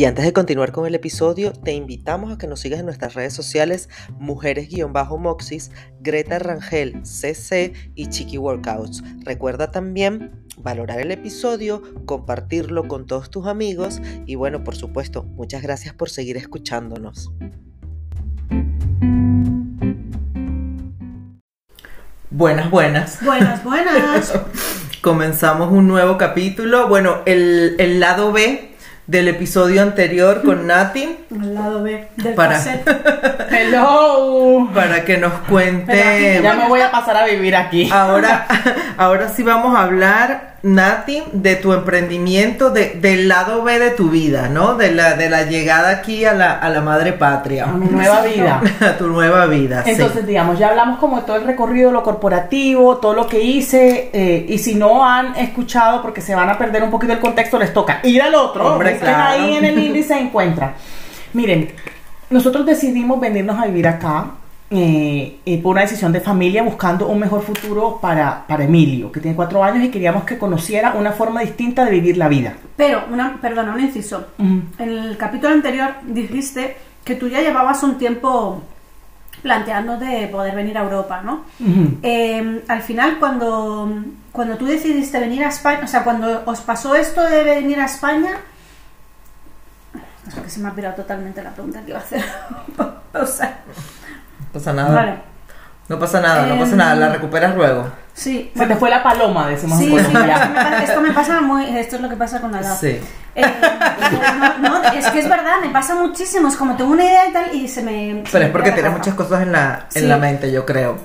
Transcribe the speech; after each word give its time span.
Y 0.00 0.06
antes 0.06 0.24
de 0.24 0.32
continuar 0.32 0.72
con 0.72 0.86
el 0.86 0.94
episodio, 0.94 1.52
te 1.52 1.74
invitamos 1.74 2.32
a 2.32 2.38
que 2.38 2.46
nos 2.46 2.60
sigas 2.60 2.80
en 2.80 2.86
nuestras 2.86 3.12
redes 3.12 3.34
sociales 3.34 3.90
Mujeres-Moxis, 4.18 5.72
Greta 6.00 6.38
Rangel 6.38 7.04
CC 7.04 7.74
y 7.94 8.06
Chiqui 8.06 8.38
Workouts. 8.38 9.04
Recuerda 9.26 9.70
también 9.70 10.46
valorar 10.56 11.00
el 11.00 11.10
episodio, 11.10 11.82
compartirlo 12.06 12.88
con 12.88 13.04
todos 13.04 13.30
tus 13.30 13.46
amigos 13.46 14.00
y 14.24 14.36
bueno, 14.36 14.64
por 14.64 14.74
supuesto, 14.74 15.24
muchas 15.24 15.60
gracias 15.60 15.92
por 15.92 16.08
seguir 16.08 16.38
escuchándonos. 16.38 17.30
Buenas, 22.30 22.70
buenas. 22.70 23.22
Buenas, 23.22 23.62
buenas. 23.62 24.32
Comenzamos 25.02 25.70
un 25.70 25.86
nuevo 25.88 26.16
capítulo. 26.16 26.88
Bueno, 26.88 27.18
el, 27.26 27.76
el 27.78 28.00
lado 28.00 28.32
B 28.32 28.69
del 29.10 29.26
episodio 29.26 29.82
anterior 29.82 30.40
con 30.44 30.66
Nati. 30.68 31.16
Al 31.32 31.54
lado 31.54 31.82
B 31.82 32.06
del 32.16 32.34
Para- 32.34 32.60
Hello. 33.50 34.70
Para 34.72 35.04
que 35.04 35.18
nos 35.18 35.32
cuente. 35.48 36.40
Ya 36.42 36.54
me 36.54 36.68
voy 36.68 36.80
a 36.80 36.92
pasar 36.92 37.16
a 37.16 37.24
vivir 37.26 37.56
aquí. 37.56 37.90
Ahora, 37.92 38.46
ahora 38.96 39.28
sí 39.28 39.42
vamos 39.42 39.76
a 39.76 39.82
hablar, 39.82 40.49
Nati, 40.62 41.22
de 41.32 41.56
tu 41.56 41.72
emprendimiento, 41.72 42.70
de, 42.70 42.90
del 43.00 43.28
lado 43.28 43.62
B 43.62 43.78
de 43.78 43.90
tu 43.92 44.10
vida, 44.10 44.48
¿no? 44.48 44.74
De 44.74 44.92
la, 44.92 45.14
de 45.14 45.30
la 45.30 45.44
llegada 45.44 45.90
aquí 45.90 46.26
a 46.26 46.34
la, 46.34 46.52
a 46.52 46.68
la 46.68 46.82
madre 46.82 47.14
patria. 47.14 47.64
A 47.64 47.72
mi 47.72 47.86
nueva 47.86 48.22
vida. 48.34 48.60
A 48.80 48.98
tu 48.98 49.06
nueva 49.08 49.46
vida, 49.46 49.82
sí. 49.84 49.92
Entonces, 49.92 50.26
digamos, 50.26 50.58
ya 50.58 50.68
hablamos 50.68 50.98
como 50.98 51.16
de 51.16 51.22
todo 51.22 51.36
el 51.36 51.44
recorrido, 51.44 51.90
lo 51.92 52.02
corporativo, 52.02 52.98
todo 52.98 53.14
lo 53.14 53.26
que 53.26 53.40
hice, 53.42 54.10
eh, 54.12 54.46
y 54.48 54.58
si 54.58 54.74
no 54.74 55.04
han 55.04 55.34
escuchado, 55.36 56.02
porque 56.02 56.20
se 56.20 56.34
van 56.34 56.50
a 56.50 56.58
perder 56.58 56.82
un 56.82 56.90
poquito 56.90 57.12
el 57.12 57.20
contexto, 57.20 57.58
les 57.58 57.72
toca 57.72 58.00
ir 58.02 58.20
al 58.20 58.34
otro, 58.34 58.74
Hombre, 58.74 58.98
claro. 58.98 59.42
ahí 59.42 59.54
en 59.56 59.64
el 59.64 59.78
índice 59.78 60.08
se 60.14 60.20
encuentran. 60.20 60.74
Miren, 61.32 61.72
nosotros 62.28 62.66
decidimos 62.66 63.18
venirnos 63.20 63.58
a 63.58 63.66
vivir 63.66 63.88
acá 63.88 64.32
eh, 64.72 65.40
eh, 65.44 65.60
por 65.60 65.72
una 65.72 65.80
decisión 65.80 66.12
de 66.12 66.20
familia, 66.20 66.62
buscando 66.62 67.08
un 67.08 67.18
mejor 67.18 67.42
futuro 67.42 67.98
para, 68.00 68.46
para 68.46 68.64
Emilio, 68.64 69.10
que 69.10 69.18
tiene 69.18 69.34
cuatro 69.34 69.64
años, 69.64 69.84
y 69.84 69.90
queríamos 69.90 70.22
que 70.22 70.38
conociera 70.38 70.92
una 70.92 71.10
forma 71.10 71.40
distinta 71.40 71.84
de 71.84 71.90
vivir 71.90 72.16
la 72.16 72.28
vida. 72.28 72.54
Pero, 72.76 73.02
una, 73.10 73.38
perdona, 73.40 73.74
un 73.74 73.80
inciso. 73.80 74.28
En 74.38 74.68
el 74.78 75.16
capítulo 75.16 75.52
anterior 75.52 75.94
dijiste 76.04 76.76
que 77.04 77.16
tú 77.16 77.28
ya 77.28 77.40
llevabas 77.40 77.82
un 77.82 77.98
tiempo 77.98 78.62
planteando 79.42 79.96
de 79.96 80.28
poder 80.28 80.54
venir 80.54 80.78
a 80.78 80.82
Europa, 80.82 81.22
¿no? 81.22 81.44
Eh, 82.02 82.62
al 82.68 82.82
final, 82.82 83.18
cuando, 83.18 83.92
cuando 84.30 84.56
tú 84.56 84.66
decidiste 84.66 85.18
venir 85.18 85.42
a 85.44 85.48
España, 85.48 85.80
o 85.82 85.88
sea, 85.88 86.04
cuando 86.04 86.42
os 86.46 86.60
pasó 86.60 86.94
esto 86.94 87.22
de 87.22 87.42
venir 87.42 87.80
a 87.80 87.86
España, 87.86 88.30
es 90.28 90.34
que 90.34 90.48
se 90.48 90.60
me 90.60 90.68
ha 90.68 90.74
pirado 90.74 90.94
totalmente 90.94 91.42
la 91.42 91.50
pregunta 91.50 91.82
que 91.82 91.90
iba 91.90 91.98
a 91.98 92.02
hacer. 92.02 92.24
o 93.14 93.26
sea, 93.26 93.60
pasa 94.52 94.72
nada. 94.72 94.94
vale. 94.94 95.30
No 95.88 95.98
pasa 95.98 96.20
nada, 96.20 96.46
no 96.46 96.56
pasa 96.56 96.70
Em, 96.72 96.76
nada, 96.78 96.94
la 96.94 97.08
recuperas 97.08 97.54
luego. 97.56 97.88
Sí, 98.14 98.52
Se 98.54 98.64
te 98.66 98.76
fue 98.76 98.90
la 98.90 99.02
paloma, 99.02 99.48
decimos 99.48 99.76
Sí, 99.78 99.86
en 99.86 100.04
sí, 100.06 100.12
esto 100.12 100.12
me 100.20 100.26
pasa- 100.28 100.82
esto 100.84 101.00
me 101.00 101.10
pasa 101.12 101.40
muy, 101.40 101.64
esto 101.78 101.96
es 101.96 102.02
lo 102.02 102.08
que 102.08 102.16
pasa 102.16 102.40
con 102.40 102.52
la 102.52 102.60
edad. 102.60 102.76
Sí. 102.78 103.00
Eh, 103.34 103.42
no, 104.60 104.68
no, 104.68 104.84
es 104.92 105.06
que 105.10 105.18
es 105.20 105.28
verdad, 105.28 105.54
me 105.62 105.70
pasa 105.70 105.94
muchísimo, 105.96 106.46
es 106.48 106.56
como 106.56 106.76
tengo 106.76 106.92
una 106.92 107.04
idea 107.04 107.28
y 107.28 107.32
tal 107.32 107.54
y 107.54 107.66
se 107.66 107.82
me... 107.82 108.22
se 108.24 108.30
Pero 108.30 108.38
me 108.40 108.44
es 108.46 108.50
porque 108.52 108.70
tienes 108.72 108.92
muchas 108.92 109.14
cosas 109.14 109.42
en 109.42 109.52
la, 109.52 109.86
en 109.94 110.02
Sí. 110.02 110.08
la 110.08 110.16
mente, 110.16 110.52
yo 110.52 110.64
creo. 110.64 110.98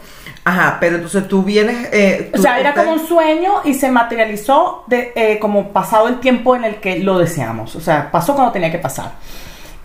Ajá, 0.44 0.78
pero 0.80 0.98
entonces 0.98 1.28
tú 1.28 1.42
vienes... 1.42 1.90
eh, 1.92 2.32
O 2.36 2.38
sea, 2.38 2.60
era 2.60 2.70
usted- 2.70 2.84
como 2.86 2.94
un 3.02 3.08
sueño 3.08 3.54
y 3.64 3.74
se 3.74 3.90
materializó 3.90 4.84
de, 4.88 5.14
eh, 5.16 5.40
como 5.40 5.70
pasado 5.74 6.08
el 6.08 6.20
tiempo 6.20 6.56
en 6.56 6.64
el 6.66 6.76
que 6.76 7.00
lo 7.00 7.18
deseamos. 7.18 7.76
O 7.76 7.82
sea, 7.82 8.12
pasó 8.12 8.36
cuando 8.36 8.52
tenía 8.52 8.72
que 8.72 8.78
pasar. 8.80 9.12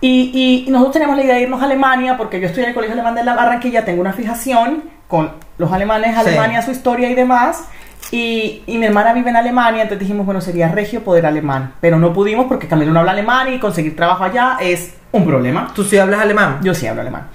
Y, 0.00 0.64
y 0.66 0.70
nosotros 0.70 0.94
teníamos 0.94 1.16
la 1.16 1.24
idea 1.24 1.34
de 1.34 1.42
irnos 1.42 1.60
a 1.60 1.64
Alemania 1.64 2.16
porque 2.16 2.40
yo 2.40 2.46
estoy 2.46 2.62
en 2.62 2.70
el 2.70 2.74
Colegio 2.74 2.94
Alemán 2.94 3.14
de 3.14 3.24
la 3.24 3.34
Barranquilla, 3.34 3.84
tengo 3.84 4.00
una 4.00 4.12
fijación 4.12 4.84
con 5.08 5.30
los 5.58 5.70
alemanes, 5.72 6.14
Sí. 6.14 6.20
Alemania, 6.20 6.62
su 6.62 6.70
historia 6.70 7.10
y 7.10 7.14
demás. 7.14 7.64
Y, 8.12 8.62
y 8.66 8.78
mi 8.78 8.86
hermana 8.86 9.12
vive 9.12 9.30
en 9.30 9.36
Alemania, 9.36 9.82
entonces 9.82 10.00
dijimos, 10.00 10.24
bueno, 10.24 10.40
sería 10.40 10.68
regio 10.68 11.04
poder 11.04 11.26
alemán. 11.26 11.74
Pero 11.80 11.98
no 11.98 12.12
pudimos 12.12 12.46
porque 12.46 12.66
Camilo 12.66 12.92
no 12.92 13.00
habla 13.00 13.12
alemán 13.12 13.52
y 13.52 13.58
conseguir 13.58 13.94
trabajo 13.94 14.24
allá 14.24 14.56
es 14.60 14.94
un 15.12 15.24
problema. 15.26 15.70
¿Tú 15.74 15.84
sí 15.84 15.98
hablas 15.98 16.20
alemán? 16.20 16.58
Yo 16.62 16.74
sí 16.74 16.86
hablo 16.86 17.02
alemán. 17.02 17.28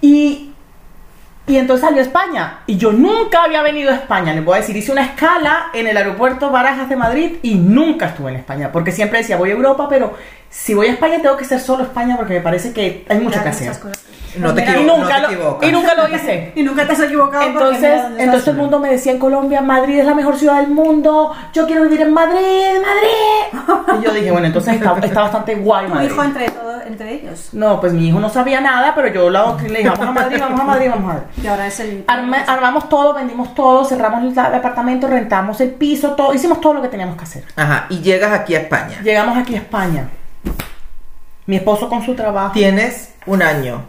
Y, 0.00 0.53
y 1.46 1.56
entonces 1.58 1.84
salió 1.86 2.00
a 2.00 2.04
España. 2.04 2.58
Y 2.66 2.76
yo 2.76 2.92
nunca 2.92 3.44
había 3.44 3.62
venido 3.62 3.90
a 3.90 3.94
España. 3.96 4.32
Les 4.32 4.44
voy 4.44 4.54
a 4.56 4.60
decir, 4.60 4.76
hice 4.76 4.92
una 4.92 5.04
escala 5.04 5.66
en 5.74 5.86
el 5.86 5.96
aeropuerto 5.96 6.50
Barajas 6.50 6.88
de 6.88 6.96
Madrid 6.96 7.36
y 7.42 7.54
nunca 7.56 8.06
estuve 8.06 8.30
en 8.30 8.36
España. 8.36 8.70
Porque 8.72 8.92
siempre 8.92 9.18
decía, 9.18 9.36
voy 9.36 9.50
a 9.50 9.54
Europa, 9.54 9.86
pero 9.88 10.14
si 10.48 10.72
voy 10.72 10.86
a 10.86 10.92
España 10.92 11.20
tengo 11.20 11.36
que 11.36 11.44
ser 11.44 11.60
solo 11.60 11.84
España 11.84 12.16
porque 12.16 12.34
me 12.34 12.40
parece 12.40 12.72
que 12.72 13.04
hay 13.08 13.18
mucho 13.20 13.42
que 13.42 13.48
hacer. 13.48 13.72
No 14.38 14.52
te, 14.52 14.62
Y 14.64 14.84
nunca, 14.84 14.96
no 14.96 15.06
te 15.06 15.20
lo, 15.20 15.28
equivocas. 15.28 15.68
y 15.68 15.72
nunca 15.72 15.94
lo 15.94 16.08
hice. 16.16 16.52
Y 16.56 16.62
nunca 16.64 16.84
te 16.86 16.92
has 16.92 17.00
equivocado 17.00 17.44
Entonces, 17.46 18.00
entonces 18.18 18.48
el 18.48 18.56
mundo 18.56 18.80
me 18.80 18.90
decía 18.90 19.12
en 19.12 19.18
Colombia, 19.20 19.60
Madrid 19.60 20.00
es 20.00 20.06
la 20.06 20.14
mejor 20.14 20.36
ciudad 20.36 20.60
del 20.60 20.70
mundo, 20.70 21.32
yo 21.52 21.66
quiero 21.66 21.82
vivir 21.82 22.00
en 22.00 22.12
Madrid, 22.12 22.40
Madrid. 22.82 23.96
Y 24.00 24.04
yo 24.04 24.12
dije, 24.12 24.32
bueno, 24.32 24.46
entonces 24.48 24.74
está, 24.74 24.98
está 25.04 25.20
bastante 25.22 25.54
guay 25.54 25.86
Tu 25.86 25.94
Madrid. 25.94 26.10
hijo 26.10 26.24
entre, 26.24 26.50
todo, 26.50 26.63
entre 26.86 27.14
ellos. 27.14 27.50
No, 27.52 27.80
pues 27.80 27.92
mi 27.92 28.08
hijo 28.08 28.20
no 28.20 28.28
sabía 28.28 28.60
nada, 28.60 28.94
pero 28.94 29.08
yo 29.08 29.30
la- 29.30 29.56
le 29.62 29.78
dije, 29.78 29.88
vamos 29.90 30.06
a 30.08 30.12
Madrid, 30.12 30.38
vamos 30.40 30.60
a 30.60 30.64
Madrid, 30.64 30.88
vamos 30.90 31.04
a 31.10 31.14
Madrid. 31.14 31.26
Y 31.42 31.46
ahora 31.46 31.66
es 31.66 31.80
el... 31.80 32.04
Arma- 32.06 32.44
armamos 32.46 32.88
todo, 32.88 33.14
vendimos 33.14 33.54
todo, 33.54 33.84
cerramos 33.84 34.22
el, 34.22 34.30
el 34.32 34.54
apartamento, 34.54 35.06
rentamos 35.06 35.60
el 35.60 35.70
piso, 35.72 36.12
todo, 36.12 36.32
hicimos 36.34 36.60
todo 36.60 36.74
lo 36.74 36.82
que 36.82 36.88
teníamos 36.88 37.16
que 37.16 37.24
hacer. 37.24 37.44
Ajá, 37.56 37.86
y 37.90 38.00
llegas 38.00 38.32
aquí 38.32 38.54
a 38.54 38.60
España. 38.60 39.00
Llegamos 39.02 39.36
aquí 39.36 39.54
a 39.54 39.58
España. 39.58 40.08
Mi 41.46 41.56
esposo 41.56 41.88
con 41.88 42.02
su 42.02 42.14
trabajo, 42.14 42.52
Tienes 42.52 43.14
un 43.26 43.42
año, 43.42 43.82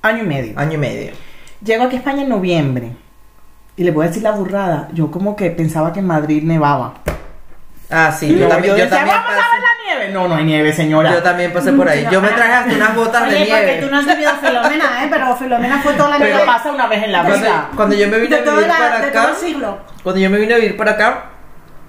año 0.00 0.22
y 0.24 0.26
medio. 0.26 0.58
año 0.58 0.72
y 0.74 0.78
medio. 0.78 1.12
Llego 1.62 1.84
aquí 1.84 1.96
a 1.96 1.98
España 1.98 2.22
en 2.22 2.28
noviembre. 2.30 2.92
Y 3.76 3.84
le 3.84 3.90
voy 3.90 4.04
a 4.04 4.08
decir 4.08 4.22
la 4.22 4.32
burrada. 4.32 4.88
Yo 4.92 5.10
como 5.10 5.34
que 5.36 5.50
pensaba 5.50 5.92
que 5.92 6.00
en 6.00 6.06
Madrid 6.06 6.42
nevaba. 6.42 6.94
Ah, 7.92 8.10
sí, 8.10 8.28
yo, 8.32 8.38
Yo, 8.40 8.48
también, 8.48 8.72
yo 8.72 8.78
yo 8.78 8.84
decía, 8.84 8.98
también 8.98 9.16
vamos 9.18 9.32
a 9.32 9.36
pasé, 9.36 9.50
ver 9.52 9.60
la 9.62 9.96
nieve. 9.98 10.12
No, 10.14 10.26
no 10.28 10.34
hay 10.36 10.44
nieve, 10.44 10.72
señora. 10.72 11.12
yo 11.12 11.22
también 11.22 11.52
pasé 11.52 11.72
por 11.72 11.88
ahí. 11.88 12.06
Yo 12.10 12.22
me 12.22 12.28
traje 12.30 12.52
hasta 12.52 12.74
unas 12.74 12.94
botas 12.96 13.22
de 13.28 13.36
Oye, 13.36 13.38
porque 13.46 13.62
nieve. 13.66 13.82
tú 13.82 13.90
no 13.90 13.98
has 13.98 14.06
vivido 14.06 14.30
Filomena, 14.40 15.04
¿eh? 15.04 15.08
Pero 15.10 15.36
Filomena 15.36 15.78
fue 15.82 15.92
toda 15.94 16.08
la 16.10 16.18
Pero 16.18 16.36
vida 16.36 16.46
pasa 16.46 16.72
una 16.72 16.86
vez 16.86 17.02
en 17.04 17.12
la 17.12 17.22
Cuando, 17.22 17.38
vida. 17.46 17.68
cuando 17.76 17.94
yo 17.94 18.08
me 18.08 18.18
vine 18.18 18.36
de, 18.36 18.42
a 18.42 18.44
toda 18.44 18.56
vivir 18.56 18.68
la- 18.72 18.78
para 18.78 19.00
de 19.00 19.10
todo 19.10 19.22
acá, 19.22 19.30
el 19.30 19.36
siglo. 19.36 19.78
cuando 20.02 20.20
yo 20.20 20.30
me 20.30 20.38
vine 20.38 20.54
a 20.54 20.56
vivir 20.56 20.76
para 20.76 20.92
acá, 20.92 21.24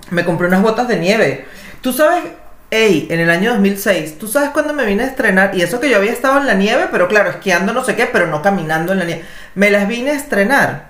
me 0.10 0.26
compré 0.26 0.48
unas 0.48 0.62
botas 0.62 0.88
de 0.90 0.98
nieve. 0.98 1.46
Tú 1.82 1.94
sabes, 1.94 2.24
ey, 2.70 3.08
en 3.10 3.20
el 3.22 3.30
año 3.30 3.52
2006, 3.54 4.18
tú 4.20 4.28
sabes 4.28 4.50
cuándo 4.50 4.74
me 4.74 4.86
vine 4.86 5.04
a 5.04 5.08
estrenar, 5.08 5.56
y 5.56 5.62
eso 5.62 5.80
que 5.80 5.90
yo 5.90 5.98
había 5.98 6.12
estado 6.12 6.38
en 6.40 6.48
la 6.48 6.54
nieve, 6.54 6.88
pero 6.92 7.08
claro, 7.08 7.30
esquiando 7.30 7.72
no 7.72 7.84
sé 7.84 7.96
qué, 7.96 8.08
pero 8.08 8.28
no 8.28 8.42
caminando 8.42 8.92
en 8.92 9.00
la 9.00 9.06
nieve. 9.06 9.24
Me 9.56 9.70
las 9.72 9.88
vine 9.88 10.12
a 10.12 10.16
estrenar 10.16 10.90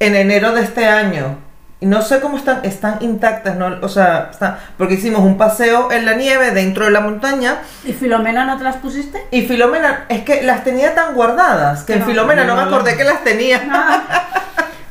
en 0.00 0.16
enero 0.16 0.52
de 0.54 0.62
este 0.62 0.86
año. 0.88 1.38
No 1.80 2.02
sé 2.02 2.20
cómo 2.20 2.36
están, 2.36 2.60
están 2.64 2.98
intactas, 3.00 3.56
¿no? 3.56 3.78
O 3.80 3.88
sea, 3.88 4.28
están, 4.30 4.58
porque 4.76 4.94
hicimos 4.94 5.22
un 5.22 5.38
paseo 5.38 5.90
en 5.90 6.04
la 6.04 6.14
nieve 6.14 6.50
dentro 6.50 6.84
de 6.84 6.90
la 6.90 7.00
montaña 7.00 7.58
¿Y 7.84 7.92
Filomena 7.92 8.44
no 8.44 8.58
te 8.58 8.64
las 8.64 8.76
pusiste? 8.76 9.26
y 9.30 9.42
Filomena, 9.42 10.04
es 10.10 10.22
que 10.22 10.42
las 10.42 10.62
tenía 10.62 10.94
tan 10.94 11.14
guardadas 11.14 11.84
que 11.84 11.94
en 11.94 12.04
Filomena 12.04 12.44
no 12.44 12.54
me 12.54 12.62
no, 12.62 12.68
acordé 12.68 12.96
que 12.96 13.04
las 13.04 13.24
tenía. 13.24 13.60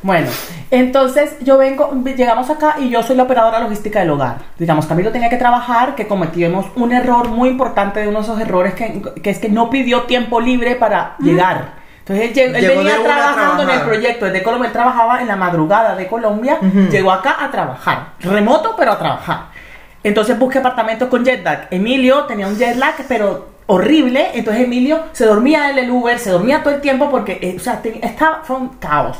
Bueno, 0.02 0.28
entonces 0.70 1.36
yo 1.40 1.58
vengo, 1.58 1.92
llegamos 2.04 2.48
acá 2.48 2.76
y 2.78 2.88
yo 2.88 3.02
soy 3.02 3.16
la 3.16 3.24
operadora 3.24 3.60
logística 3.60 4.00
del 4.00 4.10
hogar. 4.10 4.38
Digamos, 4.58 4.86
Camilo 4.86 5.12
tenía 5.12 5.28
que 5.28 5.36
trabajar, 5.36 5.94
que 5.94 6.08
cometimos 6.08 6.66
un 6.74 6.92
error 6.92 7.28
muy 7.28 7.50
importante 7.50 8.00
de 8.00 8.08
uno 8.08 8.20
de 8.20 8.24
esos 8.24 8.40
errores 8.40 8.74
que, 8.74 9.02
que 9.22 9.30
es 9.30 9.38
que 9.38 9.50
no 9.50 9.68
pidió 9.68 10.04
tiempo 10.04 10.40
libre 10.40 10.76
para 10.76 11.16
llegar. 11.18 11.79
Entonces 12.10 12.28
él, 12.28 12.34
llegó- 12.34 12.56
él 12.56 12.62
Llegó 12.66 12.78
venía 12.82 13.02
trabajando 13.04 13.62
en 13.62 13.70
el 13.70 13.80
proyecto 13.82 14.24
desde 14.26 14.42
Colombia, 14.42 14.66
él 14.66 14.72
trabajaba 14.72 15.20
en 15.20 15.28
la 15.28 15.36
madrugada 15.36 15.94
de 15.94 16.06
Colombia, 16.08 16.58
llegó 16.90 17.12
acá 17.12 17.36
a 17.38 17.50
trabajar, 17.50 18.12
remoto 18.20 18.74
pero 18.76 18.92
a 18.92 18.98
trabajar. 18.98 19.42
Entonces 20.02 20.38
busqué 20.38 20.58
apartamentos 20.58 21.08
con 21.08 21.24
jet 21.24 21.44
lag. 21.44 21.68
Emilio 21.70 22.24
tenía 22.24 22.46
un 22.48 22.56
jet 22.56 22.74
lag, 22.76 22.94
pero 23.06 23.50
horrible. 23.66 24.30
Entonces 24.34 24.64
Emilio 24.64 25.04
se 25.12 25.26
dormía 25.26 25.70
en 25.70 25.78
el 25.78 25.90
Uber, 25.90 26.18
se 26.18 26.30
dormía 26.30 26.62
todo 26.62 26.74
el 26.74 26.80
tiempo 26.80 27.10
porque, 27.10 27.38
eh, 27.40 27.54
o 27.56 27.60
sea, 27.60 27.80
estaba, 28.02 28.40
fue 28.42 28.56
un 28.56 28.68
caos. 28.80 29.18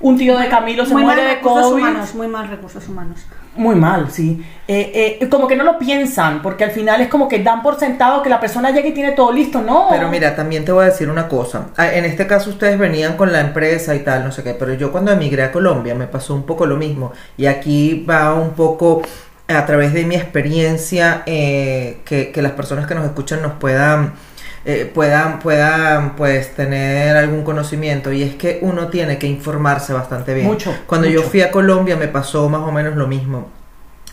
un 0.00 0.16
tío 0.16 0.38
de 0.38 0.48
Camilo 0.48 0.84
se 0.86 0.94
muy 0.94 1.02
muere 1.04 1.22
mal 1.22 1.28
de 1.30 1.36
recursos 1.36 1.62
COVID. 1.70 1.82
humanos, 1.82 2.14
muy 2.14 2.28
mal 2.28 2.48
recursos 2.48 2.88
humanos. 2.88 3.26
Muy 3.54 3.74
mal, 3.76 4.10
sí. 4.10 4.42
Eh, 4.66 5.18
eh, 5.20 5.28
como 5.28 5.46
que 5.46 5.56
no 5.56 5.64
lo 5.64 5.78
piensan, 5.78 6.40
porque 6.40 6.64
al 6.64 6.70
final 6.70 7.02
es 7.02 7.08
como 7.08 7.28
que 7.28 7.42
dan 7.42 7.62
por 7.62 7.78
sentado 7.78 8.22
que 8.22 8.30
la 8.30 8.40
persona 8.40 8.70
llega 8.70 8.88
y 8.88 8.94
tiene 8.94 9.12
todo 9.12 9.30
listo, 9.30 9.60
¿no? 9.60 9.88
Pero 9.90 10.08
mira, 10.08 10.34
también 10.34 10.64
te 10.64 10.72
voy 10.72 10.84
a 10.84 10.88
decir 10.88 11.10
una 11.10 11.28
cosa. 11.28 11.66
Ah, 11.76 11.92
En 11.92 12.06
este 12.06 12.26
caso 12.26 12.48
ustedes 12.48 12.78
venían 12.78 13.16
con 13.18 13.30
la 13.30 13.40
empresa 13.40 13.94
y 13.94 13.98
tal, 14.00 14.24
no 14.24 14.32
sé 14.32 14.42
qué, 14.42 14.54
pero 14.54 14.72
yo 14.72 14.90
cuando 14.90 15.12
emigré 15.12 15.42
a 15.42 15.52
Colombia 15.52 15.94
me 15.94 16.06
pasó 16.06 16.34
un 16.34 16.44
poco 16.44 16.64
lo 16.64 16.76
mismo. 16.76 17.12
Y 17.36 17.44
aquí 17.44 18.06
va 18.08 18.32
un 18.34 18.50
poco 18.52 19.02
a 19.48 19.66
través 19.66 19.92
de 19.92 20.04
mi 20.04 20.14
experiencia 20.14 21.22
eh, 21.26 21.98
que, 22.06 22.32
que 22.32 22.40
las 22.40 22.52
personas 22.52 22.86
que 22.86 22.94
nos 22.94 23.04
escuchan 23.04 23.42
nos 23.42 23.52
puedan, 23.52 24.14
eh, 24.64 24.90
puedan, 24.92 25.38
puedan 25.40 26.14
pues 26.16 26.54
tener 26.54 27.16
algún 27.16 27.42
conocimiento. 27.42 28.12
Y 28.12 28.22
es 28.22 28.34
que 28.36 28.58
uno 28.62 28.88
tiene 28.88 29.18
que 29.18 29.26
informarse 29.26 29.92
bastante 29.92 30.34
bien. 30.34 30.46
Mucho, 30.46 30.74
Cuando 30.86 31.08
yo 31.08 31.22
fui 31.22 31.40
a 31.42 31.50
Colombia 31.50 31.96
me 31.96 32.08
pasó 32.08 32.48
más 32.48 32.62
o 32.62 32.72
menos 32.72 32.96
lo 32.96 33.06
mismo. 33.06 33.48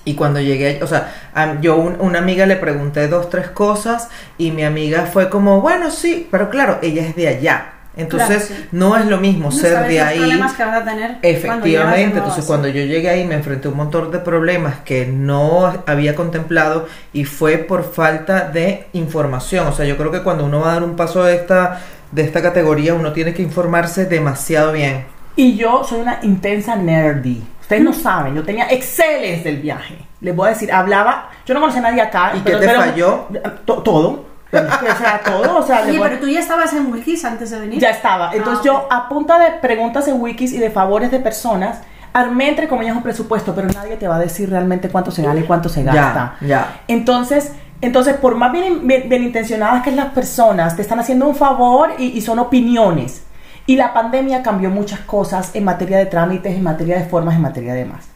Y 0.05 0.15
cuando 0.15 0.39
llegué, 0.39 0.79
o 0.81 0.87
sea, 0.87 1.13
a- 1.35 1.59
yo 1.61 1.75
un- 1.75 1.97
una 1.99 2.19
amiga 2.19 2.45
le 2.45 2.55
pregunté 2.55 3.07
dos, 3.07 3.29
tres 3.29 3.49
cosas 3.49 4.09
y 4.37 4.51
mi 4.51 4.63
amiga 4.63 5.05
fue 5.11 5.29
como, 5.29 5.61
bueno, 5.61 5.91
sí, 5.91 6.27
pero 6.31 6.49
claro, 6.49 6.79
ella 6.81 7.05
es 7.05 7.15
de 7.15 7.27
allá. 7.27 7.73
Entonces, 7.97 8.45
Claro, 8.47 8.61
sí. 8.61 8.67
no 8.71 8.95
es 8.97 9.05
lo 9.07 9.17
mismo 9.17 9.45
No 9.45 9.51
ser 9.51 9.87
de 9.87 9.97
los 9.99 10.07
ahí. 10.07 10.17
problemas 10.19 10.53
que 10.53 10.63
vas 10.63 10.81
a 10.81 10.85
tener 10.85 11.17
Efectivamente, 11.21 12.17
entonces 12.19 12.45
cuando 12.45 12.67
yo 12.67 12.83
llegué 12.85 13.09
ahí 13.09 13.25
me 13.25 13.35
enfrenté 13.35 13.67
a 13.67 13.71
un 13.71 13.77
montón 13.77 14.11
de 14.11 14.19
problemas 14.19 14.75
que 14.85 15.05
no 15.05 15.83
había 15.85 16.15
contemplado 16.15 16.87
y 17.13 17.25
fue 17.25 17.57
por 17.57 17.91
falta 17.91 18.41
de 18.49 18.87
información. 18.93 19.67
O 19.67 19.71
sea, 19.73 19.85
yo 19.85 19.97
creo 19.97 20.11
que 20.11 20.21
cuando 20.23 20.45
uno 20.45 20.61
va 20.61 20.71
a 20.71 20.73
dar 20.75 20.83
un 20.83 20.95
paso 20.95 21.23
de 21.23 21.35
esta, 21.35 21.81
de 22.11 22.21
esta 22.23 22.41
categoría, 22.41 22.93
uno 22.93 23.11
tiene 23.11 23.33
que 23.33 23.41
informarse 23.41 24.05
demasiado 24.05 24.71
bien. 24.71 25.05
Y 25.35 25.55
yo 25.57 25.83
soy 25.83 26.01
una 26.01 26.19
intensa 26.21 26.75
nerdy. 26.75 27.43
Ustedes 27.61 27.83
no 27.83 27.93
saben, 27.93 28.35
yo 28.35 28.43
tenía 28.43 28.67
Exceles 28.69 29.43
del 29.43 29.57
viaje. 29.57 29.95
Les 30.21 30.35
voy 30.35 30.47
a 30.47 30.49
decir, 30.51 30.71
hablaba, 30.71 31.29
yo 31.45 31.53
no 31.53 31.59
conocía 31.61 31.79
a 31.81 31.83
nadie 31.83 32.01
acá. 32.01 32.33
¿Y 32.35 32.39
qué 32.41 32.55
te 32.55 32.69
falló? 32.69 33.27
To- 33.65 33.83
todo. 33.83 34.28
O 34.51 34.97
sea, 34.97 35.21
todo. 35.23 35.57
O 35.59 35.63
sea, 35.65 35.83
voy- 35.85 35.99
pero 36.01 36.19
tú 36.19 36.27
ya 36.27 36.39
estabas 36.39 36.73
en 36.73 36.91
Wikis 36.91 37.23
antes 37.25 37.51
de 37.51 37.59
venir. 37.59 37.79
Ya 37.79 37.91
estaba. 37.91 38.31
Entonces 38.33 38.59
Ah, 38.61 38.65
yo, 38.65 38.87
a 38.91 39.07
punta 39.09 39.37
de 39.39 39.51
preguntas 39.61 40.07
en 40.07 40.19
wikis 40.21 40.53
y 40.53 40.57
de 40.57 40.71
favores 40.71 41.11
de 41.11 41.19
personas, 41.19 41.79
armé 42.13 42.49
entre 42.49 42.67
comillas 42.67 42.95
un 42.95 43.03
presupuesto, 43.03 43.53
pero 43.53 43.67
nadie 43.67 43.95
te 43.97 44.07
va 44.07 44.15
a 44.15 44.19
decir 44.19 44.49
realmente 44.49 44.89
cuánto 44.89 45.11
se 45.11 45.21
gana 45.21 45.39
y 45.39 45.43
cuánto 45.43 45.69
se 45.69 45.83
gasta. 45.83 46.35
Ya, 46.41 46.47
ya. 46.47 46.79
Entonces, 46.87 47.53
entonces 47.81 48.15
por 48.17 48.35
más 48.35 48.51
bien, 48.51 48.87
bien, 48.87 49.07
bien 49.07 49.23
intencionadas 49.23 49.83
que 49.83 49.91
las 49.91 50.07
personas, 50.07 50.75
te 50.75 50.81
están 50.81 50.99
haciendo 50.99 51.27
un 51.27 51.35
favor 51.35 51.91
y, 51.99 52.05
y 52.17 52.21
son 52.21 52.39
opiniones. 52.39 53.23
Y 53.67 53.75
la 53.75 53.93
pandemia 53.93 54.41
cambió 54.41 54.71
muchas 54.71 55.01
cosas 55.01 55.51
en 55.53 55.63
materia 55.63 55.99
de 55.99 56.07
trámites, 56.07 56.55
en 56.55 56.63
materia 56.63 56.97
de 56.97 57.03
formas, 57.05 57.35
en 57.35 57.41
materia 57.43 57.75
de 57.75 57.85
más. 57.85 58.07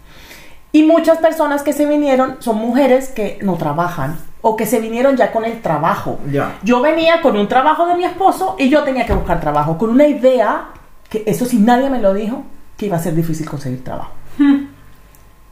Y 0.71 0.81
muchas 0.81 1.19
personas 1.19 1.61
que 1.61 1.73
se 1.73 1.85
vinieron 1.85 2.37
son 2.39 2.57
mujeres 2.57 3.09
que 3.09 3.37
no 3.43 3.53
trabajan 3.57 4.17
o 4.45 4.55
que 4.57 4.65
se 4.65 4.79
vinieron 4.79 5.15
ya 5.15 5.31
con 5.31 5.45
el 5.45 5.61
trabajo. 5.61 6.19
Ya. 6.29 6.57
Yo 6.63 6.81
venía 6.81 7.21
con 7.21 7.35
un 7.37 7.47
trabajo 7.47 7.87
de 7.87 7.95
mi 7.95 8.03
esposo 8.03 8.55
y 8.59 8.69
yo 8.69 8.83
tenía 8.83 9.05
que 9.05 9.13
buscar 9.13 9.39
trabajo, 9.39 9.77
con 9.77 9.89
una 9.89 10.05
idea, 10.05 10.65
que 11.09 11.23
eso 11.25 11.45
sí 11.45 11.57
nadie 11.59 11.89
me 11.89 11.99
lo 11.99 12.13
dijo, 12.13 12.43
que 12.77 12.87
iba 12.87 12.97
a 12.97 12.99
ser 12.99 13.15
difícil 13.15 13.49
conseguir 13.49 13.83
trabajo. 13.83 14.11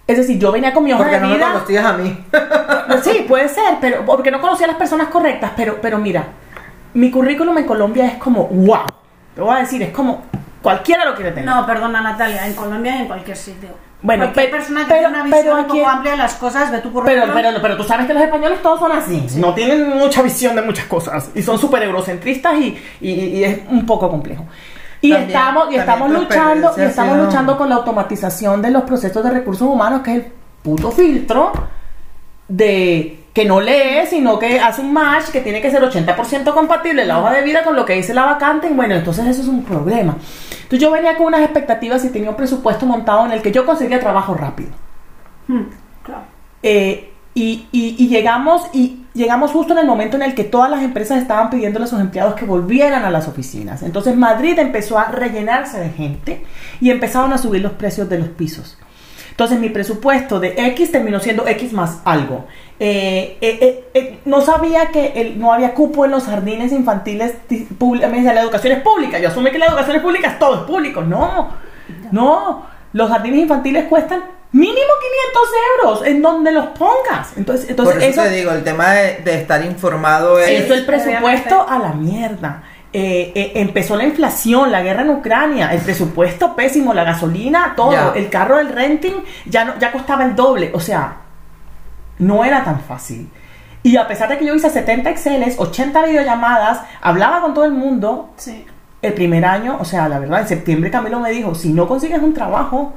Es 0.06 0.18
decir, 0.18 0.38
yo 0.38 0.52
venía 0.52 0.74
con 0.74 0.84
mi 0.84 0.92
hoja 0.92 1.04
Porque 1.04 1.16
de 1.16 1.22
no 1.22 1.30
me 1.30 1.36
vida. 1.36 1.54
conocías 1.54 1.86
a 1.86 1.94
mí. 1.94 2.26
Sí, 3.04 3.26
puede 3.26 3.48
ser, 3.48 3.78
pero 3.80 4.06
porque 4.06 4.30
no 4.30 4.42
conocía 4.42 4.66
a 4.66 4.70
las 4.70 4.78
personas 4.78 5.08
correctas, 5.08 5.52
pero, 5.56 5.80
pero 5.82 5.98
mira, 5.98 6.26
mi 6.94 7.10
currículum 7.10 7.58
en 7.58 7.66
Colombia 7.66 8.06
es 8.06 8.16
como, 8.16 8.48
wow, 8.48 8.82
te 9.34 9.40
voy 9.40 9.56
a 9.56 9.60
decir, 9.60 9.82
es 9.82 9.92
como, 9.92 10.24
cualquiera 10.62 11.06
lo 11.06 11.16
quiere 11.16 11.32
tener. 11.32 11.46
No, 11.46 11.66
perdona 11.66 12.02
Natalia, 12.02 12.46
en 12.46 12.54
Colombia 12.54 12.98
y 12.98 13.00
en 13.04 13.08
cualquier 13.08 13.38
sitio. 13.38 13.70
Bueno, 14.04 14.24
Cualquier 14.26 14.46
pe- 14.50 14.58
persona 14.58 14.82
que 14.82 14.88
pero- 14.88 15.00
tiene 15.10 15.14
una 15.14 15.24
pero 15.24 15.36
visión 15.38 15.54
un 15.60 15.66
aquí- 15.66 15.78
poco 15.80 15.90
amplia 15.92 16.12
de 16.14 16.18
las 16.18 16.34
cosas, 16.36 16.72
ve 16.72 16.78
tu 16.80 16.90
Pero, 16.92 17.02
currículum. 17.04 17.30
pero, 17.36 17.62
pero 17.62 17.78
tú 17.78 17.84
sabes 17.84 18.08
que 18.08 18.14
los 18.16 18.24
españoles 18.24 18.62
todos 18.64 18.80
son 18.80 18.92
así, 18.92 19.28
no 19.38 19.54
tienen 19.54 19.90
mucha 19.98 20.22
visión 20.24 20.56
de 20.56 20.64
muchas 20.64 20.86
cosas 20.86 21.30
y 21.36 21.44
son 21.44 21.60
súper 21.60 21.84
eurocentristas 21.84 22.56
y, 22.60 22.78
y- 23.00 23.10
y 23.12 23.44
es 23.44 23.60
un 23.70 23.86
poco 23.86 24.10
complejo. 24.10 24.46
Y 25.02 25.12
También- 25.12 25.30
estamos, 25.30 25.72
y 25.72 25.76
estamos 25.76 26.12
luchando, 26.12 26.74
y 26.78 26.82
estamos 26.82 27.14
sido- 27.16 27.26
luchando 27.26 27.58
con 27.58 27.70
la 27.70 27.76
automatización 27.76 28.62
de 28.62 28.72
los 28.72 28.84
procesos 28.84 29.24
de 29.24 29.30
recursos 29.32 29.68
humanos, 29.68 30.02
que 30.02 30.12
es 30.12 30.18
el 30.26 30.32
puto 30.64 30.92
filtro 30.92 31.52
de 32.48 33.21
que 33.34 33.46
no 33.46 33.62
lee, 33.62 34.06
sino 34.10 34.38
que 34.38 34.60
hace 34.60 34.82
un 34.82 34.92
match 34.92 35.30
que 35.32 35.40
tiene 35.42 35.62
que 35.62 35.72
ser 35.72 35.82
80% 35.82 36.54
compatible 36.54 37.06
la 37.06 37.20
hoja 37.20 37.32
de 37.34 37.44
vida 37.44 37.64
con 37.64 37.76
lo 37.76 37.86
que 37.86 37.94
dice 37.94 38.14
la 38.14 38.26
vacante. 38.26 38.68
y 38.70 38.74
Bueno, 38.74 38.96
entonces 38.96 39.26
eso 39.28 39.42
es 39.42 39.48
un 39.48 39.64
problema. 39.64 40.18
Entonces 40.64 40.80
yo 40.80 40.92
venía 40.92 41.16
con 41.16 41.28
unas 41.28 41.42
expectativas 41.42 42.04
y 42.04 42.10
tenía 42.10 42.30
un 42.30 42.36
presupuesto 42.36 42.86
montado 42.86 43.26
en 43.26 43.32
el 43.32 43.42
que 43.42 43.52
yo 43.52 43.66
conseguía 43.66 44.00
trabajo 44.00 44.34
rápido. 44.34 44.72
Hmm, 45.48 45.64
claro. 46.04 46.24
Eh, 46.64 47.14
y, 47.34 47.68
y- 47.72 47.96
y 47.98 48.08
llegamos 48.10 48.64
y 48.74 49.06
llegamos 49.14 49.52
justo 49.52 49.72
en 49.74 49.80
el 49.80 49.86
momento 49.88 50.18
en 50.18 50.24
el 50.24 50.36
que 50.36 50.44
todas 50.44 50.70
las 50.70 50.84
empresas 50.84 51.22
estaban 51.22 51.50
pidiéndole 51.50 51.86
a 51.86 51.88
sus 51.88 52.00
empleados 52.02 52.36
que 52.36 52.44
volvieran 52.46 53.06
a 53.06 53.10
las 53.10 53.28
oficinas. 53.30 53.82
Entonces 53.84 54.16
Madrid 54.18 54.60
empezó 54.60 55.00
a 55.00 55.06
rellenarse 55.06 55.80
de 55.80 55.90
gente 55.90 56.46
y 56.82 56.90
empezaron 56.90 57.32
a 57.32 57.38
subir 57.38 57.62
los 57.62 57.72
precios 57.74 58.10
de 58.10 58.20
los 58.20 58.28
pisos. 58.30 58.78
Entonces 59.42 59.60
mi 59.60 59.70
presupuesto 59.70 60.40
de 60.40 60.54
X 60.56 60.92
terminó 60.92 61.20
siendo 61.20 61.48
X 61.48 61.74
más 61.74 61.98
algo. 62.06 62.46
Eh, 62.80 63.40
eh, 63.42 63.58
eh, 63.60 63.84
eh, 63.96 64.20
no 64.26 64.42
sabía 64.42 64.90
que 64.92 65.14
el- 65.16 65.40
no 65.40 65.52
había 65.52 65.74
cupo 65.74 66.06
en 66.06 66.12
los 66.12 66.26
jardines 66.26 66.72
infantiles. 66.72 67.34
me 67.50 68.18
decían, 68.18 68.36
la 68.36 68.42
educación 68.42 68.74
es 68.74 68.84
pública. 68.84 69.18
Yo 69.18 69.30
asume 69.30 69.50
que 69.52 69.58
la 69.58 69.66
educación 69.66 69.96
es 69.96 70.04
pública, 70.04 70.38
todo 70.38 70.58
es 70.58 70.62
público. 70.70 71.02
No, 71.02 71.50
no. 72.12 72.68
Los 72.94 73.10
jardines 73.10 73.40
infantiles 73.40 73.86
cuestan 73.86 74.24
mínimo 74.52 74.76
500 74.76 75.50
euros 75.98 76.08
en 76.08 76.22
donde 76.22 76.52
los 76.52 76.68
pongas. 76.78 77.36
Entonces, 77.36 77.68
entonces 77.68 77.96
Por 77.96 78.04
eso, 78.04 78.22
te 78.22 78.30
digo, 78.30 78.52
el 78.52 78.64
tema 78.64 78.92
de, 78.92 79.22
de 79.26 79.36
estar 79.42 79.66
informado 79.66 80.38
es... 80.40 80.66
eso 80.66 80.76
el 80.76 80.86
presupuesto 80.86 81.66
a 81.68 81.80
la 81.80 81.94
mierda. 81.94 82.62
Eh, 82.94 83.32
eh, 83.36 83.52
empezó 83.56 83.96
la 83.96 84.04
inflación, 84.04 84.70
la 84.70 84.82
guerra 84.82 85.04
en 85.04 85.12
Ucrania, 85.12 85.72
el 85.74 85.80
presupuesto 85.80 86.56
pésimo, 86.58 86.94
la 86.94 87.06
gasolina, 87.06 87.74
todo, 87.76 88.14
el 88.14 88.30
carro 88.30 88.58
del 88.58 88.68
renting 88.70 89.24
ya 89.46 89.64
no, 89.64 89.80
ya 89.80 89.94
costaba 89.94 90.26
el 90.26 90.36
doble, 90.36 90.72
o 90.74 90.80
sea, 90.82 91.16
no 92.20 92.44
era 92.44 92.64
tan 92.66 92.82
fácil. 92.82 93.30
Y 93.84 93.96
a 93.96 94.08
pesar 94.08 94.28
de 94.30 94.38
que 94.38 94.46
yo 94.46 94.54
hice 94.54 94.70
70 94.70 95.10
Exceles, 95.10 95.56
80 95.58 96.06
videollamadas, 96.06 96.82
hablaba 97.02 97.42
con 97.42 97.54
todo 97.54 97.64
el 97.66 97.72
mundo, 97.72 98.32
Sí. 98.36 98.66
el 99.02 99.14
primer 99.14 99.46
año, 99.46 99.78
o 99.80 99.86
sea, 99.86 100.10
la 100.10 100.20
verdad, 100.20 100.42
en 100.42 100.48
septiembre 100.50 100.92
Camilo 100.92 101.20
me 101.20 101.32
dijo, 101.32 101.56
si 101.56 101.72
no 101.72 101.88
consigues 101.88 102.22
un 102.22 102.34
trabajo, 102.34 102.94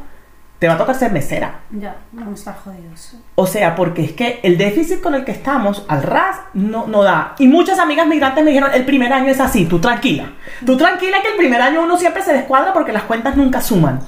te 0.65 0.69
va 0.69 0.77
a 0.77 0.79
tocar 0.79 0.95
ser 0.95 1.13
mesera. 1.13 1.61
Ya, 1.73 1.95
vamos 2.11 2.33
a 2.33 2.53
estar 2.53 2.65
jodidos. 2.65 3.19
O 3.35 3.47
sea, 3.47 3.75
porque 3.75 4.03
es 4.03 4.13
que 4.13 4.41
el 4.43 4.57
déficit 4.57 5.03
con 5.03 5.15
el 5.15 5.23
que 5.23 5.33
estamos 5.33 5.85
al 5.89 6.03
ras 6.03 6.39
no, 6.55 6.87
no 6.87 7.03
da. 7.03 7.35
Y 7.39 7.49
muchas 7.49 7.79
amigas 7.79 8.07
migrantes 8.07 8.43
me 8.43 8.49
dijeron, 8.49 8.71
el 8.73 8.87
primer 8.87 9.13
año 9.13 9.29
es 9.29 9.41
así, 9.41 9.67
tú 9.67 9.79
tranquila. 9.79 10.33
Tú 10.65 10.79
tranquila 10.79 11.21
que 11.21 11.33
el 11.33 11.37
primer 11.37 11.61
año 11.61 11.83
uno 11.83 11.99
siempre 11.99 12.23
se 12.23 12.33
descuadra 12.33 12.73
porque 12.73 12.95
las 12.95 13.03
cuentas 13.03 13.37
nunca 13.37 13.61
suman. 13.61 14.01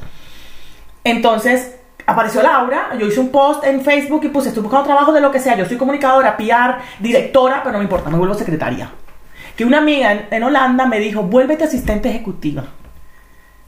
Entonces, 1.05 1.77
apareció 2.07 2.43
Laura, 2.43 2.97
yo 2.99 3.07
hice 3.07 3.21
un 3.21 3.29
post 3.29 3.63
en 3.63 3.83
Facebook 3.83 4.25
y 4.25 4.29
puse, 4.29 4.49
estoy 4.49 4.63
buscando 4.63 4.87
trabajo 4.87 5.13
de 5.13 5.21
lo 5.21 5.31
que 5.31 5.41
sea, 5.41 5.59
yo 5.59 5.67
soy 5.67 5.77
comunicadora, 5.77 6.39
PR, 6.39 6.81
directora, 7.01 7.61
pero 7.63 7.73
no 7.73 7.79
me 7.81 7.85
importa, 7.85 8.09
me 8.09 8.17
vuelvo 8.17 8.33
secretaria. 8.33 8.91
Que 9.55 9.67
una 9.67 9.77
amiga 9.77 10.11
en, 10.11 10.27
en 10.31 10.43
Holanda 10.43 10.87
me 10.87 11.01
dijo, 11.01 11.23
vuélvete 11.23 11.65
asistente 11.65 12.09
ejecutiva. 12.09 12.65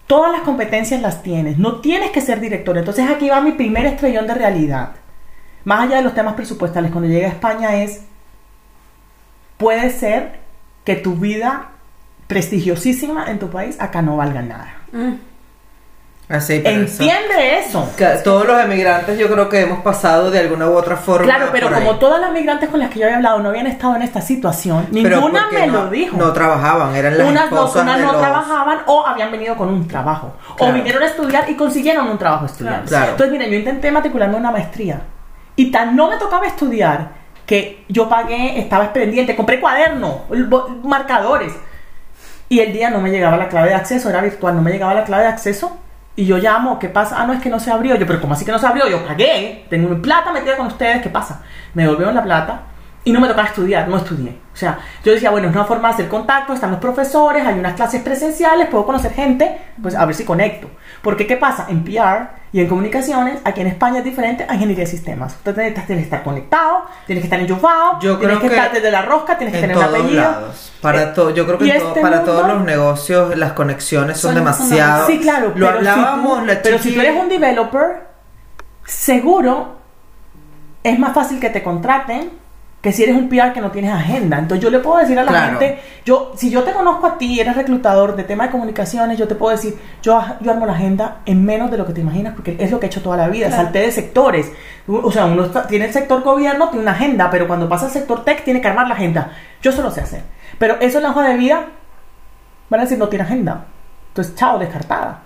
Todas 0.08 0.32
las 0.32 0.40
competencias 0.40 1.00
las 1.00 1.22
tienes, 1.22 1.58
no 1.58 1.80
tienes 1.80 2.10
que 2.10 2.20
ser 2.20 2.40
directora. 2.40 2.80
Entonces 2.80 3.08
aquí 3.08 3.28
va 3.28 3.40
mi 3.40 3.52
primer 3.52 3.86
estrellón 3.86 4.26
de 4.26 4.34
realidad. 4.34 4.92
Más 5.64 5.82
allá 5.82 5.98
de 5.98 6.02
los 6.02 6.14
temas 6.14 6.34
presupuestales, 6.34 6.90
cuando 6.90 7.08
llegué 7.08 7.26
a 7.26 7.28
España 7.28 7.76
es, 7.82 8.02
puede 9.58 9.90
ser 9.90 10.40
que 10.84 10.96
tu 10.96 11.14
vida 11.14 11.72
prestigiosísima 12.26 13.30
en 13.30 13.38
tu 13.38 13.50
país 13.50 13.76
acá 13.78 14.00
no 14.00 14.16
valga 14.16 14.40
nada. 14.40 14.74
Mm. 14.92 15.27
Así, 16.28 16.60
eso- 16.62 17.02
Entiende 17.02 17.58
eso. 17.58 17.88
todos 18.22 18.46
los 18.46 18.60
emigrantes 18.62 19.18
yo 19.18 19.28
creo 19.32 19.48
que 19.48 19.62
hemos 19.62 19.80
pasado 19.80 20.30
de 20.30 20.38
alguna 20.40 20.68
u 20.68 20.74
otra 20.76 20.96
forma. 20.96 21.24
Claro, 21.24 21.48
pero 21.50 21.72
como 21.72 21.96
todas 21.96 22.20
las 22.20 22.32
migrantes 22.32 22.68
con 22.68 22.80
las 22.80 22.90
que 22.90 22.98
yo 22.98 23.06
había 23.06 23.16
hablado 23.16 23.38
no 23.38 23.48
habían 23.48 23.66
estado 23.66 23.96
en 23.96 24.02
esta 24.02 24.20
situación, 24.20 24.88
Pero 24.92 25.16
ninguna 25.16 25.48
me 25.50 25.66
no- 25.66 25.84
lo 25.84 25.90
dijo. 25.90 26.18
No 26.18 26.30
trabajaban, 26.34 26.94
eran 26.94 27.16
las 27.16 27.28
unas 27.28 27.44
esposas 27.44 27.82
unas 27.82 28.00
no 28.00 28.12
los- 28.12 28.20
trabajaban 28.20 28.78
o 28.86 29.06
habían 29.06 29.30
venido 29.32 29.56
con 29.56 29.68
un 29.70 29.88
trabajo. 29.88 30.34
Claro. 30.56 30.72
O 30.72 30.74
vinieron 30.74 31.02
a 31.02 31.06
estudiar 31.06 31.48
y 31.48 31.54
consiguieron 31.54 32.06
un 32.08 32.18
trabajo 32.18 32.44
estudiando. 32.44 32.86
Claro. 32.86 33.12
Entonces, 33.12 33.32
mira, 33.32 33.46
yo 33.46 33.54
intenté 33.56 33.90
matricularme 33.90 34.34
en 34.34 34.40
una 34.40 34.50
maestría. 34.50 35.00
Y 35.56 35.70
tan 35.70 35.96
no 35.96 36.10
me 36.10 36.18
tocaba 36.18 36.46
estudiar 36.46 37.08
que 37.46 37.86
yo 37.88 38.06
pagué, 38.06 38.58
estaba 38.60 38.92
pendiente, 38.92 39.34
compré 39.34 39.58
cuadernos, 39.60 40.16
marcadores. 40.84 41.54
Y 42.50 42.60
el 42.60 42.72
día 42.74 42.90
no 42.90 43.00
me 43.00 43.10
llegaba 43.10 43.38
la 43.38 43.48
clave 43.48 43.68
de 43.70 43.74
acceso, 43.76 44.10
era 44.10 44.20
virtual, 44.20 44.54
no 44.56 44.60
me 44.62 44.70
llegaba 44.70 44.92
la 44.92 45.04
clave 45.04 45.22
de 45.24 45.28
acceso. 45.30 45.78
Y 46.18 46.26
yo 46.26 46.36
llamo, 46.36 46.80
¿qué 46.80 46.88
pasa? 46.88 47.14
Ah, 47.20 47.26
no, 47.28 47.32
es 47.32 47.40
que 47.40 47.48
no 47.48 47.60
se 47.60 47.70
abrió. 47.70 47.94
Yo, 47.94 48.04
pero 48.04 48.20
¿cómo 48.20 48.34
así 48.34 48.44
que 48.44 48.50
no 48.50 48.58
se 48.58 48.66
abrió? 48.66 48.88
Yo 48.88 49.06
pagué, 49.06 49.66
tengo 49.70 49.88
mi 49.88 50.00
plata 50.00 50.32
metida 50.32 50.56
con 50.56 50.66
ustedes, 50.66 51.00
¿qué 51.00 51.10
pasa? 51.10 51.42
Me 51.74 51.84
devolvieron 51.84 52.12
la 52.12 52.24
plata 52.24 52.62
Y 53.04 53.12
no 53.12 53.20
me 53.20 53.28
tocaba 53.28 53.46
estudiar, 53.48 53.88
no 53.88 53.96
estudié. 53.96 54.36
O 54.52 54.56
sea, 54.56 54.78
yo 55.04 55.12
decía, 55.12 55.30
bueno, 55.30 55.48
es 55.48 55.54
una 55.54 55.64
forma 55.64 55.88
de 55.88 55.94
hacer 55.94 56.08
contacto, 56.08 56.52
están 56.52 56.72
los 56.72 56.80
profesores, 56.80 57.46
hay 57.46 57.58
unas 57.58 57.74
clases 57.74 58.02
presenciales, 58.02 58.66
puedo 58.68 58.84
conocer 58.84 59.12
gente, 59.14 59.56
pues 59.80 59.94
a 59.94 60.04
ver 60.04 60.14
si 60.14 60.24
conecto. 60.24 60.68
Porque, 61.00 61.26
¿qué 61.26 61.36
pasa? 61.36 61.66
En 61.68 61.84
PR 61.84 62.30
y 62.52 62.60
en 62.60 62.66
comunicaciones, 62.66 63.38
aquí 63.44 63.60
en 63.60 63.68
España 63.68 63.98
es 64.00 64.04
diferente 64.04 64.44
a 64.48 64.54
ingeniería 64.54 64.84
de 64.84 64.90
sistemas. 64.90 65.32
Usted 65.36 65.54
tienes 65.54 65.84
que 65.86 66.00
estar 66.00 66.22
conectado, 66.24 66.82
tienes 67.06 67.22
que 67.22 67.26
estar 67.28 67.38
enchufado, 67.40 67.98
Yo 68.00 68.18
tienes 68.18 68.38
que, 68.40 68.48
que 68.48 68.56
estar 68.56 68.72
desde 68.72 68.90
la 68.90 69.02
rosca, 69.02 69.38
tienes 69.38 69.52
que 69.54 69.60
en 69.64 69.68
tener 69.70 69.76
un 69.78 69.84
apellido. 69.84 70.20
lados. 70.22 70.72
Para 70.82 71.02
Eh, 71.04 71.06
to- 71.14 71.30
yo 71.30 71.46
creo 71.46 71.56
que 71.58 71.66
y 71.66 71.70
en 71.70 71.78
to- 71.78 71.88
este 71.88 72.00
para 72.00 72.24
todos 72.24 72.46
los 72.48 72.62
negocios 72.64 73.38
las 73.38 73.52
conexiones 73.52 74.18
son, 74.18 74.34
Son 74.34 74.42
demasiado. 74.44 75.06
Sí, 75.06 75.20
claro, 75.20 75.48
Lo 75.54 75.66
pero, 75.66 75.68
hablábamos, 75.78 76.34
si 76.34 76.40
tú, 76.40 76.46
la 76.46 76.62
pero 76.62 76.78
si 76.78 76.94
tú 76.94 77.00
eres 77.00 77.16
un 77.16 77.28
developer, 77.28 78.08
seguro 78.84 79.76
es 80.82 80.98
más 80.98 81.14
fácil 81.14 81.38
que 81.40 81.50
te 81.50 81.62
contraten 81.62 82.30
que 82.80 82.92
si 82.92 83.02
eres 83.02 83.16
un 83.16 83.28
PR 83.28 83.52
que 83.52 83.60
no 83.60 83.72
tienes 83.72 83.92
agenda. 83.92 84.38
Entonces 84.38 84.62
yo 84.62 84.70
le 84.70 84.78
puedo 84.78 84.98
decir 84.98 85.18
a 85.18 85.24
la 85.24 85.30
Claro. 85.32 85.58
gente, 85.58 85.80
yo 86.04 86.32
si 86.36 86.48
yo 86.48 86.62
te 86.62 86.72
conozco 86.72 87.06
a 87.08 87.18
ti, 87.18 87.40
eres 87.40 87.56
reclutador 87.56 88.14
de 88.14 88.22
tema 88.22 88.44
de 88.44 88.50
comunicaciones, 88.52 89.18
yo 89.18 89.26
te 89.26 89.34
puedo 89.34 89.50
decir, 89.56 89.76
yo, 90.00 90.22
yo 90.40 90.50
armo 90.52 90.64
la 90.64 90.74
agenda 90.74 91.16
en 91.26 91.44
menos 91.44 91.70
de 91.72 91.76
lo 91.78 91.84
que 91.86 91.92
te 91.92 92.00
imaginas 92.02 92.34
porque 92.34 92.56
es 92.58 92.70
lo 92.70 92.78
que 92.78 92.86
he 92.86 92.88
hecho 92.88 93.02
toda 93.02 93.16
la 93.16 93.28
vida, 93.28 93.48
Claro. 93.48 93.64
salté 93.64 93.80
de 93.80 93.90
sectores. 93.90 94.52
O 94.86 95.10
sea, 95.10 95.26
uno 95.26 95.44
está- 95.46 95.66
tiene 95.66 95.86
el 95.86 95.92
sector 95.92 96.22
gobierno, 96.22 96.68
tiene 96.68 96.82
una 96.82 96.92
agenda, 96.92 97.28
pero 97.30 97.48
cuando 97.48 97.68
pasa 97.68 97.86
al 97.86 97.90
sector 97.92 98.24
tech 98.24 98.44
tiene 98.44 98.60
que 98.60 98.68
armar 98.68 98.86
la 98.86 98.94
agenda. 98.94 99.32
Yo 99.60 99.70
eso 99.72 99.82
lo 99.82 99.90
sé 99.90 100.00
hacer. 100.02 100.22
Pero 100.58 100.76
eso 100.80 100.98
en 100.98 101.02
la 101.04 101.10
hoja 101.10 101.28
de 101.28 101.36
vida 101.36 101.66
van 102.70 102.80
a 102.80 102.84
decir 102.84 102.96
no 102.98 103.08
tiene 103.08 103.24
agenda. 103.24 103.64
Entonces, 104.10 104.36
chao, 104.36 104.56
descartada. 104.58 105.22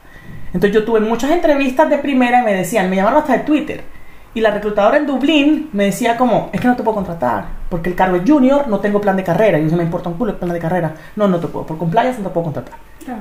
Entonces 0.54 0.72
yo 0.72 0.84
tuve 0.84 1.00
muchas 1.00 1.30
entrevistas 1.30 1.88
de 1.90 1.98
primera 1.98 2.40
y 2.40 2.44
me 2.44 2.54
decían, 2.54 2.88
me 2.88 2.96
llamaron 2.96 3.20
hasta 3.20 3.34
de 3.34 3.38
Twitter. 3.40 3.84
Y 4.34 4.40
la 4.40 4.50
reclutadora 4.50 4.96
en 4.96 5.06
Dublín 5.06 5.68
me 5.72 5.84
decía 5.84 6.16
como, 6.16 6.48
es 6.52 6.60
que 6.60 6.66
no 6.66 6.74
te 6.76 6.82
puedo 6.82 6.94
contratar, 6.94 7.44
porque 7.68 7.90
el 7.90 7.94
cargo 7.96 8.16
es 8.16 8.22
junior, 8.26 8.66
no 8.68 8.80
tengo 8.80 9.00
plan 9.00 9.16
de 9.16 9.22
carrera. 9.24 9.58
Y 9.58 9.64
yo, 9.64 9.70
se 9.70 9.76
me 9.76 9.82
importa 9.82 10.08
un 10.08 10.14
culo 10.16 10.32
el 10.32 10.38
plan 10.38 10.52
de 10.52 10.58
carrera. 10.58 10.94
No, 11.16 11.28
no 11.28 11.38
te 11.38 11.48
puedo, 11.48 11.66
por 11.66 11.76
compliance 11.78 12.18
no 12.20 12.28
te 12.28 12.32
puedo 12.34 12.44
contratar. 12.44 12.74
Claro. 13.04 13.20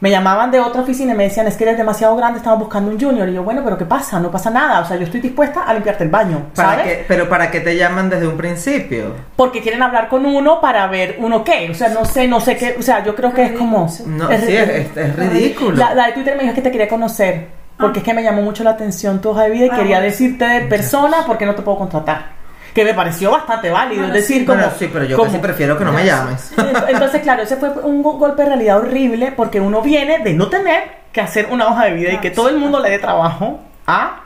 Me 0.00 0.10
llamaban 0.12 0.52
de 0.52 0.60
otra 0.60 0.82
oficina 0.82 1.12
y 1.12 1.16
me 1.16 1.24
decían, 1.24 1.48
es 1.48 1.56
que 1.56 1.64
eres 1.64 1.76
demasiado 1.76 2.14
grande, 2.14 2.38
estamos 2.38 2.60
buscando 2.60 2.88
un 2.88 3.00
junior. 3.00 3.28
Y 3.28 3.34
yo, 3.34 3.42
bueno, 3.42 3.62
pero 3.64 3.76
¿qué 3.76 3.84
pasa? 3.84 4.20
No 4.20 4.30
pasa 4.30 4.48
nada. 4.48 4.78
O 4.80 4.84
sea, 4.84 4.96
yo 4.96 5.02
estoy 5.02 5.20
dispuesta 5.20 5.64
a 5.64 5.74
limpiarte 5.74 6.04
el 6.04 6.08
baño, 6.10 6.46
¿Para 6.54 6.68
¿sabes? 6.70 6.84
qué- 6.86 7.04
pero 7.08 7.28
¿para 7.28 7.50
qué 7.50 7.58
te 7.60 7.76
llaman 7.76 8.08
desde 8.08 8.28
un 8.28 8.36
principio? 8.36 9.12
Porque 9.34 9.60
quieren 9.60 9.82
hablar 9.82 10.08
con 10.08 10.24
uno 10.24 10.60
para 10.60 10.86
ver 10.86 11.16
uno 11.18 11.42
qué. 11.42 11.68
O 11.70 11.74
sea, 11.74 11.88
no 11.88 12.04
sé, 12.04 12.28
no 12.28 12.38
sé 12.40 12.56
qué. 12.56 12.76
O 12.78 12.82
sea, 12.82 13.02
yo 13.04 13.16
creo 13.16 13.34
que 13.34 13.42
es 13.44 13.52
como... 13.58 13.88
No, 14.06 14.28
sí, 14.28 14.56
es, 14.56 14.68
es- 14.68 14.96
es 14.96 15.16
ridículo. 15.16 15.76
La, 15.76 15.92
la 15.94 16.06
de 16.06 16.12
Twitter 16.12 16.36
me 16.36 16.44
dijo 16.44 16.54
que 16.54 16.62
te 16.62 16.70
quería 16.70 16.88
conocer. 16.88 17.57
Porque 17.78 18.00
es 18.00 18.04
que 18.04 18.12
me 18.14 18.22
llamó 18.22 18.42
mucho 18.42 18.64
la 18.64 18.70
atención 18.70 19.20
tu 19.20 19.30
hoja 19.30 19.44
de 19.44 19.50
vida 19.50 19.66
y 19.66 19.68
Ah, 19.70 19.76
quería 19.76 19.96
bueno. 19.96 20.10
decirte 20.10 20.44
de 20.44 20.60
persona 20.62 21.18
porque 21.26 21.46
no 21.46 21.54
te 21.54 21.62
puedo 21.62 21.78
contratar. 21.78 22.36
Que 22.74 22.84
me 22.84 22.92
pareció 22.94 23.30
bastante 23.30 23.70
válido. 23.70 24.02
Bueno, 24.02 24.14
es 24.14 24.20
decir, 24.22 24.40
sí. 24.40 24.44
como. 24.46 24.58
Bueno, 24.58 24.72
sí, 24.78 24.90
pero 24.92 25.04
yo 25.04 25.16
como- 25.16 25.30
casi 25.30 25.40
prefiero 25.40 25.78
que 25.78 25.84
no 25.84 25.92
me 25.92 26.04
llames. 26.04 26.52
Entonces, 26.88 27.22
claro, 27.22 27.42
ese 27.42 27.56
fue 27.56 27.70
un 27.70 28.02
go- 28.02 28.18
golpe 28.18 28.42
de 28.42 28.48
realidad 28.50 28.78
horrible 28.78 29.32
porque 29.36 29.60
uno 29.60 29.80
viene 29.82 30.18
de 30.18 30.34
no 30.34 30.48
tener 30.48 30.98
que 31.12 31.20
hacer 31.20 31.48
una 31.50 31.66
hoja 31.68 31.86
de 31.86 31.92
vida 31.94 32.12
y 32.12 32.18
que 32.18 32.30
todo 32.30 32.48
el 32.50 32.58
mundo 32.58 32.80
le 32.80 32.90
dé 32.90 32.98
trabajo 32.98 33.60
a. 33.86 34.22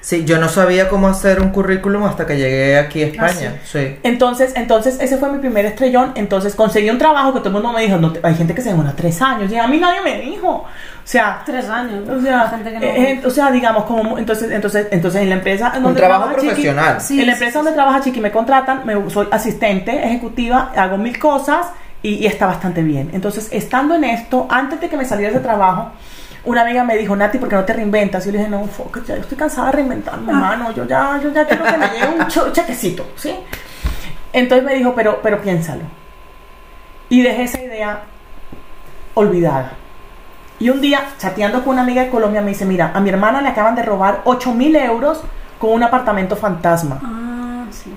Sí, 0.00 0.24
yo 0.24 0.38
no 0.38 0.48
sabía 0.48 0.88
cómo 0.88 1.08
hacer 1.08 1.40
un 1.40 1.50
currículum 1.50 2.04
hasta 2.04 2.26
que 2.26 2.36
llegué 2.36 2.78
aquí 2.78 3.02
a 3.02 3.06
España. 3.08 3.54
sí. 3.64 3.98
Entonces, 4.02 4.52
entonces 4.56 4.98
ese 5.00 5.16
fue 5.18 5.30
mi 5.30 5.38
primer 5.38 5.66
estrellón. 5.66 6.12
Entonces 6.14 6.54
conseguí 6.54 6.88
un 6.90 6.98
trabajo 6.98 7.32
que 7.32 7.40
todo 7.40 7.48
el 7.48 7.54
mundo 7.54 7.72
me 7.72 7.82
dijo, 7.82 7.96
no 7.98 8.12
te- 8.12 8.20
hay 8.22 8.34
gente 8.34 8.54
que 8.54 8.62
se 8.62 8.70
demora 8.70 8.92
tres 8.96 9.20
años. 9.20 9.50
Y 9.50 9.56
a 9.56 9.66
mí 9.66 9.78
nadie 9.78 10.00
me 10.02 10.20
dijo. 10.20 10.48
O 10.48 11.10
sea, 11.10 11.42
Tres 11.46 11.68
años. 11.68 12.06
o 12.08 12.20
sea, 12.20 12.48
gente 12.48 12.70
que 12.70 12.78
no- 12.78 12.84
eh, 12.84 13.12
eh, 13.12 13.20
o 13.26 13.30
sea, 13.30 13.50
digamos 13.50 13.84
como 13.84 14.18
entonces, 14.18 14.50
entonces, 14.52 14.88
entonces 14.90 15.22
en 15.22 15.30
la 15.30 15.36
empresa 15.36 15.70
en 15.72 15.78
Un 15.78 15.82
donde 15.84 16.00
trabajo 16.00 16.24
trabaja 16.24 16.42
Chiqui- 16.42 16.48
profesional. 16.48 17.00
Sí, 17.00 17.20
en 17.20 17.26
la 17.26 17.32
empresa 17.32 17.52
sí, 17.52 17.56
donde 17.58 17.72
trabaja 17.72 18.00
Chiqui 18.02 18.20
me 18.20 18.30
contratan, 18.30 18.82
me, 18.84 19.10
soy 19.10 19.26
asistente 19.30 20.04
ejecutiva, 20.04 20.70
hago 20.76 20.98
mil 20.98 21.18
cosas 21.18 21.66
y, 22.02 22.14
y 22.16 22.26
está 22.26 22.46
bastante 22.46 22.82
bien. 22.82 23.08
Entonces, 23.14 23.48
estando 23.52 23.94
en 23.94 24.04
esto, 24.04 24.46
antes 24.50 24.80
de 24.80 24.88
que 24.90 24.96
me 24.98 25.04
saliera 25.06 25.30
ese 25.32 25.40
trabajo, 25.40 25.92
una 26.48 26.62
amiga 26.62 26.84
me 26.84 26.96
dijo, 26.96 27.14
Nati, 27.16 27.38
¿por 27.38 27.48
qué 27.48 27.56
no 27.56 27.64
te 27.64 27.72
reinventas? 27.72 28.24
Y 28.24 28.26
yo 28.26 28.32
le 28.32 28.38
dije, 28.38 28.50
no, 28.50 28.64
fuck, 28.66 28.96
it, 28.98 29.04
ya 29.06 29.14
yo 29.16 29.22
estoy 29.22 29.36
cansada 29.38 29.66
de 29.66 29.72
reinventarme, 29.72 30.32
mano. 30.32 30.72
Yo 30.72 30.84
ya, 30.86 31.18
yo 31.22 31.32
ya 31.32 31.46
quiero 31.46 31.64
que 31.64 31.76
me 31.78 31.88
llegue 31.88 32.06
un 32.08 32.52
chequecito, 32.52 33.06
¿sí? 33.16 33.34
Entonces 34.32 34.64
me 34.64 34.74
dijo, 34.74 34.94
pero, 34.94 35.20
pero 35.22 35.40
piénsalo. 35.40 35.82
Y 37.08 37.22
dejé 37.22 37.44
esa 37.44 37.60
idea 37.62 38.02
olvidada. 39.14 39.72
Y 40.60 40.70
un 40.70 40.80
día, 40.80 41.02
chateando 41.18 41.62
con 41.62 41.74
una 41.74 41.82
amiga 41.82 42.02
de 42.02 42.10
Colombia, 42.10 42.40
me 42.40 42.48
dice, 42.50 42.64
mira, 42.64 42.90
a 42.94 43.00
mi 43.00 43.10
hermana 43.10 43.40
le 43.40 43.48
acaban 43.48 43.74
de 43.74 43.82
robar 43.82 44.22
8 44.24 44.54
mil 44.54 44.74
euros 44.76 45.20
con 45.58 45.72
un 45.72 45.82
apartamento 45.82 46.36
fantasma. 46.36 47.00
Ah, 47.02 47.64
sí. 47.70 47.92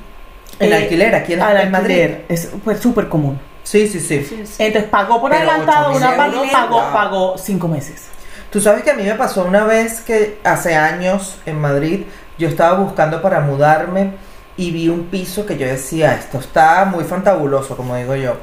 El 0.59 0.71
Eh, 0.71 0.75
alquiler 0.75 1.15
aquí 1.15 1.33
en, 1.33 1.41
al 1.41 1.57
en 1.57 1.71
Madrid. 1.71 1.95
alquiler. 2.01 2.25
Es 2.29 2.51
pues, 2.63 2.79
súper 2.79 3.09
común. 3.09 3.39
Sí, 3.63 3.87
sí, 3.87 3.99
sí. 3.99 4.23
Sí, 4.23 4.45
sí. 4.45 4.63
Entonces 4.63 4.89
pagó 4.89 5.19
por 5.21 5.31
Pero 5.31 5.49
adelantado 5.49 5.91
8.000 5.93 5.97
una 5.97 6.17
parte, 6.17 6.37
pagó, 6.51 6.83
pagó 6.93 7.37
cinco 7.37 7.67
meses. 7.67 8.07
Tú 8.51 8.59
sabes 8.59 8.83
que 8.83 8.91
a 8.91 8.95
mí 8.95 9.03
me 9.03 9.15
pasó 9.15 9.45
una 9.45 9.63
vez 9.63 10.01
que 10.01 10.37
hace 10.43 10.75
años 10.75 11.37
en 11.45 11.57
Madrid 11.57 12.01
yo 12.37 12.49
estaba 12.49 12.77
buscando 12.77 13.21
para 13.21 13.39
mudarme 13.39 14.11
y 14.57 14.71
vi 14.71 14.89
un 14.89 15.05
piso 15.05 15.45
que 15.45 15.57
yo 15.57 15.65
decía, 15.65 16.15
esto 16.15 16.39
está 16.39 16.83
muy 16.83 17.05
fantabuloso, 17.05 17.77
como 17.77 17.95
digo 17.95 18.13
yo. 18.15 18.35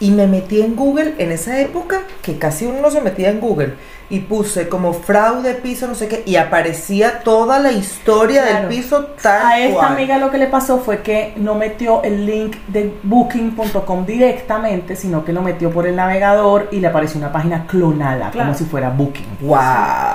Y 0.00 0.10
me 0.10 0.26
metí 0.26 0.60
en 0.60 0.76
Google 0.76 1.14
en 1.16 1.32
esa 1.32 1.60
época, 1.60 2.02
que 2.20 2.38
casi 2.38 2.66
uno 2.66 2.82
no 2.82 2.90
se 2.90 3.00
metía 3.00 3.30
en 3.30 3.40
Google, 3.40 3.72
y 4.10 4.20
puse 4.20 4.68
como 4.68 4.94
fraude 4.94 5.54
piso, 5.54 5.86
no 5.86 5.94
sé 5.94 6.08
qué, 6.08 6.22
y 6.24 6.36
aparecía 6.36 7.20
toda 7.20 7.58
la 7.58 7.72
historia 7.72 8.42
Claro. 8.42 8.58
del 8.68 8.68
piso 8.68 9.04
tal 9.22 9.46
A 9.46 9.58
esta 9.60 9.74
cual. 9.80 9.92
amiga 9.92 10.18
lo 10.18 10.30
que 10.30 10.38
le 10.38 10.46
pasó 10.46 10.78
fue 10.78 11.02
que 11.02 11.34
no 11.36 11.54
metió 11.54 12.02
el 12.02 12.24
link 12.24 12.56
de 12.68 12.94
booking.com 13.02 14.06
directamente, 14.06 14.96
sino 14.96 15.24
que 15.24 15.32
lo 15.32 15.42
metió 15.42 15.70
por 15.70 15.86
el 15.86 15.96
navegador 15.96 16.68
y 16.72 16.80
le 16.80 16.88
apareció 16.88 17.18
una 17.18 17.32
página 17.32 17.66
clonada, 17.66 18.30
Claro. 18.30 18.48
como 18.48 18.58
si 18.58 18.64
fuera 18.64 18.88
Booking. 18.90 19.38
¡Wow! 19.40 19.58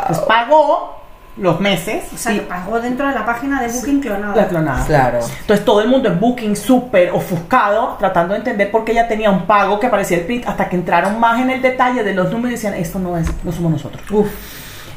Entonces 0.02 0.26
pagó 0.28 0.96
los 1.38 1.60
meses 1.60 2.04
O 2.14 2.18
sea, 2.18 2.32
y 2.34 2.40
que 2.40 2.46
pagó 2.46 2.80
dentro 2.80 3.08
de 3.08 3.14
la 3.16 3.26
página 3.26 3.62
de 3.62 3.68
Booking 3.72 4.00
clonada. 4.02 4.36
la 4.36 4.48
clonada. 4.48 4.86
Claro. 4.86 5.20
Entonces 5.42 5.66
todo 5.66 5.82
el 5.82 5.88
mundo 5.88 6.10
en 6.10 6.20
Booking 6.20 6.56
súper 6.56 7.12
ofuscado, 7.12 7.96
tratando 7.98 8.34
de 8.34 8.40
entender 8.40 8.70
por 8.70 8.86
qué 8.86 8.92
ella 8.92 9.08
tenía 9.08 9.32
un 9.32 9.46
pago 9.46 9.80
que 9.80 9.88
aparecía 9.88 10.18
el 10.18 10.26
print, 10.26 10.48
hasta 10.48 10.70
que 10.70 10.76
entraron 10.76 11.20
más 11.20 11.42
en 11.42 11.50
el 11.50 11.62
detalle 11.62 12.04
de 12.04 12.14
los 12.14 12.32
números 12.32 12.52
y 12.52 12.54
decían, 12.54 12.74
esto 12.76 13.00
no 13.00 13.18
es, 13.18 13.28
no 13.44 13.52
somos 13.52 13.72
nosotros. 13.72 14.04
Uf. 14.12 14.28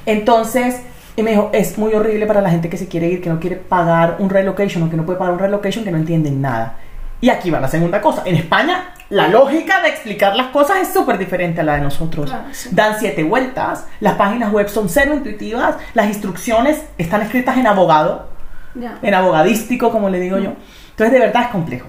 Entonces, 0.04 0.82
y 1.16 1.22
me 1.22 1.30
dijo, 1.30 1.50
es 1.52 1.78
muy 1.78 1.94
horrible 1.94 2.26
para 2.26 2.42
la 2.42 2.50
gente 2.50 2.68
que 2.68 2.76
se 2.76 2.86
quiere 2.86 3.08
ir, 3.08 3.22
que 3.22 3.30
no 3.30 3.40
quiere 3.40 3.56
pagar 3.56 4.16
un 4.18 4.28
relocation 4.28 4.82
o 4.82 4.90
que 4.90 4.96
no 4.96 5.06
puede 5.06 5.18
pagar 5.18 5.32
un 5.32 5.40
relocation, 5.40 5.84
que 5.84 5.90
no 5.90 5.96
entienden 5.96 6.42
nada. 6.42 6.76
Y 7.20 7.30
aquí 7.30 7.50
va 7.50 7.60
la 7.60 7.68
segunda 7.68 8.00
cosa. 8.00 8.22
En 8.26 8.36
España, 8.36 8.90
la 9.08 9.28
lógica 9.28 9.80
de 9.82 9.88
explicar 9.88 10.36
las 10.36 10.48
cosas 10.48 10.78
es 10.82 10.92
súper 10.92 11.16
diferente 11.18 11.60
a 11.60 11.64
la 11.64 11.74
de 11.76 11.80
nosotros. 11.80 12.28
Claro, 12.30 12.44
sí. 12.52 12.68
Dan 12.72 12.96
siete 12.98 13.22
vueltas, 13.22 13.86
las 14.00 14.14
páginas 14.14 14.52
web 14.52 14.68
son 14.68 14.88
cero 14.88 15.14
intuitivas, 15.14 15.76
las 15.94 16.06
instrucciones 16.08 16.82
están 16.98 17.22
escritas 17.22 17.56
en 17.56 17.66
abogado, 17.66 18.28
Ya. 18.74 18.98
en 19.02 19.14
abogadístico, 19.14 19.90
como 19.90 20.08
le 20.10 20.20
digo 20.20 20.38
yo. 20.38 20.52
Entonces, 20.90 21.12
de 21.12 21.20
verdad 21.20 21.42
es 21.44 21.48
complejo. 21.48 21.86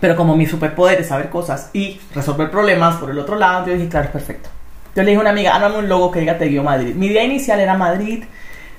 Pero 0.00 0.16
como 0.16 0.34
mi 0.36 0.46
superpoder 0.46 1.00
es 1.00 1.08
saber 1.08 1.28
cosas 1.30 1.70
y 1.72 2.00
resolver 2.14 2.50
problemas 2.50 2.96
por 2.96 3.10
el 3.10 3.18
otro 3.18 3.36
lado, 3.36 3.66
yo 3.66 3.74
dije, 3.74 3.88
claro, 3.88 4.06
es 4.06 4.12
perfecto. 4.12 4.48
Yo 4.94 5.02
le 5.02 5.10
dije 5.10 5.18
a 5.18 5.20
una 5.22 5.30
amiga, 5.30 5.54
hágame 5.54 5.78
un 5.78 5.88
logo 5.88 6.10
que 6.10 6.20
diga 6.20 6.36
Te 6.36 6.46
Guío 6.46 6.62
Madrid. 6.62 6.94
Mi 6.94 7.06
idea 7.06 7.24
inicial 7.24 7.60
era 7.60 7.74
Madrid, 7.76 8.24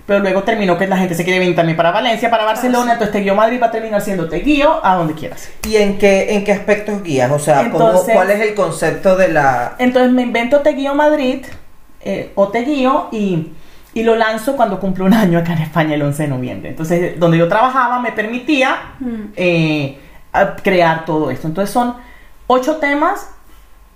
pero 0.06 0.20
luego 0.20 0.44
terminó 0.44 0.78
que 0.78 0.86
la 0.88 0.98
gente 0.98 1.16
se 1.16 1.24
quiere 1.24 1.40
venir 1.40 1.56
también 1.56 1.78
para 1.78 1.92
Valencia, 1.92 2.30
para 2.30 2.44
Barcelona, 2.46 2.86
sí. 2.86 2.92
entonces 2.92 3.12
Te 3.14 3.20
Guío 3.22 3.36
Madrid 3.36 3.60
va 3.62 3.68
a 3.68 3.72
terminar 3.72 4.02
siendo 4.02 4.28
Te 4.28 4.40
Guío 4.40 4.86
a 4.86 4.96
donde 4.96 5.14
quieras. 5.14 5.50
¿Y 5.68 5.78
en 5.78 5.98
qué, 5.98 6.36
en 6.36 6.44
qué 6.44 6.52
aspectos 6.52 7.02
guías? 7.04 7.32
O 7.32 7.40
sea, 7.40 7.70
¿cómo- 7.72 7.88
Entonces- 7.90 8.14
¿cuál 8.16 8.30
es 8.32 8.42
el 8.42 8.54
concepto 8.54 9.16
de 9.16 9.30
la... 9.30 9.76
Entonces 9.80 10.12
me 10.12 10.22
invento 10.24 10.60
Te 10.60 10.72
Guío 10.74 10.94
Madrid 10.94 11.46
eh, 12.02 12.32
o 12.36 12.50
Te 12.50 12.64
Guío 12.64 13.08
y, 13.14 13.54
y 13.94 14.04
lo 14.04 14.16
lanzo 14.16 14.56
cuando 14.58 14.80
cumplo 14.80 15.06
un 15.06 15.14
año 15.14 15.40
acá 15.40 15.54
en 15.54 15.60
España 15.62 15.96
el 15.96 16.02
11 16.02 16.24
de 16.24 16.30
noviembre. 16.30 16.70
Entonces, 16.72 17.18
donde 17.20 17.38
yo 17.38 17.48
trabajaba 17.48 18.00
me 18.00 18.12
permitía 18.12 18.76
Mm. 19.00 19.22
eh, 19.38 19.98
crear 20.64 21.06
todo 21.06 21.32
esto. 21.32 21.48
Entonces 21.48 21.72
son 21.74 21.96
ocho 22.48 22.78
temas 22.78 23.30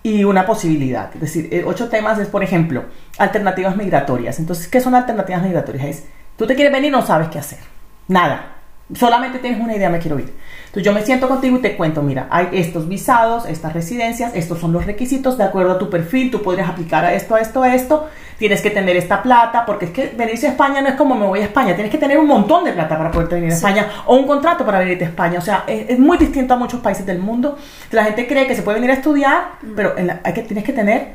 y 0.08 0.24
una 0.24 0.46
posibilidad. 0.46 1.14
Es 1.14 1.20
decir, 1.20 1.50
eh, 1.52 1.64
ocho 1.66 1.90
temas 1.90 2.18
es, 2.18 2.30
por 2.30 2.42
ejemplo, 2.42 2.86
alternativas 3.18 3.76
migratorias. 3.76 4.40
Entonces, 4.40 4.70
¿qué 4.70 4.80
son 4.80 4.96
alternativas 4.96 5.44
migratorias? 5.44 5.86
Es, 5.86 6.06
tú 6.38 6.48
te 6.48 6.56
quieres 6.56 6.72
venir 6.72 6.88
y 6.88 6.92
no 6.92 7.06
sabes 7.06 7.28
qué 7.28 7.40
hacer. 7.40 7.60
Nada. 8.08 8.57
Solamente 8.96 9.40
tienes 9.40 9.60
una 9.60 9.76
idea, 9.76 9.90
me 9.90 10.00
quiero 10.00 10.18
ir. 10.18 10.34
Entonces 10.68 10.84
yo 10.84 10.94
me 10.94 11.02
siento 11.04 11.28
contigo 11.28 11.58
y 11.58 11.62
te 11.62 11.76
cuento, 11.76 12.02
mira, 12.02 12.28
hay 12.30 12.48
estos 12.54 12.88
visados, 12.88 13.46
estas 13.46 13.74
residencias, 13.74 14.34
estos 14.34 14.60
son 14.60 14.72
los 14.72 14.86
requisitos 14.86 15.38
de 15.38 15.44
acuerdo 15.44 15.74
a 15.74 15.78
tu 15.78 15.90
perfil, 15.90 16.32
tú 16.32 16.42
podrías 16.42 16.70
aplicar 16.70 17.04
a 17.04 17.14
esto, 17.14 17.36
a 17.36 17.42
esto, 17.42 17.64
a 17.64 17.76
esto, 17.76 18.08
tienes 18.38 18.62
que 18.62 18.70
tener 18.70 18.96
esta 18.96 19.22
plata, 19.24 19.66
porque 19.66 19.86
es 19.86 19.92
que 19.92 20.14
venirse 20.16 20.48
a 20.48 20.52
España 20.52 20.80
no 20.82 20.88
es 20.88 20.96
como 20.96 21.16
me 21.16 21.26
voy 21.26 21.40
a 21.40 21.44
España, 21.46 21.74
tienes 21.74 21.92
que 21.92 21.98
tener 21.98 22.18
un 22.18 22.28
montón 22.28 22.64
de 22.64 22.72
plata 22.72 22.98
para 22.98 23.12
poder 23.12 23.28
venir 23.28 23.48
a 23.52 23.56
Sí. 23.56 23.58
España 23.58 23.88
o 24.06 24.16
un 24.16 24.26
contrato 24.28 24.66
para 24.66 24.80
venirte 24.80 25.04
a 25.04 25.10
España, 25.10 25.40
o 25.40 25.42
sea, 25.42 25.64
es, 25.68 25.90
es 25.90 26.00
muy 26.00 26.18
distinto 26.18 26.54
a 26.54 26.58
muchos 26.58 26.80
países 26.80 27.06
del 27.06 27.20
mundo. 27.20 27.58
La 27.92 28.06
gente 28.06 28.26
cree 28.28 28.48
que 28.48 28.56
se 28.56 28.62
puede 28.62 28.76
venir 28.80 28.92
a 28.92 28.94
estudiar, 28.94 29.50
pero 29.76 29.98
en 29.98 30.08
la- 30.08 30.22
hay 30.24 30.34
que, 30.34 30.44
tienes 30.44 30.64
que 30.64 30.72
tener 30.74 31.14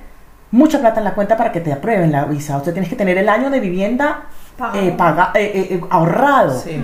mucha 0.51 0.79
plata 0.79 0.99
en 1.01 1.05
la 1.05 1.15
cuenta 1.15 1.37
para 1.39 1.53
que 1.53 1.61
te 1.61 1.73
aprueben 1.73 2.13
la 2.13 2.25
visa, 2.27 2.59
o 2.59 2.65
sea, 2.65 2.73
tienes 2.75 2.91
que 2.91 2.97
tener 2.97 3.17
el 3.17 3.29
año 3.31 3.49
de 3.49 3.61
vivienda 3.61 4.25
Pagado. 4.59 4.79
eh, 4.87 4.95
paga- 4.99 5.31
eh, 5.35 5.53
eh, 5.55 5.67
eh, 5.77 5.81
ahorrado. 5.89 6.59
Sí. 6.59 6.83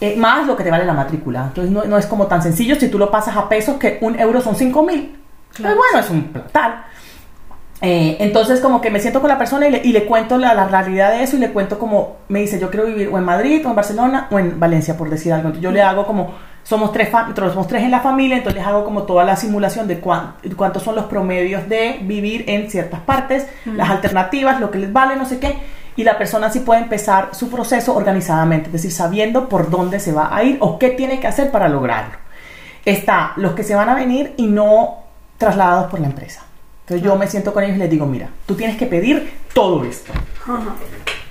Eh, 0.00 0.16
más 0.16 0.46
lo 0.46 0.56
que 0.56 0.64
te 0.64 0.70
vale 0.70 0.84
la 0.84 0.92
matrícula. 0.92 1.44
Entonces 1.48 1.72
no, 1.72 1.84
no 1.84 1.98
es 1.98 2.06
como 2.06 2.26
tan 2.26 2.42
sencillo 2.42 2.76
si 2.76 2.88
tú 2.88 2.98
lo 2.98 3.10
pasas 3.10 3.36
a 3.36 3.48
pesos 3.48 3.76
que 3.76 3.98
un 4.00 4.18
euro 4.18 4.40
son 4.40 4.54
5 4.56 4.82
mil. 4.82 5.16
Claro. 5.54 5.76
Pues 5.76 5.88
bueno, 5.92 6.04
es 6.06 6.10
un 6.10 6.24
platal. 6.32 6.84
Eh, 7.82 8.16
entonces 8.20 8.60
como 8.60 8.80
que 8.80 8.90
me 8.90 9.00
siento 9.00 9.20
con 9.20 9.28
la 9.28 9.36
persona 9.36 9.68
y 9.68 9.70
le, 9.70 9.80
y 9.84 9.92
le 9.92 10.06
cuento 10.06 10.38
la, 10.38 10.54
la 10.54 10.66
realidad 10.66 11.10
de 11.12 11.22
eso 11.22 11.36
y 11.36 11.40
le 11.40 11.50
cuento 11.52 11.78
como, 11.78 12.16
me 12.28 12.40
dice, 12.40 12.58
yo 12.58 12.70
quiero 12.70 12.86
vivir 12.86 13.08
o 13.12 13.18
en 13.18 13.24
Madrid 13.24 13.62
o 13.66 13.68
en 13.70 13.76
Barcelona 13.76 14.28
o 14.30 14.38
en 14.38 14.58
Valencia, 14.58 14.96
por 14.96 15.10
decir 15.10 15.32
algo. 15.32 15.48
Entonces 15.48 15.62
yo 15.62 15.70
le 15.70 15.82
hago 15.82 16.06
como, 16.06 16.34
somos 16.62 16.90
tres, 16.92 17.10
somos 17.36 17.68
tres 17.68 17.82
en 17.82 17.90
la 17.90 18.00
familia, 18.00 18.38
entonces 18.38 18.58
les 18.60 18.66
hago 18.66 18.82
como 18.82 19.02
toda 19.02 19.24
la 19.24 19.36
simulación 19.36 19.86
de 19.86 20.00
cuán- 20.00 20.34
cuántos 20.56 20.82
son 20.84 20.94
los 20.96 21.04
promedios 21.04 21.68
de 21.68 21.98
vivir 22.02 22.44
en 22.48 22.70
ciertas 22.70 23.00
partes, 23.00 23.46
las 23.66 23.90
alternativas, 23.90 24.58
lo 24.58 24.70
que 24.70 24.78
les 24.78 24.92
vale, 24.92 25.14
no 25.16 25.26
sé 25.26 25.38
qué. 25.38 25.58
Y 25.96 26.04
la 26.04 26.18
persona 26.18 26.50
sí 26.50 26.60
puede 26.60 26.82
empezar 26.82 27.30
su 27.32 27.50
proceso 27.50 27.94
organizadamente, 27.94 28.66
es 28.66 28.72
decir, 28.72 28.92
sabiendo 28.92 29.48
por 29.48 29.70
dónde 29.70 29.98
se 29.98 30.12
va 30.12 30.34
a 30.34 30.44
ir 30.44 30.58
o 30.60 30.78
qué 30.78 30.90
tiene 30.90 31.18
que 31.18 31.26
hacer 31.26 31.50
para 31.50 31.68
lograrlo. 31.68 32.16
Está 32.84 33.32
los 33.36 33.54
que 33.54 33.64
se 33.64 33.74
van 33.74 33.88
a 33.88 33.94
venir 33.94 34.34
y 34.36 34.46
no 34.46 34.98
trasladados 35.38 35.90
por 35.90 36.00
la 36.00 36.06
empresa. 36.06 36.42
Entonces 36.82 37.04
yo 37.04 37.16
me 37.16 37.26
siento 37.26 37.52
con 37.52 37.64
ellos 37.64 37.76
y 37.76 37.80
les 37.80 37.90
digo, 37.90 38.06
mira, 38.06 38.28
tú 38.46 38.54
tienes 38.54 38.76
que 38.76 38.86
pedir 38.86 39.38
todo 39.52 39.84
esto. 39.84 40.12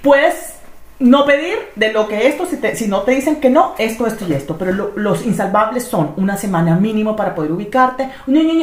Puedes 0.01 0.54
no 0.97 1.25
pedir 1.25 1.55
de 1.75 1.91
lo 1.91 2.07
que 2.07 2.27
esto, 2.27 2.45
si, 2.45 2.55
te- 2.57 2.75
si 2.75 2.87
no 2.87 3.01
te 3.01 3.11
dicen 3.11 3.37
que 3.41 3.49
no, 3.49 3.73
esto, 3.77 4.07
esto 4.07 4.25
y 4.27 4.33
esto, 4.33 4.55
pero 4.57 4.71
lo- 4.71 4.91
los 4.95 5.25
insalvables 5.25 5.83
son 5.83 6.13
una 6.15 6.37
semana 6.37 6.75
mínimo 6.77 7.15
para 7.17 7.35
poder 7.35 7.51
ubicarte, 7.51 8.09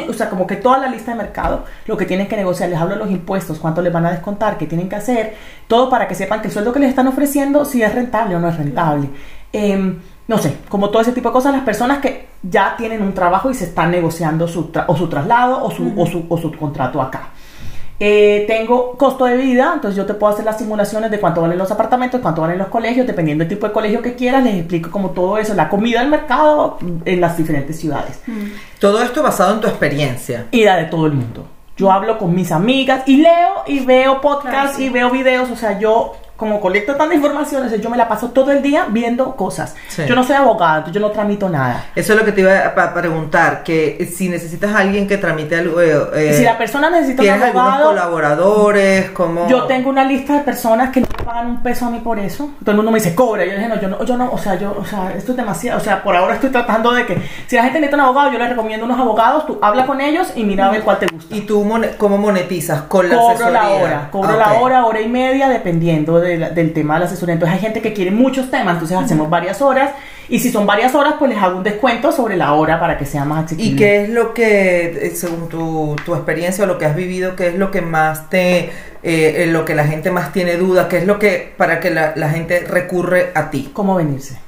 o 0.09 0.13
sea, 0.15 0.31
como 0.31 0.47
que 0.47 0.57
toda 0.57 0.79
la 0.79 0.89
lista 0.89 1.11
de 1.11 1.19
mercado, 1.19 1.65
lo 1.87 1.97
que 1.97 2.07
tienen 2.07 2.27
que 2.29 2.37
negociar, 2.37 2.71
les 2.71 2.79
hablo 2.79 2.95
de 2.95 3.01
los 3.01 3.11
impuestos, 3.11 3.59
cuánto 3.59 3.83
les 3.83 3.93
van 3.93 4.07
a 4.07 4.11
descontar, 4.13 4.57
qué 4.57 4.67
tienen 4.67 4.89
que 4.89 4.97
hacer, 4.97 5.35
todo 5.69 5.91
para 5.91 6.09
que 6.09 6.15
sepan 6.15 6.41
que 6.41 6.49
el 6.49 6.53
sueldo 6.55 6.73
que 6.73 6.81
les 6.81 6.89
están 6.89 7.07
ofreciendo, 7.07 7.65
si 7.67 7.83
es 7.83 7.95
rentable 7.95 8.35
o 8.37 8.39
no 8.41 8.49
es 8.49 8.57
rentable. 8.57 9.09
Em, 9.53 9.99
no 10.27 10.39
sé, 10.39 10.57
como 10.71 10.89
todo 10.89 11.03
ese 11.03 11.13
tipo 11.13 11.29
de 11.29 11.33
cosas, 11.35 11.53
las 11.53 11.65
personas 11.65 11.99
que 11.99 12.29
ya 12.43 12.75
tienen 12.79 13.03
un 13.03 13.13
trabajo 13.13 13.51
y 13.51 13.55
se 13.55 13.65
están 13.65 13.91
negociando 13.91 14.49
su 14.49 14.73
tra- 14.73 14.85
o 14.89 14.97
su 14.97 15.07
traslado 15.09 15.63
o 15.63 15.71
su, 15.71 15.93
o 15.97 16.07
su, 16.07 16.25
o 16.29 16.39
su 16.39 16.51
contrato 16.57 17.03
acá. 17.03 17.29
Eh, 18.05 18.47
tengo 18.49 18.97
costo 18.97 19.27
de 19.27 19.37
vida, 19.37 19.71
entonces 19.75 19.97
yo 19.97 20.05
te 20.07 20.15
puedo 20.15 20.33
hacer 20.33 20.45
las 20.45 20.59
simulaciones 20.59 21.09
de 21.13 21.21
cuánto 21.21 21.41
valen 21.41 21.57
los 21.57 21.71
apartamentos, 21.71 22.21
cuánto 22.21 22.41
valen 22.41 22.59
los 22.59 22.67
colegios, 22.67 23.07
dependiendo 23.07 23.45
del 23.45 23.49
tipo 23.49 23.69
de 23.69 23.73
colegio 23.73 24.03
que 24.03 24.15
quieras, 24.17 24.43
les 24.43 24.57
explico 24.57 24.91
como 24.91 25.11
todo 25.11 25.39
eso, 25.39 25.55
la 25.55 25.69
comida 25.69 26.01
del 26.01 26.09
mercado 26.09 26.79
en 27.05 27.21
las 27.21 27.37
diferentes 27.37 27.79
ciudades 27.79 28.21
Todo 28.81 29.01
esto 29.05 29.23
basado 29.23 29.55
en 29.55 29.61
tu 29.61 29.69
experiencia. 29.69 30.47
y 30.51 30.65
la 30.65 30.77
de 30.79 30.87
todo 30.87 31.07
el 31.07 31.13
mundo. 31.13 31.47
Yo 31.77 31.93
hablo 31.93 32.19
con 32.19 32.35
mis 32.35 32.51
amigas 32.51 33.03
y 33.07 33.19
leo 33.19 33.63
y 33.69 33.85
veo 33.87 34.21
podcasts 34.21 34.51
Claro, 34.51 34.73
sí. 34.77 34.85
y 34.87 34.89
veo 34.89 35.09
videos, 35.11 35.49
o 35.53 35.57
sea, 35.57 35.79
yo 35.79 36.15
como 36.43 36.61
colecto 36.61 36.97
tanta 36.97 37.15
información, 37.15 37.71
yo 37.81 37.89
me 37.89 37.97
la 37.97 38.09
paso 38.09 38.31
todo 38.31 38.51
el 38.51 38.63
día 38.63 38.87
viendo 38.89 39.37
cosas. 39.37 39.77
Sí. 39.87 40.03
Yo 40.09 40.17
no 40.17 40.25
soy 40.25 40.35
abogada, 40.35 40.79
entonces 40.79 41.01
yo 41.01 41.07
no 41.07 41.13
tramito 41.13 41.49
nada. 41.49 41.85
Eso 41.95 42.15
es 42.15 42.19
lo 42.19 42.25
que 42.25 42.33
te 42.33 42.41
iba 42.41 42.67
a 42.67 42.93
preguntar, 42.95 43.63
que 43.63 44.11
si 44.13 44.29
necesitas 44.29 44.75
a 44.75 44.79
alguien 44.81 45.07
que 45.07 45.19
tramite 45.19 45.55
algo, 45.55 45.81
eh, 45.81 45.97
eh, 46.17 46.35
si 46.37 46.43
la 46.43 46.59
persona 46.59 46.91
necesita 46.91 47.23
un 47.23 47.27
tienes 47.29 47.43
algunos 47.45 47.69
abogado, 47.69 47.89
colaboradores, 47.91 49.11
como 49.11 49.47
Yo 49.49 49.65
tengo 49.67 49.89
una 49.89 50.03
lista 50.05 50.33
de 50.35 50.41
personas 50.41 50.91
que 50.91 51.03
no 51.03 51.07
me 51.17 51.25
pagan 51.25 51.47
un 51.47 51.63
peso 51.63 51.87
a 51.87 51.91
mí 51.91 52.01
por 52.01 52.19
eso. 52.19 52.51
Todo 52.61 52.73
el 52.73 52.77
mundo 52.77 52.91
me 52.91 52.99
dice, 52.99 53.15
cobra. 53.15 53.45
Yo 53.45 53.53
dije, 53.53 53.69
no, 53.69 53.81
yo 53.81 53.87
no, 53.89 54.05
yo 54.05 54.17
no, 54.17 54.33
o 54.33 54.39
sea, 54.39 54.57
yo, 54.59 54.75
o 54.77 54.85
sea, 54.85 55.13
esto 55.17 55.31
es 55.31 55.37
demasiado. 55.37 55.79
O 55.79 55.85
sea, 55.85 56.03
por 56.03 56.17
ahora 56.17 56.35
estoy 56.35 56.51
tratando 56.51 56.91
de 56.93 57.07
que 57.07 57.23
si 57.47 57.55
la 57.55 57.63
gente 57.63 57.79
necesita 57.79 57.97
un 58.03 58.09
abogado, 58.09 58.33
yo 58.33 58.39
les 58.41 58.49
recomiendo 58.49 58.85
unos 58.85 58.99
abogados, 58.99 59.47
tú 59.47 59.61
habla 59.63 59.87
con 59.87 60.01
ellos 60.01 60.33
y 60.35 60.43
mira 60.43 60.67
a 60.67 60.71
ver 60.73 60.83
cuál 60.83 60.99
te 60.99 61.07
gusta. 61.07 61.37
¿Y 61.37 61.43
tú 61.43 61.63
mone- 61.65 61.91
cómo 61.97 62.19
monetizas? 62.19 62.83
Con 62.83 63.09
la 63.09 63.17
Cobro 63.17 63.51
la 63.51 63.69
hora, 63.71 64.09
cobro 64.11 64.31
Ah, 64.33 64.37
la 64.37 64.53
hora, 64.55 64.85
hora 64.87 65.01
y 65.01 65.09
media, 65.09 65.49
dependiendo 65.49 66.19
de 66.19 66.32
la- 66.39 66.51
del 66.51 66.73
tema 66.73 66.95
de 66.95 67.01
la 67.01 67.07
asesoría. 67.07 67.35
Entonces 67.35 67.55
hay 67.57 67.61
gente 67.63 67.81
que 67.81 67.93
quiere 67.93 68.11
muchos 68.11 68.51
temas, 68.51 68.75
entonces 68.75 68.97
hacemos 68.97 69.29
varias 69.31 69.61
horas. 69.63 69.91
Y 70.29 70.39
si 70.39 70.51
son 70.51 70.67
varias 70.67 70.95
horas, 70.95 71.15
pues 71.19 71.31
les 71.33 71.43
hago 71.43 71.59
un 71.59 71.63
descuento 71.65 72.11
sobre 72.13 72.37
la 72.37 72.53
hora 72.55 72.79
para 72.81 72.97
que 72.97 73.05
sea 73.05 73.25
más 73.25 73.45
asequible. 73.47 73.73
¿Y 73.73 73.77
qué 73.77 74.03
es 74.05 74.09
lo 74.09 74.33
que, 74.33 74.87
eh, 75.09 75.13
según 75.15 75.49
tu, 75.49 75.95
tu 76.05 76.15
experiencia 76.15 76.65
o 76.65 76.67
lo 76.67 76.79
que 76.79 76.87
has 76.87 76.97
vivido, 76.97 77.37
qué 77.37 77.49
es 77.49 77.55
lo 77.57 77.71
que 77.71 77.83
más 77.83 78.31
te, 78.31 78.71
eh, 79.03 79.47
lo 79.51 79.65
que 79.65 79.75
la 79.75 79.85
gente 79.85 80.11
más 80.11 80.33
tiene 80.33 80.57
duda, 80.57 80.89
qué 80.89 80.99
es 80.99 81.07
lo 81.07 81.19
que, 81.19 81.53
para 81.57 81.81
que 81.81 81.91
la, 81.91 82.13
la 82.17 82.31
gente 82.31 82.61
recurre 82.61 83.31
a 83.35 83.51
ti? 83.51 83.71
¿Cómo 83.75 83.95
venirse? 83.97 84.39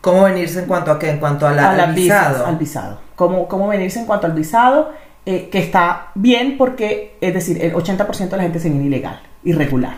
¿Cómo 0.00 0.22
venirse 0.24 0.60
en 0.60 0.66
cuanto 0.66 0.90
a 0.92 0.98
qué? 0.98 1.10
En 1.10 1.18
cuanto 1.18 1.46
a 1.48 1.52
la, 1.52 1.70
a 1.70 1.84
al 1.84 1.94
visas, 1.94 2.28
visado. 2.28 2.46
al 2.46 2.56
visado. 2.56 3.00
¿Cómo, 3.16 3.48
cómo 3.48 3.68
venirse 3.68 3.98
en 4.00 4.06
cuanto 4.06 4.26
al 4.26 4.32
visado? 4.34 4.92
Eh, 5.24 5.48
que 5.50 5.58
está 5.58 6.08
bien 6.14 6.56
porque, 6.58 7.16
es 7.20 7.34
decir, 7.34 7.58
el 7.64 7.72
80% 7.74 8.28
de 8.28 8.36
la 8.36 8.42
gente 8.44 8.60
se 8.60 8.68
viene 8.68 8.84
ilegal, 8.86 9.20
irregular. 9.46 9.94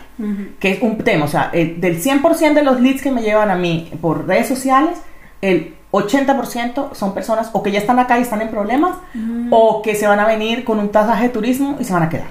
Que 0.59 0.71
es 0.71 0.81
un 0.81 0.97
tema, 0.99 1.25
o 1.25 1.27
sea, 1.27 1.49
el- 1.53 1.81
del 1.81 2.01
100% 2.01 2.53
de 2.53 2.63
los 2.63 2.79
leads 2.79 3.01
que 3.01 3.11
me 3.11 3.21
llevan 3.21 3.49
a 3.51 3.55
mí 3.55 3.91
por 4.01 4.25
redes 4.27 4.47
sociales, 4.47 4.97
el 5.41 5.75
80% 5.91 6.91
son 6.93 7.13
personas 7.13 7.49
o 7.53 7.63
que 7.63 7.71
ya 7.71 7.79
están 7.79 7.99
acá 7.99 8.19
y 8.19 8.21
están 8.21 8.41
en 8.41 8.49
problemas, 8.49 8.95
o 9.49 9.81
que 9.81 9.95
se 9.95 10.07
van 10.07 10.19
a 10.19 10.25
venir 10.27 10.63
con 10.63 10.79
un 10.79 10.89
tasaje 10.89 11.23
de 11.23 11.29
turismo 11.29 11.77
y 11.79 11.83
se 11.83 11.93
van 11.93 12.03
a 12.03 12.09
quedar. 12.09 12.27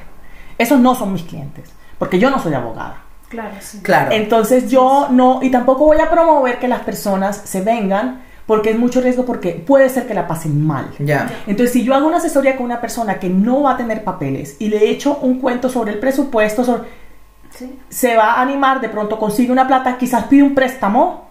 Esos 0.59 0.79
no 0.81 0.95
son 0.95 1.13
mis 1.13 1.23
clientes, 1.23 1.71
porque 1.99 2.19
yo 2.19 2.31
no 2.31 2.39
soy 2.41 2.55
abogada. 2.55 3.03
Claro, 3.29 3.55
sí. 3.61 3.81
Claro. 3.83 4.13
Entonces 4.13 4.71
yo 4.71 5.09
no, 5.11 5.41
y 5.43 5.51
tampoco 5.51 5.85
voy 5.85 5.99
a 6.01 6.09
promover 6.11 6.59
que 6.59 6.67
las 6.69 6.81
personas 6.81 7.37
se 7.45 7.61
vengan 7.61 8.23
porque 8.47 8.71
es 8.71 8.79
mucho 8.79 9.03
riesgo 9.03 9.27
porque 9.27 9.51
puede 9.53 9.91
ser 9.91 10.07
que 10.07 10.15
la 10.15 10.27
pasen 10.27 10.67
mal. 10.67 10.91
ya. 10.99 11.31
Entonces 11.47 11.73
si 11.75 11.85
yo 11.85 11.95
hago 11.95 12.07
una 12.07 12.17
asesoría 12.17 12.57
con 12.57 12.65
una 12.65 12.81
persona 12.81 13.19
que 13.19 13.29
no 13.29 13.63
va 13.65 13.73
a 13.73 13.77
tener 13.77 14.03
papeles 14.05 14.57
y 14.59 14.69
le 14.69 14.89
echo 14.89 15.19
un 15.21 15.39
cuento 15.41 15.69
sobre 15.69 15.93
el 15.93 15.99
presupuesto, 15.99 16.65
sobre- 16.65 16.89
Sí. 17.59 17.79
se 17.89 18.17
va 18.17 18.35
a 18.35 18.43
animar, 18.43 18.81
de 18.81 18.89
pronto 18.89 19.19
consigue 19.19 19.51
una 19.51 19.67
plata, 19.67 19.99
quizás 19.99 20.25
pide 20.25 20.43
un 20.43 20.55
préstamo 20.55 21.29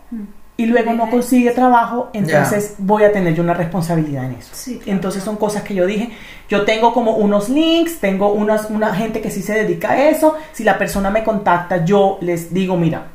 y 0.57 0.65
luego 0.65 0.91
no 0.93 1.09
consigue 1.09 1.51
trabajo, 1.51 2.09
entonces 2.13 2.75
voy 2.79 3.03
a 3.03 3.11
tener 3.11 3.35
yo 3.35 3.43
una 3.43 3.53
responsabilidad 3.53 4.25
en 4.25 4.33
eso. 4.33 4.49
Sí, 4.53 4.77
claro. 4.77 4.91
Entonces 4.91 5.23
son 5.23 5.37
cosas 5.37 5.61
que 5.61 5.75
yo 5.75 5.85
dije, 5.85 6.09
yo 6.49 6.65
tengo 6.65 6.93
como 6.93 7.11
unos 7.11 7.47
links, 7.47 7.99
tengo 7.99 8.33
unas, 8.33 8.69
una 8.71 8.93
gente 8.95 9.21
que 9.21 9.29
sí 9.29 9.43
se 9.43 9.53
dedica 9.53 9.91
a 9.91 10.09
eso, 10.09 10.35
si 10.53 10.63
la 10.63 10.77
persona 10.77 11.11
me 11.11 11.23
contacta, 11.23 11.85
yo 11.85 12.17
les 12.21 12.51
digo, 12.51 12.75
mira, 12.75 13.05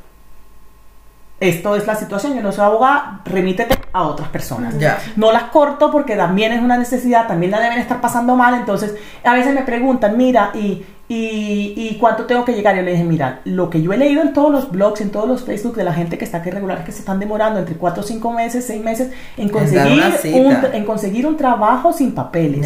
esto 1.41 1.75
es 1.75 1.85
la 1.85 1.95
situación, 1.95 2.35
yo 2.35 2.41
no 2.41 2.53
soy 2.53 2.63
abogada, 2.63 3.19
remítete 3.25 3.77
a 3.91 4.03
otras 4.03 4.29
personas. 4.29 4.79
Ya. 4.79 4.97
No 5.17 5.33
las 5.33 5.43
corto 5.43 5.91
porque 5.91 6.15
también 6.15 6.53
es 6.53 6.61
una 6.61 6.77
necesidad, 6.77 7.27
también 7.27 7.51
la 7.51 7.59
deben 7.59 7.79
estar 7.79 7.99
pasando 7.99 8.37
mal, 8.37 8.55
entonces 8.55 8.95
a 9.23 9.33
veces 9.33 9.53
me 9.53 9.63
preguntan, 9.63 10.15
mira, 10.15 10.51
¿y, 10.53 10.85
y, 11.09 11.73
y 11.75 11.97
cuánto 11.99 12.25
tengo 12.25 12.45
que 12.45 12.53
llegar? 12.53 12.75
Yo 12.75 12.81
le 12.81 12.91
dije, 12.91 13.03
mira, 13.03 13.41
lo 13.43 13.69
que 13.69 13.81
yo 13.81 13.91
he 13.91 13.97
leído 13.97 14.21
en 14.21 14.33
todos 14.33 14.51
los 14.51 14.71
blogs, 14.71 15.01
en 15.01 15.11
todos 15.11 15.27
los 15.27 15.43
Facebook 15.43 15.75
de 15.75 15.83
la 15.83 15.93
gente 15.93 16.17
que 16.17 16.25
está 16.25 16.37
aquí 16.37 16.49
regular, 16.49 16.83
que 16.85 16.91
se 16.91 16.99
están 16.99 17.19
demorando 17.19 17.59
entre 17.59 17.75
4 17.75 18.01
o 18.01 18.05
5 18.05 18.31
meses, 18.31 18.65
6 18.65 18.83
meses 18.83 19.11
en 19.37 19.49
conseguir, 19.49 20.01
un, 20.33 20.57
en 20.71 20.85
conseguir 20.85 21.27
un 21.27 21.35
trabajo 21.35 21.91
sin 21.91 22.13
papeles. 22.13 22.65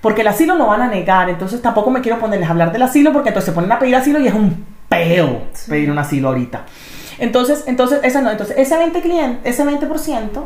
Porque 0.00 0.22
el 0.22 0.28
asilo 0.28 0.54
no 0.54 0.66
van 0.66 0.82
a 0.82 0.88
negar, 0.88 1.28
entonces 1.28 1.62
tampoco 1.62 1.90
me 1.90 2.00
quiero 2.00 2.18
ponerles 2.18 2.48
a 2.48 2.52
hablar 2.52 2.72
del 2.72 2.82
asilo 2.82 3.12
porque 3.12 3.30
entonces 3.30 3.46
se 3.46 3.54
ponen 3.54 3.72
a 3.72 3.78
pedir 3.78 3.96
asilo 3.96 4.20
y 4.20 4.28
es 4.28 4.34
un 4.34 4.64
peo 4.88 5.42
pedir 5.68 5.90
un 5.90 5.98
asilo 5.98 6.28
ahorita. 6.28 6.64
Entonces, 7.18 7.64
entonces, 7.66 8.00
esa 8.04 8.20
no, 8.20 8.30
entonces 8.30 8.56
ese 8.58 8.76
20 8.76 9.00
cliente, 9.00 9.48
ese 9.48 9.64
20% 9.64 10.44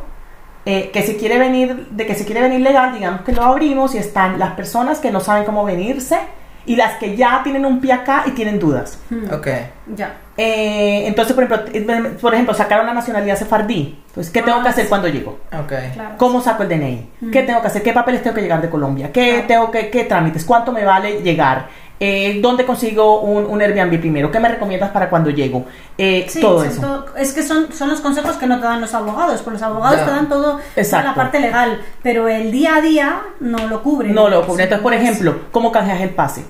eh, 0.65 0.91
que 0.93 1.03
se 1.03 1.17
quiere 1.17 1.39
venir, 1.39 1.89
de 1.91 2.07
que 2.07 2.15
se 2.15 2.25
quiere 2.25 2.41
venir 2.41 2.61
legal, 2.61 2.95
digamos 2.95 3.23
que 3.23 3.33
lo 3.33 3.43
abrimos 3.43 3.95
y 3.95 3.99
están 3.99 4.39
las 4.39 4.53
personas 4.55 5.01
que 5.01 5.11
no 5.11 5.21
saben 5.21 5.45
cómo 5.45 5.65
venirse 5.65 6.19
y 6.67 6.77
las 6.77 6.95
que 6.97 7.17
ya 7.17 7.41
tienen 7.43 7.65
un 7.67 7.81
pie 7.81 7.93
acá 7.93 8.25
y 8.27 8.31
tienen 8.33 8.59
dudas. 8.59 8.99
Ok. 9.33 9.49
Ya. 9.97 10.15
Eh, 10.37 11.07
entonces, 11.07 11.35
por 11.35 11.45
ejemplo, 11.45 11.71
eh, 11.73 12.17
por 12.21 12.33
ejemplo, 12.33 12.55
sacar 12.55 12.81
una 12.83 12.95
nacionalidad 12.95 13.37
sefardí. 13.37 13.99
Entonces, 14.09 14.33
¿qué 14.33 14.43
tengo 14.43 14.59
Ah, 14.59 14.63
que 14.63 14.69
hacer 14.71 14.85
sí. 14.85 14.89
cuando 14.89 15.09
llego? 15.09 15.39
Ok. 15.53 15.73
Claro. 15.95 16.15
¿Cómo 16.17 16.41
saco 16.41 16.63
el 16.63 16.69
DNI? 16.69 17.11
¿Qué 17.33 17.43
tengo 17.43 17.61
que 17.61 17.67
hacer? 17.67 17.83
¿Qué 17.83 17.93
papeles 17.93 18.23
tengo 18.23 18.35
que 18.35 18.43
llegar 18.43 18.61
de 18.63 18.71
Colombia? 18.71 19.11
¿Qué, 19.13 19.45
tengo 19.47 19.71
que, 19.71 19.91
qué 19.91 20.05
trámites? 20.05 20.45
¿Cuánto 20.45 20.73
me 20.73 20.85
vale 20.85 21.21
llegar? 21.23 21.67
Eh, 22.01 22.41
¿Dónde 22.43 22.65
consigo 22.67 23.21
un, 23.21 23.45
un 23.47 23.63
Airbnb 23.63 24.01
primero? 24.01 24.31
¿Qué 24.33 24.41
me 24.41 24.49
recomiendas 24.49 24.91
para 24.91 25.09
cuando 25.09 25.31
llego? 25.31 25.67
Eh, 25.97 26.27
Sí, 26.29 26.41
todo 26.41 26.65
eso. 26.65 26.81
todo- 26.81 27.07
es 27.17 27.33
que 27.33 27.43
son, 27.45 27.73
son 27.73 27.91
los 27.91 28.01
consejos 28.01 28.37
que 28.37 28.47
no 28.47 28.59
te 28.59 28.65
dan 28.65 28.81
los 28.81 28.93
abogados, 28.93 29.41
porque 29.43 29.55
los 29.61 29.63
abogados 29.63 30.05
te 30.05 30.11
dan 30.11 30.29
todo, 30.29 30.59
Exacto. 30.75 31.09
la 31.11 31.15
parte 31.15 31.39
legal, 31.39 31.81
pero 32.03 32.27
el 32.27 32.51
día 32.51 32.77
a 32.77 32.81
día 32.81 33.21
no 33.39 33.69
lo 33.69 33.83
cubren. 33.85 34.15
No 34.15 34.29
lo 34.29 34.45
cubre. 34.45 34.65
Entonces, 34.65 34.83
por 34.83 34.95
ejemplo, 34.95 35.37
¿cómo 35.53 35.71
canjeas 35.71 36.01
el 36.01 36.11
pase? 36.11 36.45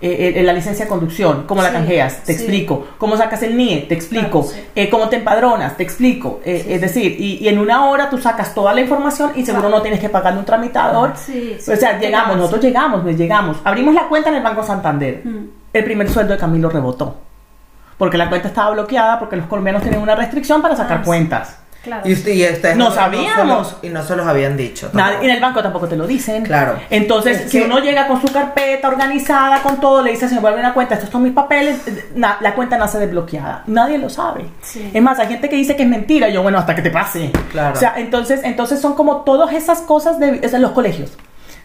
Eh, 0.00 0.34
eh, 0.36 0.42
la 0.44 0.52
licencia 0.52 0.84
de 0.84 0.88
conducción, 0.88 1.42
¿cómo 1.48 1.60
la 1.60 1.72
canjeas? 1.72 2.22
Te 2.22 2.32
sí. 2.32 2.42
explico. 2.42 2.86
¿Cómo 2.98 3.16
sacas 3.16 3.42
el 3.42 3.56
NIE? 3.56 3.86
Te 3.88 3.94
explico. 3.94 4.42
Claro, 4.42 4.54
sí. 4.62 4.70
Eh, 4.76 4.88
¿Cómo 4.90 5.08
te 5.08 5.16
empadronas? 5.16 5.76
Te 5.76 5.82
explico. 5.82 6.40
Eh, 6.44 6.64
es 6.68 6.80
decir, 6.80 7.16
y, 7.18 7.38
y 7.44 7.48
en 7.48 7.58
una 7.58 7.86
hora 7.86 8.08
tú 8.08 8.16
sacas 8.16 8.54
toda 8.54 8.72
la 8.74 8.80
información 8.80 9.32
y 9.34 9.44
seguro 9.44 9.62
Claro. 9.64 9.76
no 9.76 9.82
tienes 9.82 9.98
que 9.98 10.08
pagarle 10.08 10.38
un 10.38 10.44
tramitador. 10.44 11.14
O 11.14 11.76
sea, 11.76 11.98
llegamos, 11.98 12.36
nosotros 12.36 12.62
llegamos, 12.62 13.02
pues 13.02 13.16
llegamos. 13.18 13.56
Abrimos 13.64 13.92
la 13.92 14.06
cuenta 14.08 14.28
en 14.30 14.36
el 14.36 14.42
Banco 14.44 14.62
Santander. 14.62 15.22
Mm. 15.24 15.46
El 15.72 15.84
primer 15.84 16.08
sueldo 16.08 16.32
de 16.32 16.38
Camilo 16.38 16.70
rebotó. 16.70 17.16
Porque 17.98 18.16
la 18.16 18.28
cuenta 18.28 18.46
estaba 18.46 18.70
bloqueada, 18.70 19.18
porque 19.18 19.34
los 19.34 19.46
colombianos 19.46 19.82
tienen 19.82 20.00
una 20.00 20.14
restricción 20.14 20.62
para 20.62 20.76
sacar 20.76 20.98
Ah, 20.98 21.04
cuentas. 21.04 21.58
Claro. 21.82 22.02
Y, 22.06 22.10
y 22.12 22.14
ustedes 22.44 22.76
No 22.76 22.90
se 22.90 22.96
sabíamos. 22.96 23.72
lo- 23.82 23.88
y 23.88 23.90
no 23.90 24.02
se 24.02 24.16
los 24.16 24.26
habían 24.26 24.56
dicho. 24.56 24.90
Nadie- 24.92 25.12
tampoco. 25.12 25.24
en 25.24 25.30
el 25.30 25.40
banco 25.40 25.62
tampoco 25.62 25.88
te 25.88 25.96
lo 25.96 26.06
dicen. 26.06 26.42
Claro. 26.44 26.78
Entonces, 26.90 27.42
Es 27.42 27.50
si 27.50 27.58
que- 27.60 27.64
uno 27.64 27.78
llega 27.78 28.06
con 28.08 28.20
su 28.20 28.32
carpeta 28.32 28.88
organizada, 28.88 29.62
con 29.62 29.80
todo, 29.80 30.02
le 30.02 30.10
dice, 30.10 30.28
señor, 30.28 30.42
vuelve 30.42 30.60
una 30.60 30.74
cuenta, 30.74 30.96
estos 30.96 31.10
son 31.10 31.22
mis 31.22 31.32
papeles, 31.32 31.86
eh, 31.86 32.10
na- 32.14 32.38
la 32.40 32.54
cuenta 32.54 32.76
nace 32.78 32.98
desbloqueada. 32.98 33.62
Nadie 33.68 33.96
lo 33.98 34.10
sabe. 34.10 34.46
Sí. 34.60 34.90
Es 34.92 35.02
más, 35.02 35.18
hay 35.18 35.28
gente 35.28 35.48
que 35.48 35.56
dice 35.56 35.76
que 35.76 35.84
es 35.84 35.88
mentira. 35.88 36.28
Yo, 36.28 36.42
bueno, 36.42 36.58
hasta 36.58 36.74
que 36.74 36.82
te 36.82 36.90
pase. 36.90 37.30
Claro. 37.52 37.74
O 37.76 37.78
sea, 37.78 37.94
entonces, 37.96 38.40
entonces 38.44 38.80
son 38.80 38.94
como 38.94 39.18
todas 39.22 39.52
esas 39.54 39.80
cosas 39.80 40.18
de 40.18 40.40
o 40.44 40.48
sea, 40.48 40.58
los 40.58 40.72
colegios. 40.72 41.16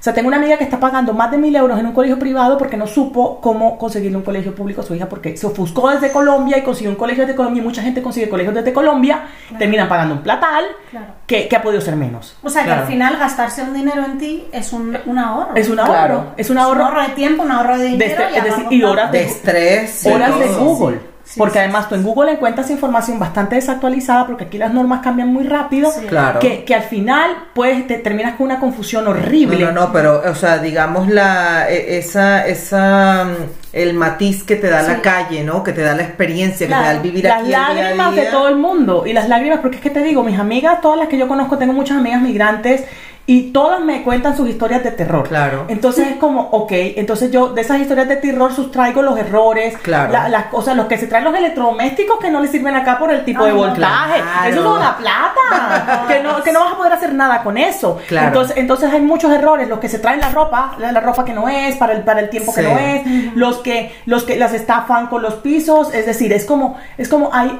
O 0.03 0.05
sea, 0.05 0.13
tengo 0.13 0.27
una 0.27 0.35
amiga 0.35 0.57
que 0.57 0.65
está 0.65 0.77
pagando 0.81 1.13
más 1.13 1.31
de 1.31 1.37
mil 1.37 1.55
euros 1.55 1.79
en 1.79 1.85
un 1.85 1.93
colegio 1.93 2.19
privado 2.19 2.57
porque 2.57 2.75
no 2.75 2.85
supo 2.85 3.39
cómo 3.39 3.77
conseguirle 3.77 4.17
un 4.17 4.23
colegio 4.23 4.53
público 4.53 4.81
a 4.81 4.83
su 4.83 4.93
hija 4.93 5.07
porque 5.07 5.37
se 5.37 5.47
ofuscó 5.47 5.89
desde 5.91 6.11
Colombia 6.11 6.57
y 6.57 6.61
consiguió 6.61 6.89
un 6.91 6.97
colegio 6.97 7.23
desde 7.23 7.37
Colombia 7.37 7.61
y 7.61 7.65
mucha 7.65 7.81
gente 7.81 8.01
consigue 8.01 8.27
colegios 8.27 8.53
desde 8.53 8.73
Colombia, 8.73 9.21
terminan 9.57 9.87
pagando 9.87 10.15
un 10.15 10.21
platal 10.21 10.65
Claro. 10.91 11.05
que, 11.25 11.47
que 11.47 11.55
ha 11.55 11.61
podido 11.61 11.79
ser 11.79 11.95
menos. 11.95 12.35
O 12.43 12.49
sea 12.49 12.65
que 12.65 12.71
al 12.71 12.85
final 12.85 13.15
gastarse 13.15 13.63
un 13.63 13.73
dinero 13.73 14.03
en 14.03 14.17
ti 14.17 14.43
es 14.51 14.73
un, 14.73 14.97
un 15.05 15.17
ahorro. 15.17 15.55
Es 15.55 15.69
un 15.69 15.79
ahorro, 15.79 15.93
Claro. 15.93 16.25
es 16.35 16.49
un 16.49 16.57
ahorro 16.57 17.01
de 17.01 17.07
tiempo, 17.15 17.43
un 17.43 17.51
ahorro 17.51 17.77
de 17.77 17.85
dinero. 17.85 18.11
este- 18.11 18.33
y, 18.33 18.37
es 18.39 18.43
decir, 18.43 18.85
horas 18.85 19.09
De 19.09 19.23
estrés. 19.23 20.05
horas 20.05 20.37
de. 20.37 20.47
Google. 20.47 20.97
Sí, 20.97 21.05
porque 21.37 21.53
sí, 21.53 21.59
además 21.59 21.89
tú 21.89 21.95
en 21.95 22.03
Google 22.03 22.31
encuentras 22.33 22.69
información 22.69 23.17
bastante 23.17 23.55
desactualizada 23.55 24.27
porque 24.27 24.45
aquí 24.45 24.57
las 24.57 24.73
normas 24.73 25.01
cambian 25.01 25.29
muy 25.29 25.45
rápido. 25.45 25.91
Sí. 25.91 26.05
Claro. 26.05 26.39
Que, 26.39 26.63
que 26.63 26.75
al 26.75 26.83
final 26.83 27.31
pues 27.53 27.87
te 27.87 27.97
terminas 27.97 28.35
con 28.35 28.45
una 28.47 28.59
confusión 28.59 29.07
horrible. 29.07 29.57
No, 29.59 29.71
no, 29.71 29.87
no, 29.87 29.93
pero, 29.93 30.21
o 30.29 30.35
sea, 30.35 30.59
digamos 30.59 31.07
la, 31.09 31.69
e- 31.69 31.97
esa, 31.97 32.45
esa, 32.45 33.25
mm, 33.25 33.35
el 33.73 33.93
matiz 33.93 34.43
que 34.43 34.57
te 34.57 34.69
da 34.69 34.83
la 34.83 35.01
calle, 35.01 35.43
¿no? 35.43 35.63
Que 35.63 35.71
te 35.71 35.81
da 35.81 35.95
la 35.95 36.03
experiencia, 36.03 36.67
que 36.67 36.73
te 36.73 36.79
da 36.79 36.91
el 36.91 36.99
vivir 36.99 37.23
las 37.23 37.39
aquí 37.39 37.47
día 37.47 37.65
a 37.67 37.73
lágrimas 37.73 38.15
de 38.15 38.25
todo 38.25 38.47
el 38.49 38.57
mundo 38.57 39.03
y 39.05 39.13
las 39.13 39.29
lágrimas 39.29 39.59
porque 39.59 39.77
es 39.77 39.81
que 39.81 39.89
te 39.89 40.01
digo 40.03 40.23
mis 40.23 40.37
amigas 40.37 40.81
todas 40.81 40.99
las 40.99 41.07
que 41.07 41.17
yo 41.17 41.27
conozco 41.27 41.57
tengo 41.57 41.73
muchas 41.73 41.97
amigas 41.97 42.21
migrantes 42.21 42.83
y 43.25 43.53
todas 43.53 43.79
me 43.79 44.03
cuentan 44.03 44.35
sus 44.35 44.49
historias 44.49 44.83
de 44.83 44.91
terror 44.91 45.27
Claro. 45.29 45.63
entonces 45.69 46.07
es 46.09 46.15
como 46.17 46.41
ok 46.51 46.71
entonces 46.97 47.31
yo 47.31 47.49
de 47.53 47.61
esas 47.61 47.79
historias 47.79 48.09
de 48.09 48.17
terror 48.17 48.51
sustraigo 48.53 49.01
los 49.01 49.17
errores 49.17 49.77
Claro. 49.77 50.11
la- 50.11 50.27
las 50.27 50.45
cosas 50.47 50.75
los 50.75 50.87
que 50.87 50.97
se 50.97 51.07
traen 51.07 51.23
los 51.23 51.33
electrodomésticos 51.33 52.19
que 52.19 52.29
no 52.29 52.41
le 52.41 52.49
sirven 52.49 52.75
acá 52.75 52.99
por 52.99 53.11
el 53.13 53.23
tipo 53.23 53.43
Ah, 53.43 53.47
de 53.47 53.53
voltaje 53.53 54.19
claro. 54.21 54.49
eso 54.49 54.59
es 54.59 54.65
una 54.77 54.97
plata 54.97 56.05
que 56.09 56.19
no 56.21 56.43
que 56.43 56.51
no 56.51 56.59
vas 56.65 56.73
a 56.73 56.77
poder 56.77 56.91
hacer 56.93 57.13
nada 57.13 57.43
con 57.43 57.57
eso 57.57 57.97
Claro. 58.09 58.27
entonces 58.27 58.57
entonces 58.57 58.91
hay 58.91 58.99
muchos 59.01 59.31
errores 59.31 59.69
los 59.69 59.79
que 59.79 59.87
se 59.87 59.99
traen 59.99 60.19
la 60.19 60.29
ropa 60.29 60.75
la, 60.77 60.91
la 60.91 60.99
ropa 60.99 61.23
que 61.23 61.31
no 61.33 61.47
es 61.47 61.77
para 61.77 61.93
el 61.93 62.03
para 62.03 62.19
el 62.19 62.29
tiempo 62.29 62.53
que 62.53 62.61
Sí. 62.61 62.67
no 62.67 62.77
es 62.77 63.35
los 63.35 63.57
que 63.59 63.95
los 64.05 64.23
que 64.23 64.35
las 64.35 64.53
estafan 64.53 65.07
con 65.07 65.21
los 65.21 65.35
pisos 65.35 65.93
es 65.93 66.05
decir 66.05 66.33
es 66.33 66.43
como 66.45 66.77
es 66.97 67.07
como 67.07 67.29
hay 67.33 67.57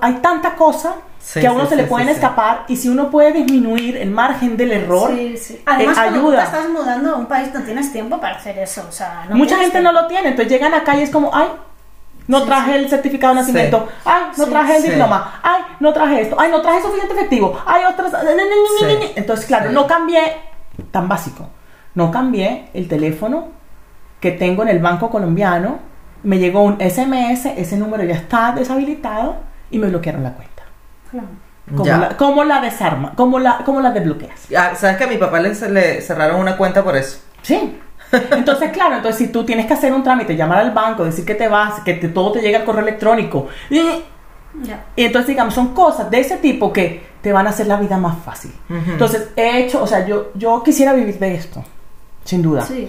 hay 0.00 0.14
tanta 0.22 0.54
cosa 0.54 0.94
Sí, 1.24 1.40
que 1.40 1.46
a 1.46 1.52
uno 1.52 1.62
sí, 1.64 1.68
se 1.70 1.76
le 1.76 1.84
pueden 1.84 2.08
sí, 2.08 2.14
sí. 2.14 2.20
escapar 2.20 2.64
y 2.66 2.76
si 2.76 2.88
uno 2.88 3.08
puede 3.10 3.32
disminuir 3.32 3.96
el 3.96 4.10
margen 4.10 4.56
del 4.56 4.72
error 4.72 5.12
Sí, 5.16 5.36
sí. 5.36 5.62
Además, 5.64 5.96
eh, 5.96 6.00
cuando 6.00 6.20
tú 6.20 6.26
te 6.30 6.36
ayuda 6.36 6.44
estás 6.44 6.68
mudando 6.68 7.14
a 7.14 7.16
un 7.16 7.26
país, 7.26 7.48
no 7.54 7.62
tienes 7.62 7.92
tiempo 7.92 8.20
para 8.20 8.36
hacer 8.36 8.58
eso. 8.58 8.84
O 8.88 8.92
sea, 8.92 9.26
no 9.30 9.36
mucha 9.36 9.56
gente 9.58 9.80
no 9.80 9.92
lo 9.92 10.06
tiene 10.08 10.30
entonces 10.30 10.52
llegan 10.52 10.74
acá 10.74 10.96
y 10.96 11.02
es 11.02 11.10
como 11.10 11.30
ay 11.32 11.46
no 12.26 12.40
Sí, 12.40 12.46
traje 12.46 12.72
sí. 12.72 12.78
el 12.78 12.88
certificado 12.90 13.34
de 13.34 13.40
nacimiento 13.40 13.88
ay 14.04 14.22
no 14.36 14.44
Sí, 14.44 14.50
traje 14.50 14.76
el 14.76 14.82
sí. 14.82 14.88
diploma 14.90 15.40
ay 15.42 15.62
no 15.80 15.92
traje 15.92 16.20
esto 16.22 16.36
ay 16.38 16.50
no 16.50 16.60
traje 16.60 16.82
suficiente 16.82 17.14
efectivo 17.14 17.58
ay 17.66 17.82
otras 17.84 18.10
Sí, 18.80 19.12
entonces 19.16 19.46
claro 19.46 19.68
sí. 19.68 19.74
no 19.74 19.86
cambié 19.86 20.20
tan 20.90 21.08
básico 21.08 21.48
no 21.94 22.10
cambié 22.10 22.68
el 22.74 22.88
teléfono 22.88 23.48
que 24.20 24.32
tengo 24.32 24.62
en 24.62 24.68
el 24.68 24.78
banco 24.80 25.08
colombiano 25.10 25.78
me 26.24 26.38
llegó 26.38 26.62
un 26.62 26.78
SMS 26.80 27.46
ese 27.56 27.76
número 27.76 28.04
ya 28.04 28.14
está 28.14 28.52
deshabilitado 28.52 29.36
y 29.70 29.78
me 29.78 29.88
bloquearon 29.88 30.22
la 30.22 30.32
cuenta. 30.34 30.51
¿Cómo 31.70 31.84
Ya. 31.84 31.98
la, 31.98 32.16
cómo 32.16 32.44
la 32.44 32.60
desarma? 32.60 33.12
¿Cómo 33.14 33.38
la, 33.38 33.58
cómo 33.64 33.80
la 33.80 33.90
desbloqueas? 33.92 34.46
Ah, 34.56 34.72
¿Sabes 34.74 34.96
que 34.96 35.04
a 35.04 35.06
mi 35.06 35.16
papá 35.16 35.38
le, 35.40 35.54
le 35.70 36.00
cerraron 36.00 36.40
una 36.40 36.56
cuenta 36.56 36.82
por 36.82 36.96
eso? 36.96 37.18
Sí. 37.42 37.78
Entonces, 38.32 38.70
claro, 38.72 38.96
entonces 38.96 39.18
si 39.26 39.32
tú 39.32 39.44
tienes 39.44 39.66
que 39.66 39.72
hacer 39.74 39.92
un 39.92 40.02
trámite, 40.02 40.36
llamar 40.36 40.58
al 40.58 40.72
banco, 40.72 41.04
decir 41.04 41.24
que 41.24 41.34
te 41.34 41.48
vas, 41.48 41.80
que 41.80 41.94
te- 41.94 42.08
todo 42.08 42.32
te 42.32 42.40
llega 42.42 42.58
al 42.58 42.64
correo 42.64 42.82
electrónico, 42.82 43.48
y, 43.70 43.80
entonces, 44.96 45.28
digamos, 45.28 45.54
son 45.54 45.68
cosas 45.72 46.10
de 46.10 46.20
ese 46.20 46.36
tipo 46.36 46.72
que 46.72 47.06
te 47.22 47.32
van 47.32 47.46
a 47.46 47.50
hacer 47.50 47.66
la 47.68 47.76
vida 47.76 47.96
más 47.96 48.16
fácil. 48.22 48.52
Entonces, 48.68 49.30
he 49.36 49.60
hecho, 49.62 49.82
o 49.82 49.86
sea, 49.86 50.06
yo, 50.06 50.30
yo 50.34 50.62
quisiera 50.62 50.92
vivir 50.92 51.18
de 51.18 51.34
esto, 51.36 51.64
sin 52.24 52.42
duda. 52.42 52.62
Sí. 52.62 52.88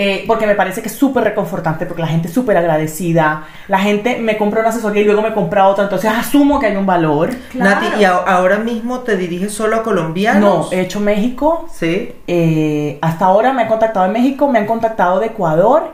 Eh, 0.00 0.22
porque 0.28 0.46
me 0.46 0.54
parece 0.54 0.80
que 0.80 0.86
es 0.86 0.94
súper 0.94 1.24
reconfortante, 1.24 1.84
porque 1.84 2.02
la 2.02 2.06
gente 2.08 2.28
es 2.28 2.32
súper 2.34 2.56
agradecida, 2.56 3.42
la 3.66 3.80
gente 3.80 4.16
me 4.20 4.36
compra 4.38 4.60
una 4.60 4.68
asesoría 4.68 5.02
y 5.02 5.04
luego 5.04 5.22
me 5.22 5.34
compra 5.34 5.66
otra, 5.66 5.82
entonces 5.84 6.08
asumo 6.08 6.60
que 6.60 6.66
hay 6.66 6.76
un 6.76 6.86
valor. 6.86 7.30
Claro. 7.50 7.80
Nati, 7.80 8.00
¿y 8.00 8.04
a- 8.04 8.12
ahora 8.18 8.58
mismo 8.58 9.00
te 9.00 9.16
diriges 9.16 9.52
solo 9.52 9.74
a 9.74 9.78
No, 9.80 9.84
colombianos? 9.84 10.72
he 10.72 10.82
hecho 10.82 11.00
México, 11.00 11.66
Sí. 11.72 12.12
Eh, 12.28 12.96
hasta 13.02 13.24
ahora 13.24 13.52
me 13.52 13.62
han 13.62 13.68
contactado 13.68 14.06
de 14.06 14.12
México, 14.12 14.46
me 14.48 14.60
han 14.60 14.66
contactado 14.66 15.18
de 15.18 15.26
Ecuador 15.26 15.92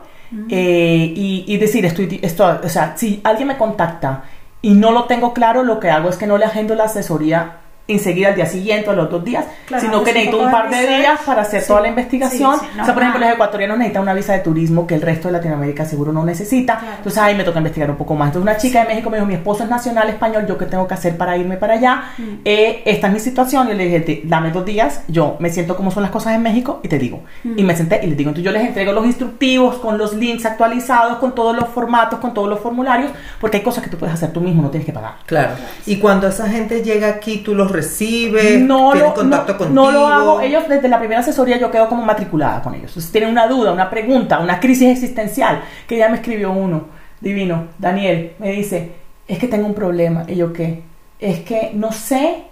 eh, 0.50 1.12
y, 1.16 1.44
y 1.46 1.56
decir, 1.56 1.86
estoy, 1.86 2.18
esto, 2.22 2.60
o 2.62 2.68
sea, 2.68 2.92
si 2.96 3.20
alguien 3.24 3.48
me 3.48 3.56
contacta 3.56 4.24
y 4.60 4.74
no 4.74 4.90
lo 4.90 5.04
tengo 5.04 5.32
claro, 5.32 5.62
lo 5.62 5.80
que 5.80 5.90
hago 5.90 6.10
es 6.10 6.16
que 6.16 6.26
no 6.26 6.36
le 6.36 6.44
agendo 6.44 6.74
la 6.74 6.84
asesoría 6.84 7.58
enseguida 7.86 8.28
al 8.28 8.34
día 8.34 8.46
siguiente 8.46 8.88
o 8.88 8.92
a 8.92 8.96
los 8.96 9.10
dos 9.10 9.22
días, 9.24 9.44
Claro, 9.66 9.82
sino 9.82 10.02
que 10.04 10.10
un 10.10 10.16
necesito 10.16 10.40
un 10.42 10.50
par 10.50 10.70
de 10.70 10.76
research. 10.76 10.98
días 11.00 11.20
para 11.26 11.42
hacer 11.42 11.60
Sí, 11.60 11.68
toda 11.68 11.80
la 11.80 11.86
sí, 11.86 11.90
investigación. 11.90 12.58
sí, 12.60 12.66
o 12.80 12.84
sea, 12.84 12.94
por 12.94 13.02
ejemplo, 13.02 13.20
los 13.24 13.34
ecuatorianos 13.34 13.76
necesitan 13.78 14.02
una 14.02 14.14
visa 14.14 14.32
de 14.32 14.38
turismo 14.38 14.86
que 14.86 14.94
el 14.94 15.02
resto 15.02 15.28
de 15.28 15.32
Latinoamérica 15.32 15.84
seguro 15.84 16.10
no 16.12 16.24
necesita. 16.24 16.78
Claro. 16.78 16.94
Entonces 16.96 17.22
ahí 17.22 17.34
me 17.34 17.44
toca 17.44 17.58
investigar 17.58 17.90
un 17.90 17.96
poco 17.96 18.14
más. 18.14 18.28
Entonces 18.28 18.50
una 18.50 18.56
chica 18.56 18.80
de 18.82 18.88
México 18.88 19.10
me 19.10 19.18
dijo, 19.18 19.26
mi 19.26 19.34
esposo 19.34 19.64
es 19.64 19.68
nacional 19.70 20.08
español, 20.08 20.46
¿yo 20.46 20.56
qué 20.56 20.64
tengo 20.66 20.88
que 20.88 20.94
hacer 20.94 21.16
para 21.18 21.36
irme 21.36 21.56
para 21.58 21.74
allá? 21.74 22.04
Mm. 22.16 22.22
Eh, 22.44 22.82
esta 22.86 23.08
es 23.08 23.12
mi 23.12 23.20
situación. 23.20 23.68
Yo 23.68 23.74
le 23.74 23.84
dije, 23.84 24.00
"Te- 24.00 24.22
dame 24.24 24.50
dos 24.50 24.64
días, 24.64 25.02
yo 25.08 25.36
me 25.38 25.50
siento 25.50 25.76
cómo 25.76 25.90
son 25.90 26.02
las 26.04 26.10
cosas 26.12 26.34
en 26.34 26.42
México 26.42 26.80
y 26.82 26.88
te 26.88 26.98
digo. 26.98 27.22
Mm. 27.44 27.58
Y 27.58 27.64
me 27.64 27.76
senté 27.76 28.00
y 28.02 28.06
les 28.06 28.16
digo, 28.16 28.30
entonces 28.30 28.44
yo 28.44 28.50
les 28.58 28.66
entrego 28.66 28.92
los 28.92 29.04
instructivos 29.04 29.74
con 29.76 29.98
los 29.98 30.14
links 30.14 30.46
actualizados, 30.46 31.18
con 31.18 31.34
todos 31.34 31.54
los 31.54 31.68
formatos, 31.68 32.18
con 32.18 32.32
todos 32.32 32.48
los 32.48 32.60
formularios, 32.60 33.10
porque 33.40 33.58
hay 33.58 33.62
cosas 33.62 33.84
que 33.84 33.90
tú 33.90 33.98
puedes 33.98 34.14
hacer 34.14 34.32
tú 34.32 34.40
mismo, 34.40 34.62
no 34.62 34.70
tienes 34.70 34.86
que 34.86 34.92
pagar. 34.92 35.16
Claro. 35.26 35.52
Y 35.86 35.96
cuando 35.98 36.28
esa 36.28 36.48
gente 36.48 36.82
llega 36.82 37.08
aquí, 37.08 37.38
tú 37.44 37.54
los 37.54 37.70
recibes, 37.74 38.60
no 38.60 38.92
tienen 38.92 39.10
lo, 39.10 39.14
contacto 39.14 39.52
no, 39.52 39.58
contigo. 39.58 39.82
no 39.82 39.90
lo 39.90 40.06
hago. 40.06 40.40
Ellos 40.40 40.64
desde 40.68 40.88
la 40.88 40.98
primera 40.98 41.20
asesoría 41.20 41.58
yo 41.58 41.70
quedo 41.70 41.88
como 41.88 42.02
matriculada 42.04 42.62
con 42.62 42.74
ellos. 42.74 42.90
Entonces 42.92 43.12
tienen 43.12 43.30
una 43.30 43.46
duda, 43.46 43.72
una 43.72 43.90
pregunta, 43.90 44.38
una 44.38 44.58
crisis 44.60 44.88
existencial, 44.90 45.62
que 45.86 45.96
ya 45.98 46.08
me 46.08 46.16
escribió 46.16 46.52
uno, 46.52 46.86
divino, 47.20 47.66
Daniel, 47.78 48.32
me 48.38 48.52
dice, 48.52 48.92
es 49.28 49.38
que 49.38 49.48
tengo 49.48 49.66
un 49.66 49.74
problema. 49.74 50.24
Y 50.26 50.36
yo, 50.36 50.52
¿qué? 50.52 50.82
Es 51.18 51.40
que 51.40 51.72
no 51.74 51.92
sé, 51.92 52.44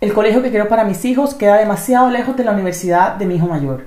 el 0.00 0.12
colegio 0.12 0.42
que 0.42 0.50
quiero 0.50 0.68
para 0.68 0.84
mis 0.84 1.04
hijos 1.04 1.34
queda 1.34 1.56
demasiado 1.56 2.10
lejos 2.10 2.36
de 2.36 2.44
la 2.44 2.52
universidad 2.52 3.14
de 3.14 3.26
mi 3.26 3.36
hijo 3.36 3.46
mayor. 3.46 3.84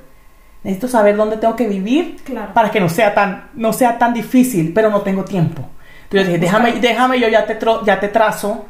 Necesito 0.64 0.88
saber 0.90 1.16
dónde 1.16 1.38
tengo 1.38 1.56
que 1.56 1.68
vivir 1.68 2.18
Claro. 2.26 2.54
para 2.54 2.70
que 2.72 2.80
no 2.82 2.90
sea 2.90 3.14
tan, 3.14 3.50
no 3.54 3.72
sea 3.72 3.98
tan 3.98 4.14
difícil, 4.14 4.74
pero 4.74 4.90
no 4.90 5.02
tengo 5.02 5.24
tiempo. 5.24 5.64
Entonces 6.04 6.28
yo 6.28 6.34
dije, 6.34 6.40
déjame, 6.40 6.74
déjame 6.82 7.20
yo 7.20 7.30
ya 7.30 7.46
te, 7.46 7.58
tro- 7.60 7.86
ya 7.86 8.00
te 8.00 8.08
trazo 8.10 8.66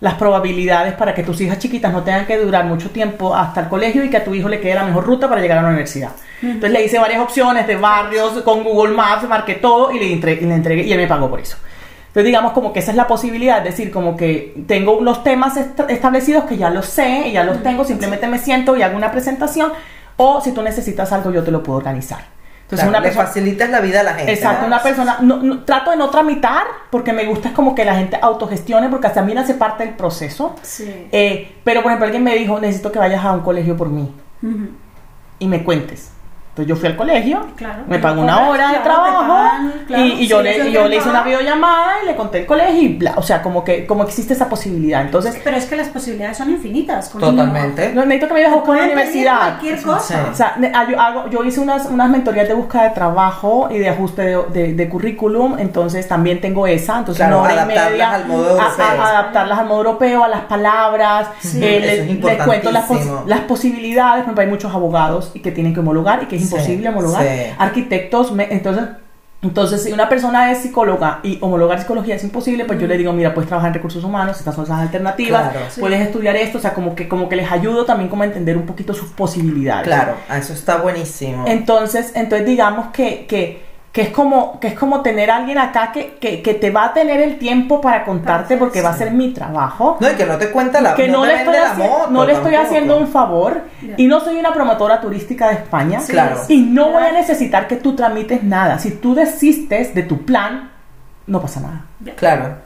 las 0.00 0.14
probabilidades 0.14 0.94
para 0.94 1.12
que 1.14 1.22
tus 1.24 1.40
hijas 1.40 1.58
chiquitas 1.58 1.92
no 1.92 2.02
tengan 2.04 2.24
que 2.26 2.36
durar 2.38 2.64
mucho 2.66 2.90
tiempo 2.90 3.34
hasta 3.34 3.62
el 3.62 3.68
colegio 3.68 4.04
y 4.04 4.10
que 4.10 4.18
a 4.18 4.24
tu 4.24 4.34
hijo 4.34 4.48
le 4.48 4.60
quede 4.60 4.74
la 4.74 4.84
mejor 4.84 5.04
ruta 5.04 5.28
para 5.28 5.40
llegar 5.40 5.58
a 5.58 5.62
la 5.62 5.68
universidad. 5.68 6.10
Entonces 6.40 6.70
le 6.70 6.84
hice 6.84 6.98
varias 7.00 7.20
opciones 7.20 7.66
de 7.66 7.74
barrios 7.76 8.42
con 8.42 8.62
Google 8.62 8.94
Maps, 8.94 9.28
marqué 9.28 9.54
todo 9.54 9.90
y 9.90 9.98
le, 9.98 10.12
entre- 10.12 10.34
y 10.34 10.40
le 10.46 10.54
entregué 10.54 10.82
y 10.84 10.92
él 10.92 10.98
me 10.98 11.06
pagó 11.08 11.28
por 11.28 11.40
eso. 11.40 11.56
Entonces 12.06 12.24
digamos 12.26 12.52
como 12.52 12.72
que 12.72 12.78
esa 12.78 12.92
es 12.92 12.96
la 12.96 13.06
posibilidad, 13.08 13.58
es 13.58 13.64
decir, 13.64 13.90
como 13.90 14.16
que 14.16 14.54
tengo 14.68 14.96
unos 14.96 15.24
temas 15.24 15.56
est- 15.56 15.80
establecidos 15.88 16.44
que 16.44 16.56
ya 16.56 16.70
los 16.70 16.86
sé 16.86 17.28
y 17.28 17.32
ya 17.32 17.42
los 17.44 17.62
tengo, 17.62 17.84
simplemente 17.84 18.28
me 18.28 18.38
siento 18.38 18.76
y 18.76 18.82
hago 18.82 18.96
una 18.96 19.10
presentación 19.10 19.72
o 20.16 20.40
si 20.40 20.52
tú 20.52 20.62
necesitas 20.62 21.12
algo 21.12 21.32
yo 21.32 21.42
te 21.42 21.50
lo 21.50 21.62
puedo 21.62 21.78
organizar. 21.78 22.20
Entonces 22.70 22.80
Claro, 22.86 22.90
una 22.90 22.98
le 23.00 23.04
persona... 23.06 23.26
facilitas 23.26 23.70
la 23.70 23.80
vida 23.80 24.00
a 24.00 24.02
la 24.02 24.12
gente. 24.14 24.30
Exacto, 24.32 24.60
¿no? 24.62 24.66
una 24.66 24.82
persona, 24.82 25.16
no- 25.22 25.36
no- 25.42 25.64
trato 25.64 25.90
de 25.90 25.96
no 25.96 26.10
tramitar 26.10 26.64
porque 26.90 27.14
me 27.14 27.24
gusta 27.24 27.48
es 27.48 27.54
como 27.54 27.74
que 27.74 27.82
la 27.86 27.94
gente 27.94 28.18
autogestione 28.20 28.90
porque 28.90 29.08
también 29.08 29.38
hace 29.38 29.54
parte 29.54 29.86
del 29.86 29.94
proceso. 29.94 30.54
Sí. 30.60 31.08
Eh, 31.10 31.56
pero 31.64 31.80
por 31.82 31.90
ejemplo 31.90 32.04
alguien 32.04 32.22
me 32.22 32.34
dijo, 32.34 32.60
necesito 32.60 32.92
que 32.92 32.98
vayas 32.98 33.24
a 33.24 33.32
un 33.32 33.40
colegio 33.40 33.74
por 33.74 33.88
mí 33.88 34.14
y 35.38 35.48
me 35.48 35.64
cuentes. 35.64 36.12
Entonces 36.58 36.74
yo 36.74 36.76
fui 36.80 36.88
al 36.88 36.96
colegio, 36.96 37.46
Claro. 37.56 37.84
me 37.86 37.98
pagó 38.00 38.20
una 38.22 38.48
hora 38.48 38.68
de 38.72 38.80
claro, 38.80 38.84
trabajo 38.84 39.22
te 39.22 39.28
pagan, 39.28 39.72
claro, 39.86 40.04
y, 40.04 40.08
y 40.22 40.26
yo, 40.26 40.38
sí, 40.38 40.42
le, 40.44 40.68
y 40.68 40.72
yo 40.72 40.88
hice 40.88 41.08
una 41.08 41.22
videollamada 41.22 41.92
y 42.02 42.06
le 42.06 42.16
conté 42.16 42.38
el 42.40 42.46
colegio 42.46 42.82
y 42.82 42.88
bla, 42.96 43.14
o 43.16 43.22
sea, 43.22 43.42
como 43.42 43.62
que 43.62 43.86
como 43.86 44.02
existe 44.02 44.32
esa 44.34 44.48
posibilidad. 44.48 45.02
Entonces, 45.02 45.40
Pero 45.44 45.56
es 45.56 45.66
que 45.66 45.76
las 45.76 45.88
posibilidades 45.88 46.36
son 46.36 46.50
infinitas. 46.50 47.08
con 47.10 47.20
Totalmente. 47.20 47.92
no, 47.94 48.04
necesito 48.04 48.26
que 48.28 48.34
me 48.34 48.40
vayas 48.40 48.52
a 48.52 48.56
buscar 48.56 48.74
a 48.74 48.78
la 48.78 48.84
universidad. 48.86 49.38
cualquier 49.38 49.82
cosa. 49.82 50.28
O 50.32 50.34
sea, 50.34 50.56
ah, 50.74 50.86
yo, 50.90 51.00
hago, 51.00 51.30
yo 51.30 51.44
hice 51.44 51.60
unas, 51.60 51.86
unas 51.86 52.10
mentorías 52.10 52.48
de 52.48 52.54
búsqueda 52.54 52.84
de 52.84 52.90
trabajo 52.90 53.68
y 53.70 53.78
de 53.78 53.88
ajuste 53.88 54.22
de, 54.22 54.42
de- 54.52 54.72
de 54.74 54.88
currículum, 54.88 55.58
entonces 55.58 56.06
también 56.08 56.40
tengo 56.40 56.66
esa, 56.66 56.98
entonces 56.98 57.24
Claro, 57.24 57.38
una 57.40 57.44
hora 57.44 57.54
y 57.54 57.58
adaptarlas 57.58 57.90
media 57.92 58.14
al 58.14 58.26
modo 58.26 58.60
a- 58.60 59.08
adaptarlas 59.08 59.58
al 59.60 59.66
modo 59.66 59.78
europeo, 59.78 60.24
a 60.24 60.28
las 60.28 60.42
palabras, 60.42 61.28
Sí, 61.40 61.62
eh, 61.62 61.76
eso 61.78 61.86
les, 61.86 61.98
es 62.00 62.06
les 62.24 62.44
cuento 62.44 62.70
las, 62.72 62.84
pos- 62.86 62.96
importantísimo. 62.98 63.22
las 63.26 63.40
posibilidades, 63.40 64.12
por 64.14 64.22
ejemplo, 64.24 64.42
hay 64.42 64.48
muchos 64.48 64.74
abogados 64.74 65.30
y 65.34 65.40
que 65.40 65.52
tienen 65.52 65.74
que 65.74 65.80
homologar 65.80 66.22
y 66.22 66.26
que 66.26 66.36
es 66.36 66.42
imposible 66.52 66.88
homologar, 66.88 67.22
sí. 67.24 67.28
arquitectos, 67.58 68.32
me- 68.32 68.52
entonces 68.52 68.84
Entonces, 69.40 69.84
si 69.84 69.92
una 69.92 70.08
persona 70.08 70.50
es 70.50 70.58
psicóloga 70.58 71.20
y 71.22 71.38
homologar 71.40 71.78
psicología 71.78 72.16
es 72.16 72.24
imposible, 72.24 72.64
pues 72.64 72.80
yo 72.80 72.88
le 72.88 72.98
digo, 72.98 73.12
mira, 73.12 73.32
puedes 73.34 73.46
trabajar 73.46 73.68
en 73.68 73.74
recursos 73.74 74.02
humanos, 74.02 74.36
estas 74.36 74.52
son 74.56 74.64
esas 74.64 74.80
alternativas, 74.80 75.52
Claro. 75.52 75.66
Sí. 75.70 75.80
puedes 75.80 76.00
estudiar 76.00 76.34
esto, 76.34 76.58
o 76.58 76.60
sea, 76.60 76.74
como 76.74 76.96
que, 76.96 77.06
como 77.06 77.28
que 77.28 77.36
les 77.36 77.48
ayudo 77.52 77.84
también 77.84 78.10
como 78.10 78.24
a 78.24 78.26
entender 78.26 78.56
un 78.56 78.66
poquito 78.66 78.94
sus 78.94 79.10
posibilidades. 79.10 79.86
Claro, 79.86 80.14
eso 80.36 80.52
está 80.52 80.78
buenísimo. 80.78 81.44
Entonces, 81.46 82.10
entonces 82.16 82.48
digamos 82.48 82.88
que, 82.88 83.26
que, 83.26 83.62
que 83.98 84.04
es 84.04 84.10
como, 84.10 84.60
que 84.60 84.68
es 84.68 84.74
como 84.74 85.00
tener 85.02 85.28
a 85.28 85.38
alguien 85.38 85.58
acá 85.58 85.90
que, 85.90 86.18
que, 86.20 86.40
que 86.40 86.54
te 86.54 86.70
va 86.70 86.84
a 86.84 86.92
tener 86.94 87.20
el 87.20 87.36
tiempo 87.36 87.80
para 87.80 88.04
contarte 88.04 88.56
porque 88.56 88.80
va 88.80 88.90
a 88.90 88.96
ser 88.96 89.10
mi 89.10 89.32
trabajo. 89.32 89.96
No, 89.98 90.08
y 90.08 90.14
que 90.14 90.24
no 90.24 90.36
te 90.38 90.52
cuenta 90.52 90.80
la 90.80 90.94
que 90.94 91.08
no, 91.08 91.22
te 91.22 91.26
le 91.26 91.34
estoy, 91.34 91.54
haci- 91.56 91.76
moto 91.78 92.10
no 92.12 92.24
le 92.24 92.32
estoy 92.34 92.54
haciendo 92.54 92.96
un 92.96 93.08
favor 93.08 93.62
y 93.96 94.06
no 94.06 94.20
soy 94.20 94.36
una 94.36 94.52
promotora 94.54 95.00
turística 95.00 95.48
de 95.48 95.54
España 95.54 95.98
Sí, 95.98 96.12
Claro. 96.12 96.36
y 96.46 96.60
no 96.62 96.92
voy 96.92 97.02
a 97.02 97.10
necesitar 97.10 97.66
que 97.66 97.74
tú 97.74 97.96
tramites 97.96 98.44
nada. 98.44 98.78
Si 98.78 98.92
tú 98.92 99.16
desistes 99.16 99.92
de 99.96 100.04
tu 100.04 100.24
plan, 100.24 100.70
no 101.26 101.40
pasa 101.42 101.58
nada. 101.58 101.84
Claro. 102.14 102.58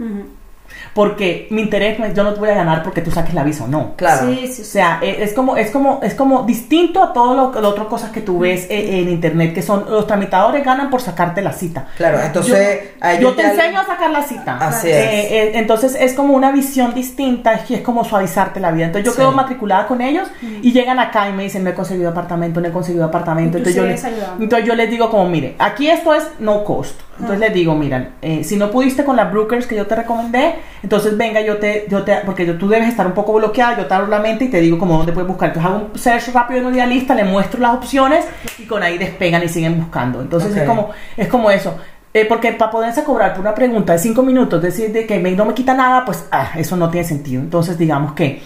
Porque 0.94 1.46
mi 1.50 1.62
interés 1.62 1.98
no 1.98 2.04
es 2.04 2.14
yo 2.14 2.22
no 2.24 2.34
te 2.34 2.40
voy 2.40 2.50
a 2.50 2.54
ganar 2.54 2.82
porque 2.82 3.00
tú 3.00 3.10
saques 3.10 3.34
la 3.34 3.44
visa 3.44 3.64
o 3.64 3.68
no. 3.68 3.94
claro. 3.96 4.26
Sí, 4.28 4.46
sí, 4.48 4.62
O 4.62 4.64
sea, 4.64 4.98
e- 5.02 5.22
es 5.22 5.32
como, 5.32 5.56
es 5.56 5.70
como, 5.70 6.00
es 6.02 6.14
como 6.14 6.42
distinto 6.42 7.02
a 7.02 7.12
todo 7.12 7.34
lo, 7.34 7.60
las 7.60 7.70
otras 7.72 7.86
cosas 7.86 8.10
que 8.10 8.20
tú 8.20 8.38
ves 8.40 8.66
eh, 8.70 9.00
en 9.00 9.08
internet, 9.08 9.54
que 9.54 9.62
son 9.62 9.86
los 9.88 10.06
tramitadores 10.06 10.64
ganan 10.64 10.90
por 10.90 11.00
sacarte 11.00 11.40
la 11.42 11.52
cita. 11.52 11.86
Claro, 11.96 12.20
entonces 12.20 12.80
Yo 13.20 13.32
te 13.34 13.42
enseño 13.42 13.80
a 13.80 13.86
sacar 13.86 14.10
la 14.10 14.22
cita. 14.22 14.58
Así 14.58 14.88
Eh, 14.88 14.90
es. 14.90 15.32
eh, 15.32 15.52
entonces 15.58 15.96
es 15.98 16.12
como 16.14 16.34
una 16.34 16.52
visión 16.52 16.94
distinta, 16.94 17.54
es, 17.54 17.62
que 17.62 17.74
es 17.76 17.80
como 17.82 18.04
suavizarte 18.04 18.60
la 18.60 18.70
vida. 18.70 18.86
Entonces 18.86 19.06
yo 19.06 19.12
Sí. 19.12 19.18
quedo 19.18 19.32
matriculada 19.32 19.86
con 19.86 20.00
ellos 20.00 20.28
y 20.62 20.72
llegan 20.72 20.98
acá 20.98 21.28
y 21.28 21.32
me 21.32 21.44
dicen, 21.44 21.64
no 21.64 21.70
he 21.70 21.74
conseguido 21.74 22.10
apartamento, 22.10 22.60
no 22.60 22.68
he 22.68 22.72
conseguido 22.72 23.04
apartamento. 23.04 23.58
Y 23.58 23.60
Entonces 23.60 23.74
yo, 23.76 23.86
les, 23.86 24.04
entonces 24.40 24.66
yo 24.66 24.74
les 24.74 24.90
digo 24.90 25.10
como, 25.10 25.28
mire, 25.28 25.54
aquí 25.58 25.88
esto 25.88 26.14
es 26.14 26.24
no 26.38 26.64
cost. 26.64 27.00
Entonces 27.18 27.40
les 27.40 27.54
digo, 27.54 27.74
miren, 27.74 28.10
eh, 28.22 28.42
si 28.42 28.56
no 28.56 28.70
pudiste 28.70 29.04
con 29.04 29.16
las 29.16 29.30
brokers 29.30 29.66
que 29.66 29.76
yo 29.76 29.86
te 29.86 29.94
recomendé, 29.94 30.54
entonces 30.82 31.16
venga, 31.16 31.40
yo 31.40 31.58
te, 31.58 31.86
yo 31.88 32.02
te, 32.02 32.16
porque 32.26 32.44
yo- 32.46 32.58
tú 32.58 32.68
debes 32.68 32.88
estar 32.88 33.06
un 33.06 33.12
poco 33.12 33.32
bloqueada, 33.34 33.76
yo 33.78 33.86
te 33.86 33.94
abro 33.94 34.08
la 34.08 34.18
mente 34.18 34.44
y 34.46 34.48
te 34.48 34.60
digo 34.60 34.78
como 34.78 34.96
dónde 34.98 35.12
puedes 35.12 35.28
buscar. 35.28 35.48
Entonces 35.50 35.70
hago 35.72 35.88
un 35.92 35.98
search 35.98 36.28
rápido 36.34 36.60
en 36.60 36.66
una 36.66 36.76
idealista, 36.76 37.14
le 37.14 37.24
muestro 37.24 37.60
las 37.60 37.74
opciones 37.74 38.24
y 38.58 38.64
con 38.64 38.82
ahí 38.82 38.98
despegan 38.98 39.42
y 39.42 39.48
siguen 39.48 39.78
buscando. 39.78 40.20
Entonces 40.20 40.50
es 40.56 40.68
como, 40.68 40.90
es 41.16 41.28
como 41.28 41.50
eso. 41.50 41.76
Eh, 42.14 42.26
porque 42.28 42.52
para 42.52 42.70
poderse 42.70 43.04
cobrar 43.04 43.32
por 43.32 43.40
una 43.40 43.54
pregunta 43.54 43.94
de 43.94 43.98
cinco 43.98 44.22
minutos, 44.22 44.60
decir 44.60 44.92
de 44.92 45.06
que 45.06 45.18
me- 45.18 45.30
no 45.32 45.44
me 45.46 45.54
quita 45.54 45.72
nada, 45.72 46.04
pues 46.04 46.26
ah, 46.30 46.50
eso 46.56 46.76
no 46.76 46.90
tiene 46.90 47.06
sentido. 47.06 47.40
Entonces, 47.40 47.78
digamos 47.78 48.12
que, 48.12 48.42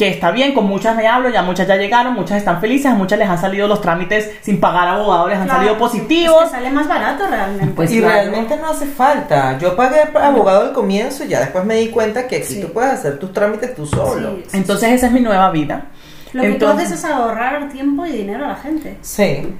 que 0.00 0.08
está 0.08 0.30
bien, 0.30 0.54
con 0.54 0.64
muchas 0.66 0.96
me 0.96 1.06
hablo, 1.06 1.28
ya 1.28 1.42
muchas 1.42 1.68
ya 1.68 1.76
llegaron, 1.76 2.14
muchas 2.14 2.38
están 2.38 2.58
felices, 2.58 2.86
a 2.90 2.94
muchas 2.94 3.18
les 3.18 3.28
han 3.28 3.38
salido 3.38 3.68
los 3.68 3.82
trámites 3.82 4.30
sin 4.40 4.58
pagar 4.58 4.88
abogados, 4.88 5.28
les 5.28 5.36
han 5.38 5.44
Claro, 5.44 5.58
salido 5.60 5.78
positivos. 5.78 6.44
Es 6.44 6.48
que 6.50 6.56
sale 6.56 6.70
más 6.70 6.88
barato 6.88 7.26
realmente. 7.28 7.74
Pues 7.76 7.92
y 7.92 7.98
claro. 7.98 8.14
realmente 8.14 8.56
no 8.56 8.70
hace 8.70 8.86
falta. 8.86 9.58
Yo 9.58 9.76
pagué 9.76 10.00
abogado 10.14 10.62
al 10.62 10.72
comienzo 10.72 11.24
y 11.24 11.28
ya 11.28 11.40
después 11.40 11.66
me 11.66 11.74
di 11.74 11.88
cuenta 11.88 12.26
que 12.26 12.36
aquí 12.36 12.46
Sí. 12.54 12.60
tú 12.62 12.72
puedes 12.72 12.92
hacer 12.92 13.18
tus 13.18 13.30
trámites 13.34 13.74
tú 13.74 13.84
solo. 13.84 14.36
Sí, 14.36 14.44
sí, 14.48 14.56
Entonces, 14.56 14.90
esa 14.92 15.06
es 15.08 15.12
mi 15.12 15.20
nueva 15.20 15.50
vida. 15.50 15.84
Lo 16.32 16.42
que 16.42 16.52
tú 16.52 16.66
haces 16.66 16.90
es 16.92 17.04
ahorrar 17.04 17.68
tiempo 17.68 18.06
y 18.06 18.12
dinero 18.12 18.46
a 18.46 18.48
la 18.48 18.56
gente. 18.56 18.96
Sí. 19.02 19.54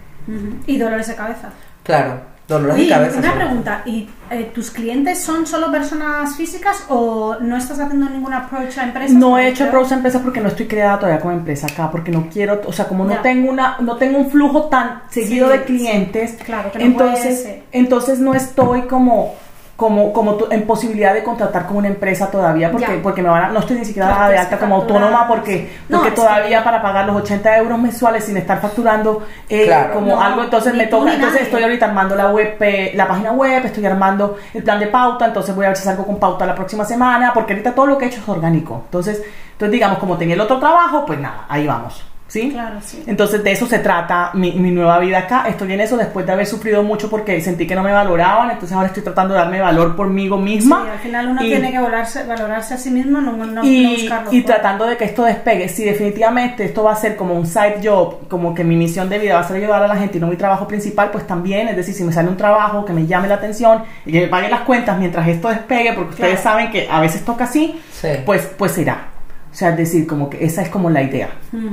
Y 0.66 0.78
dolores 0.78 1.06
de 1.08 1.14
cabeza. 1.16 1.50
claro. 1.82 2.29
Dolores 2.50 2.76
de 2.76 2.82
Oye, 2.82 2.90
cabeza. 2.90 3.18
una 3.20 3.34
pregunta, 3.34 3.82
¿y 3.86 4.08
eh, 4.30 4.50
tus 4.54 4.70
clientes 4.70 5.18
son 5.20 5.46
solo 5.46 5.70
personas 5.70 6.34
físicas 6.36 6.84
o 6.88 7.36
no 7.40 7.56
estás 7.56 7.78
haciendo 7.80 8.10
ningún 8.10 8.34
approach 8.34 8.76
a 8.78 8.84
empresas? 8.84 9.16
No 9.16 9.38
he 9.38 9.48
hecho 9.48 9.70
pros 9.70 9.90
a 9.92 9.94
empresa 9.94 10.20
porque 10.20 10.40
no 10.40 10.48
estoy 10.48 10.66
creada 10.66 10.98
todavía 10.98 11.20
como 11.20 11.32
empresa 11.32 11.68
acá, 11.68 11.90
porque 11.90 12.10
no 12.10 12.28
quiero, 12.28 12.60
o 12.66 12.72
sea, 12.72 12.86
como 12.88 13.04
no 13.04 13.20
tengo 13.20 13.48
una, 13.50 13.76
no 13.80 13.96
tengo 13.96 14.18
un 14.18 14.30
flujo 14.30 14.64
tan 14.64 15.02
seguido 15.10 15.46
Sí, 15.50 15.58
de 15.58 15.64
clientes, 15.64 16.30
sí, 16.32 16.44
claro, 16.44 16.72
que 16.72 16.78
no 16.80 16.84
entonces, 16.84 17.48
entonces 17.72 18.18
no 18.18 18.34
estoy 18.34 18.82
como, 18.82 19.34
como, 19.80 20.12
como 20.12 20.36
en 20.50 20.66
posibilidad 20.66 21.14
de 21.14 21.22
contratar 21.22 21.66
como 21.66 21.78
una 21.78 21.88
empresa 21.88 22.30
todavía, 22.30 22.70
porque, 22.70 22.96
Ya. 22.96 23.02
porque 23.02 23.22
me 23.22 23.30
van 23.30 23.44
a, 23.44 23.48
no 23.48 23.60
estoy 23.60 23.78
ni 23.78 23.86
siquiera 23.86 24.08
Claro, 24.14 24.30
de 24.32 24.36
alta 24.38 24.58
como 24.58 24.74
autónoma, 24.74 25.26
porque, 25.26 25.70
no, 25.88 25.96
porque 26.00 26.10
que- 26.10 26.16
todavía 26.16 26.62
para 26.62 26.82
pagar 26.82 27.06
los 27.06 27.16
80 27.16 27.56
euros 27.56 27.78
mensuales 27.78 28.24
sin 28.26 28.36
estar 28.36 28.60
facturando 28.60 29.26
eh, 29.48 29.64
Claro. 29.64 29.94
como 29.94 30.08
No, 30.08 30.20
algo, 30.20 30.42
entonces 30.44 30.74
me 30.74 30.86
toca, 30.86 31.14
entonces 31.14 31.40
estoy 31.42 31.62
ahorita 31.62 31.86
armando 31.86 32.14
la 32.14 32.28
web, 32.30 32.56
eh, 32.60 32.92
la 32.94 33.08
página 33.08 33.32
web, 33.32 33.64
estoy 33.64 33.86
armando 33.86 34.36
el 34.52 34.62
plan 34.62 34.78
de 34.78 34.88
pauta, 34.88 35.24
entonces 35.24 35.56
voy 35.56 35.64
a 35.64 35.68
ver 35.68 35.78
si 35.78 35.84
salgo 35.84 36.04
con 36.04 36.18
pauta 36.20 36.44
la 36.44 36.54
próxima 36.54 36.84
semana, 36.84 37.32
porque 37.32 37.54
ahorita 37.54 37.72
todo 37.74 37.86
lo 37.86 37.96
que 37.96 38.04
he 38.04 38.08
hecho 38.08 38.20
es 38.20 38.28
orgánico. 38.28 38.82
Entonces, 38.84 39.22
entonces 39.52 39.72
digamos, 39.72 39.98
como 39.98 40.18
tenía 40.18 40.34
el 40.34 40.42
otro 40.42 40.58
trabajo, 40.58 41.06
pues 41.06 41.18
nada, 41.18 41.46
ahí 41.48 41.66
vamos. 41.66 42.04
¿Sí? 42.30 42.50
Claro, 42.52 42.78
sí. 42.80 43.02
Entonces 43.08 43.42
de 43.42 43.50
eso 43.50 43.66
se 43.66 43.80
trata 43.80 44.30
mi, 44.34 44.52
mi 44.52 44.70
nueva 44.70 45.00
vida 45.00 45.18
acá. 45.18 45.46
Estoy 45.48 45.72
en 45.72 45.80
eso 45.80 45.96
después 45.96 46.24
de 46.24 46.30
haber 46.32 46.46
sufrido 46.46 46.80
mucho 46.84 47.10
porque 47.10 47.40
sentí 47.40 47.66
que 47.66 47.74
no 47.74 47.82
me 47.82 47.90
valoraban, 47.92 48.50
entonces 48.52 48.72
ahora 48.76 48.86
estoy 48.86 49.02
tratando 49.02 49.34
de 49.34 49.40
darme 49.40 49.60
valor 49.60 49.96
por 49.96 50.06
mí 50.08 50.28
Sí, 50.28 50.34
misma. 50.36 50.92
al 50.92 50.98
final 51.00 51.26
uno 51.26 51.42
Y- 51.44 51.48
tiene 51.48 51.72
que 51.72 51.78
valorarse, 51.80 52.22
valorarse 52.22 52.74
a 52.74 52.76
sí 52.78 52.88
mismo, 52.92 53.20
no, 53.20 53.32
no, 53.32 53.46
no 53.46 53.64
y, 53.64 53.96
buscarlo. 54.02 54.32
y 54.32 54.42
fuera. 54.42 54.54
tratando 54.60 54.86
de 54.86 54.96
que 54.96 55.06
esto 55.06 55.24
despegue. 55.24 55.68
Si 55.68 55.84
definitivamente 55.84 56.64
esto 56.64 56.84
va 56.84 56.92
a 56.92 56.96
ser 56.96 57.16
como 57.16 57.34
un 57.34 57.48
side 57.48 57.80
job, 57.82 58.28
como 58.28 58.54
que 58.54 58.62
mi 58.62 58.76
misión 58.76 59.08
de 59.08 59.18
vida 59.18 59.34
va 59.34 59.40
a 59.40 59.44
ser 59.48 59.56
ayudar 59.56 59.82
a 59.82 59.88
la 59.88 59.96
gente 59.96 60.18
y 60.18 60.20
no 60.20 60.28
mi 60.28 60.36
trabajo 60.36 60.68
principal, 60.68 61.10
pues 61.10 61.26
también, 61.26 61.66
es 61.66 61.74
decir, 61.74 61.94
si 61.94 62.04
me 62.04 62.12
sale 62.12 62.28
un 62.28 62.36
trabajo 62.36 62.84
que 62.84 62.92
me 62.92 63.06
llame 63.08 63.26
la 63.26 63.34
atención 63.34 63.82
y 64.06 64.12
que 64.12 64.20
me 64.20 64.26
pague 64.28 64.48
las 64.48 64.60
cuentas 64.60 64.96
mientras 65.00 65.26
esto 65.26 65.48
despegue, 65.48 65.94
porque 65.94 66.10
ustedes 66.10 66.38
saben 66.38 66.70
que 66.70 66.88
a 66.88 67.00
veces 67.00 67.24
toca 67.24 67.42
así, 67.44 67.80
Sí. 67.90 68.06
pues, 68.24 68.46
pues 68.56 68.70
será. 68.70 69.08
O 69.52 69.54
sea, 69.54 69.70
es 69.70 69.76
decir, 69.78 70.06
como 70.06 70.30
que 70.30 70.44
esa 70.44 70.62
es 70.62 70.68
como 70.68 70.90
la 70.90 71.02
idea. 71.02 71.30
Ujú. 71.52 71.70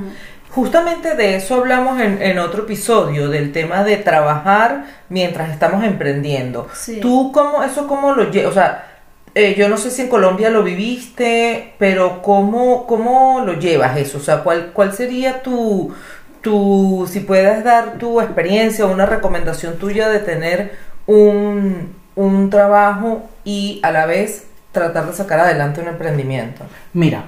Justamente 0.58 1.13
de 1.13 1.36
eso 1.36 1.54
hablamos 1.54 2.02
en, 2.02 2.20
en 2.20 2.39
otro 2.39 2.63
episodio, 2.63 3.30
del 3.30 3.52
tema 3.52 3.84
de 3.84 3.98
trabajar 3.98 4.86
mientras 5.08 5.52
estamos 5.52 5.84
emprendiendo. 5.84 6.67
Sí. 6.74 7.00
¿Tú 7.00 7.32
cómo, 7.32 7.62
eso 7.62 7.86
cómo 7.86 8.13
lo 8.13 8.32
llevas? 8.32 8.50
O 8.50 8.54
sea, 8.56 8.88
eh, 9.36 9.54
yo 9.56 9.70
no 9.70 9.78
sé 9.78 9.91
si 9.91 10.02
en 10.02 10.08
Colombia 10.08 10.50
lo 10.50 10.63
viviste, 10.63 11.76
pero 11.78 12.24
¿cómo, 12.24 12.88
cómo 12.88 13.43
lo 13.46 13.54
llevas 13.54 13.98
eso? 13.98 14.17
O 14.17 14.22
sea, 14.22 14.39
¿cuál, 14.41 14.72
cuál 14.74 14.93
sería 14.93 15.43
tu, 15.43 15.93
tu, 16.41 17.08
si 17.08 17.20
puedes 17.20 17.63
dar 17.63 18.00
tu 18.00 18.20
experiencia 18.20 18.88
o 18.88 18.91
una 18.91 19.06
recomendación 19.06 19.78
tuya 19.78 20.10
de 20.10 20.22
tener 20.22 20.72
un, 21.06 21.93
un 22.15 22.50
trabajo 22.50 23.30
y 23.43 23.80
a 23.84 23.91
la 23.91 24.08
vez 24.08 24.48
tratar 24.72 25.06
de 25.06 25.13
sacar 25.13 25.39
adelante 25.39 25.82
un 25.82 25.88
emprendimiento? 25.89 26.63
Mira, 26.93 27.26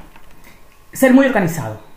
ser 0.94 1.13
muy 1.13 1.28
organizado. 1.28 1.88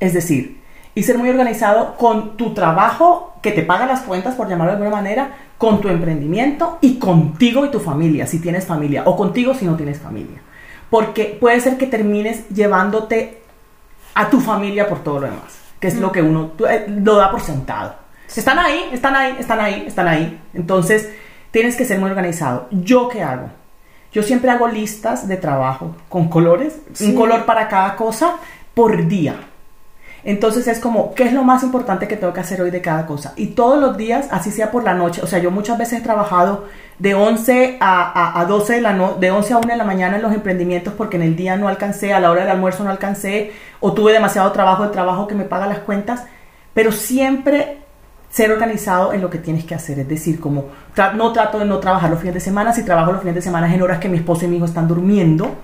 Es 0.00 0.14
decir, 0.14 0.60
y 0.94 1.02
ser 1.02 1.18
muy 1.18 1.28
organizado 1.28 1.96
con 1.96 2.36
tu 2.36 2.52
trabajo 2.52 3.34
que 3.42 3.52
te 3.52 3.62
paga 3.62 3.86
las 3.86 4.00
cuentas, 4.00 4.34
por 4.34 4.48
llamarlo 4.48 4.72
de 4.72 4.78
alguna 4.78 4.96
manera, 4.96 5.30
con 5.56 5.80
tu 5.80 5.88
emprendimiento 5.88 6.78
y 6.80 6.98
contigo 6.98 7.64
y 7.64 7.70
tu 7.70 7.80
familia, 7.80 8.26
si 8.26 8.38
tienes 8.38 8.66
familia, 8.66 9.02
o 9.06 9.16
contigo 9.16 9.54
si 9.54 9.64
no 9.64 9.76
tienes 9.76 10.00
familia. 10.00 10.40
Porque 10.88 11.36
puede 11.38 11.60
ser 11.60 11.76
que 11.76 11.86
termines 11.86 12.48
llevándote 12.48 13.42
a 14.14 14.28
tu 14.28 14.40
familia 14.40 14.88
por 14.88 15.04
todo 15.04 15.20
lo 15.20 15.26
demás, 15.26 15.58
que 15.78 15.88
es 15.88 15.96
lo 15.96 16.10
que 16.10 16.22
uno 16.22 16.52
eh, 16.68 16.86
lo 16.88 17.16
da 17.16 17.30
por 17.30 17.40
sentado. 17.40 17.94
Están 18.34 18.58
ahí, 18.58 18.90
están 18.92 19.14
ahí, 19.14 19.36
están 19.38 19.60
ahí, 19.60 19.84
están 19.86 20.08
ahí. 20.08 20.40
Entonces, 20.54 21.10
tienes 21.50 21.76
que 21.76 21.84
ser 21.84 21.98
muy 21.98 22.10
organizado. 22.10 22.68
¿Yo 22.70 23.08
qué 23.08 23.22
hago? 23.22 23.50
Yo 24.12 24.22
siempre 24.22 24.50
hago 24.50 24.66
listas 24.66 25.28
de 25.28 25.36
trabajo 25.36 25.94
con 26.08 26.28
colores, 26.28 26.80
un 27.00 27.14
color 27.14 27.44
para 27.44 27.68
cada 27.68 27.96
cosa 27.96 28.36
por 28.74 29.06
día. 29.06 29.36
Entonces 30.24 30.68
es 30.68 30.78
como, 30.78 31.14
¿qué 31.14 31.24
es 31.24 31.32
lo 31.32 31.42
más 31.44 31.62
importante 31.62 32.06
que 32.06 32.16
tengo 32.16 32.32
que 32.32 32.40
hacer 32.40 32.60
hoy 32.60 32.70
de 32.70 32.80
cada 32.80 33.06
cosa? 33.06 33.32
Y 33.36 33.48
todos 33.48 33.80
los 33.80 33.96
días, 33.96 34.28
así 34.30 34.50
sea 34.50 34.70
por 34.70 34.84
la 34.84 34.94
noche, 34.94 35.22
o 35.22 35.26
sea, 35.26 35.38
yo 35.38 35.50
muchas 35.50 35.78
veces 35.78 36.00
he 36.00 36.02
trabajado 36.02 36.66
de 36.98 37.14
11 37.14 37.78
a, 37.80 38.10
a, 38.10 38.40
a 38.40 38.44
12 38.44 38.74
de 38.74 38.80
la 38.82 39.14
de 39.18 39.30
11 39.30 39.54
a 39.54 39.58
1 39.58 39.68
de 39.68 39.76
la 39.76 39.84
mañana 39.84 40.16
en 40.16 40.22
los 40.22 40.34
emprendimientos 40.34 40.92
porque 40.92 41.16
en 41.16 41.22
el 41.22 41.36
día 41.36 41.56
no 41.56 41.68
alcancé, 41.68 42.12
a 42.12 42.20
la 42.20 42.30
hora 42.30 42.42
del 42.42 42.50
almuerzo 42.50 42.84
no 42.84 42.90
alcancé, 42.90 43.52
o 43.80 43.92
tuve 43.94 44.12
demasiado 44.12 44.52
trabajo, 44.52 44.84
el 44.84 44.90
trabajo 44.90 45.26
que 45.26 45.34
me 45.34 45.44
paga 45.44 45.66
las 45.66 45.78
cuentas, 45.78 46.24
pero 46.74 46.92
siempre 46.92 47.78
ser 48.28 48.52
organizado 48.52 49.12
en 49.12 49.22
lo 49.22 49.30
que 49.30 49.38
tienes 49.38 49.64
que 49.64 49.74
hacer, 49.74 49.98
es 49.98 50.08
decir, 50.08 50.38
como 50.38 50.66
no 51.14 51.32
trato 51.32 51.58
de 51.58 51.64
no 51.64 51.78
trabajar 51.78 52.10
los 52.10 52.20
fines 52.20 52.34
de 52.34 52.40
semana, 52.40 52.72
si 52.72 52.84
trabajo 52.84 53.12
los 53.12 53.20
fines 53.22 53.34
de 53.34 53.42
semana 53.42 53.72
en 53.72 53.82
horas 53.82 53.98
que 53.98 54.08
mi 54.08 54.18
esposo 54.18 54.44
y 54.44 54.48
mi 54.48 54.56
hijo 54.56 54.66
están 54.66 54.86
durmiendo, 54.86 55.56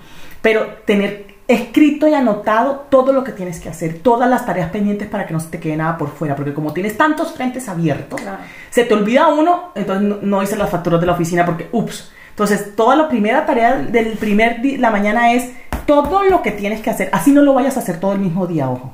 pero 0.43 0.67
tener 0.85 1.36
escrito 1.49 2.09
y 2.09 2.15
anotado 2.15 2.87
todo 2.91 3.13
lo 3.13 3.23
que 3.23 3.33
tienes 3.33 3.61
que 3.61 3.69
hacer, 3.69 4.01
todas 4.03 4.29
las 4.29 4.45
tareas 4.45 4.71
pendientes 4.71 5.09
para 5.09 5.27
que 5.27 5.33
no 5.33 5.39
se 5.41 5.49
te 5.49 5.61
quede 5.61 5.77
nada 5.77 5.97
por 5.97 6.11
fuera, 6.11 6.35
porque 6.35 6.53
como 6.53 6.73
tienes 6.73 6.97
tantos 6.97 7.33
frentes 7.33 7.69
abiertos, 7.69 8.21
Claro. 8.21 8.39
se 8.71 8.85
te 8.85 8.95
olvida 8.95 9.29
uno, 9.29 9.71
entonces 9.77 10.07
no, 10.09 10.17
no 10.23 10.43
hice 10.43 10.57
las 10.57 10.71
facturas 10.71 11.01
de 11.01 11.07
la 11.07 11.13
oficina 11.13 11.45
porque, 11.47 11.69
ups. 11.73 12.11
Entonces, 12.31 12.75
toda 12.77 12.97
la 12.97 13.09
primera 13.09 13.47
tarea 13.47 13.77
del 13.77 14.19
primer 14.19 14.61
día, 14.61 14.79
la 14.79 14.91
mañana 14.91 15.33
es 15.33 15.51
todo 15.87 16.25
lo 16.25 16.43
que 16.43 16.51
tienes 16.51 16.81
que 16.83 16.91
hacer, 16.91 17.09
así 17.13 17.31
no 17.33 17.43
lo 17.43 17.55
vayas 17.55 17.77
a 17.77 17.81
hacer 17.81 18.01
todo 18.01 18.13
el 18.13 18.19
mismo 18.19 18.47
día, 18.47 18.69
ojo. 18.69 18.93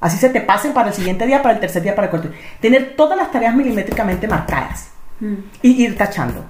Así 0.00 0.16
se 0.16 0.30
te 0.30 0.40
pasen 0.40 0.72
para 0.72 0.88
el 0.88 0.94
siguiente 0.94 1.26
día, 1.26 1.42
para 1.42 1.54
el 1.54 1.60
tercer 1.60 1.82
día, 1.82 1.94
para 1.94 2.06
el 2.06 2.10
cuarto. 2.10 2.30
Tener 2.60 2.94
todas 2.96 3.18
las 3.18 3.30
tareas 3.30 3.54
milimétricamente 3.54 4.26
marcadas 4.26 4.88
Mm. 5.20 5.34
y 5.60 5.84
ir 5.84 5.98
tachando. 5.98 6.46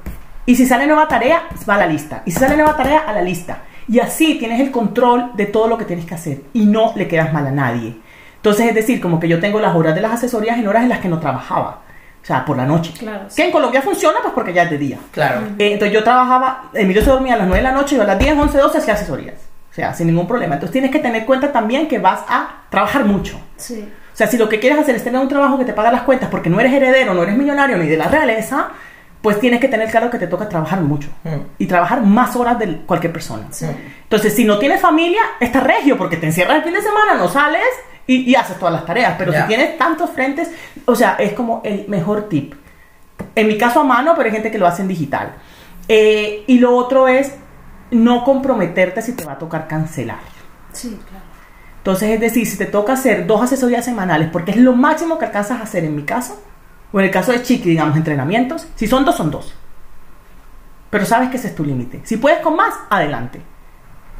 Y 0.46 0.54
si 0.54 0.64
sale 0.64 0.86
nueva 0.86 1.08
tarea, 1.08 1.42
va 1.68 1.74
a 1.74 1.78
la 1.78 1.86
lista. 1.86 2.22
Y 2.24 2.30
si 2.30 2.38
sale 2.38 2.56
nueva 2.56 2.76
tarea, 2.76 3.00
a 3.00 3.12
la 3.12 3.20
lista. 3.20 3.64
Y 3.90 3.98
así 3.98 4.36
tienes 4.36 4.60
el 4.60 4.70
control 4.70 5.32
de 5.34 5.46
todo 5.46 5.66
lo 5.66 5.76
que 5.76 5.84
tienes 5.84 6.06
que 6.06 6.14
hacer 6.14 6.42
y 6.52 6.64
no 6.64 6.92
le 6.94 7.08
quedas 7.08 7.32
mal 7.32 7.44
a 7.48 7.50
nadie. 7.50 7.96
Entonces, 8.36 8.68
es 8.68 8.74
decir, 8.74 9.00
como 9.00 9.18
que 9.18 9.26
yo 9.26 9.40
tengo 9.40 9.58
las 9.58 9.74
horas 9.74 9.96
de 9.96 10.00
las 10.00 10.12
asesorías 10.12 10.56
en 10.58 10.68
horas 10.68 10.84
en 10.84 10.90
las 10.90 11.00
que 11.00 11.08
no 11.08 11.18
trabajaba. 11.18 11.82
O 12.22 12.24
sea, 12.24 12.44
por 12.44 12.56
la 12.56 12.64
noche. 12.64 12.92
Claro, 12.96 13.24
sí. 13.28 13.34
Que 13.34 13.46
en 13.46 13.50
Colombia 13.50 13.82
funciona, 13.82 14.18
pues 14.22 14.32
porque 14.32 14.52
ya 14.52 14.62
es 14.62 14.70
de 14.70 14.78
día. 14.78 14.98
Claro. 15.10 15.40
Eh, 15.58 15.72
entonces 15.72 15.92
yo 15.92 16.04
trabajaba, 16.04 16.70
Emilio 16.72 17.02
se 17.02 17.10
dormía 17.10 17.34
a 17.34 17.38
las 17.38 17.48
9 17.48 17.64
de 17.64 17.68
la 17.68 17.74
noche, 17.74 17.96
yo 17.96 18.02
a 18.02 18.04
las 18.04 18.18
10, 18.18 18.38
11, 18.38 18.58
12 18.58 18.78
hacía 18.78 18.94
asesorías. 18.94 19.34
O 19.72 19.74
sea, 19.74 19.92
sin 19.92 20.06
ningún 20.06 20.28
problema. 20.28 20.54
Entonces 20.54 20.72
tienes 20.72 20.92
que 20.92 21.00
tener 21.00 21.26
cuenta 21.26 21.50
también 21.50 21.88
que 21.88 21.98
vas 21.98 22.20
a 22.28 22.62
trabajar 22.70 23.04
mucho. 23.04 23.40
Sí. 23.56 23.88
O 24.12 24.16
sea, 24.16 24.28
si 24.28 24.36
lo 24.36 24.48
que 24.48 24.60
quieres 24.60 24.78
hacer 24.78 24.94
es 24.94 25.02
tener 25.02 25.20
un 25.20 25.28
trabajo 25.28 25.58
que 25.58 25.64
te 25.64 25.72
paga 25.72 25.90
las 25.90 26.02
cuentas 26.02 26.28
porque 26.28 26.48
no 26.48 26.60
eres 26.60 26.72
heredero, 26.72 27.12
no 27.12 27.24
eres 27.24 27.36
millonario 27.36 27.76
ni 27.76 27.88
de 27.88 27.96
la 27.96 28.06
realeza, 28.06 28.68
pues 29.22 29.38
tienes 29.38 29.60
que 29.60 29.68
tener 29.68 29.90
claro 29.90 30.10
que 30.10 30.18
te 30.18 30.26
toca 30.26 30.48
trabajar 30.48 30.80
mucho. 30.80 31.08
Mm. 31.24 31.40
Y 31.58 31.66
trabajar 31.66 32.02
más 32.02 32.34
horas 32.36 32.58
de 32.58 32.78
cualquier 32.86 33.12
persona. 33.12 33.46
Sí. 33.50 33.66
Entonces, 34.02 34.34
si 34.34 34.44
no 34.44 34.58
tienes 34.58 34.80
familia, 34.80 35.20
estás 35.40 35.62
regio 35.62 35.98
porque 35.98 36.16
te 36.16 36.26
encierras 36.26 36.56
el 36.56 36.62
fin 36.62 36.74
de 36.74 36.82
semana, 36.82 37.14
no 37.16 37.28
sales 37.28 37.62
y, 38.06 38.30
y 38.30 38.34
haces 38.34 38.58
todas 38.58 38.74
las 38.74 38.86
tareas. 38.86 39.14
Pero 39.18 39.32
si 39.32 39.42
tienes 39.42 39.76
tantos 39.76 40.10
frentes, 40.10 40.50
o 40.86 40.94
sea, 40.94 41.16
es 41.18 41.32
como 41.34 41.60
el 41.64 41.86
mejor 41.88 42.28
tip. 42.28 42.54
En 43.34 43.46
mi 43.46 43.58
caso 43.58 43.80
a 43.80 43.84
mano, 43.84 44.14
pero 44.16 44.26
hay 44.26 44.32
gente 44.32 44.50
que 44.50 44.58
lo 44.58 44.66
hace 44.66 44.82
en 44.82 44.88
digital. 44.88 45.34
Eh, 45.88 46.44
y 46.46 46.58
lo 46.58 46.74
otro 46.74 47.08
es 47.08 47.34
no 47.90 48.24
comprometerte 48.24 49.02
si 49.02 49.12
te 49.12 49.24
va 49.24 49.32
a 49.32 49.38
tocar 49.38 49.68
cancelar. 49.68 50.20
Sí, 50.72 50.98
claro. 51.08 51.24
Entonces, 51.78 52.10
es 52.10 52.20
decir, 52.20 52.46
si 52.46 52.56
te 52.56 52.66
toca 52.66 52.92
hacer 52.92 53.26
dos 53.26 53.42
asesorías 53.42 53.84
semanales, 53.84 54.28
porque 54.30 54.52
es 54.52 54.58
lo 54.58 54.74
máximo 54.74 55.18
que 55.18 55.24
alcanzas 55.24 55.60
a 55.60 55.62
hacer 55.62 55.84
en 55.84 55.96
mi 55.96 56.04
caso, 56.04 56.40
o 56.92 56.98
en 56.98 57.06
el 57.06 57.10
caso 57.10 57.32
de 57.32 57.42
Chiqui, 57.42 57.70
digamos, 57.70 57.96
entrenamientos, 57.96 58.66
si 58.74 58.86
son 58.86 59.04
dos, 59.04 59.16
son 59.16 59.30
dos. 59.30 59.54
Pero 60.90 61.04
sabes 61.04 61.30
que 61.30 61.36
ese 61.36 61.48
es 61.48 61.54
tu 61.54 61.64
límite. 61.64 62.00
Si 62.04 62.16
puedes 62.16 62.40
con 62.40 62.56
más, 62.56 62.74
adelante. 62.90 63.40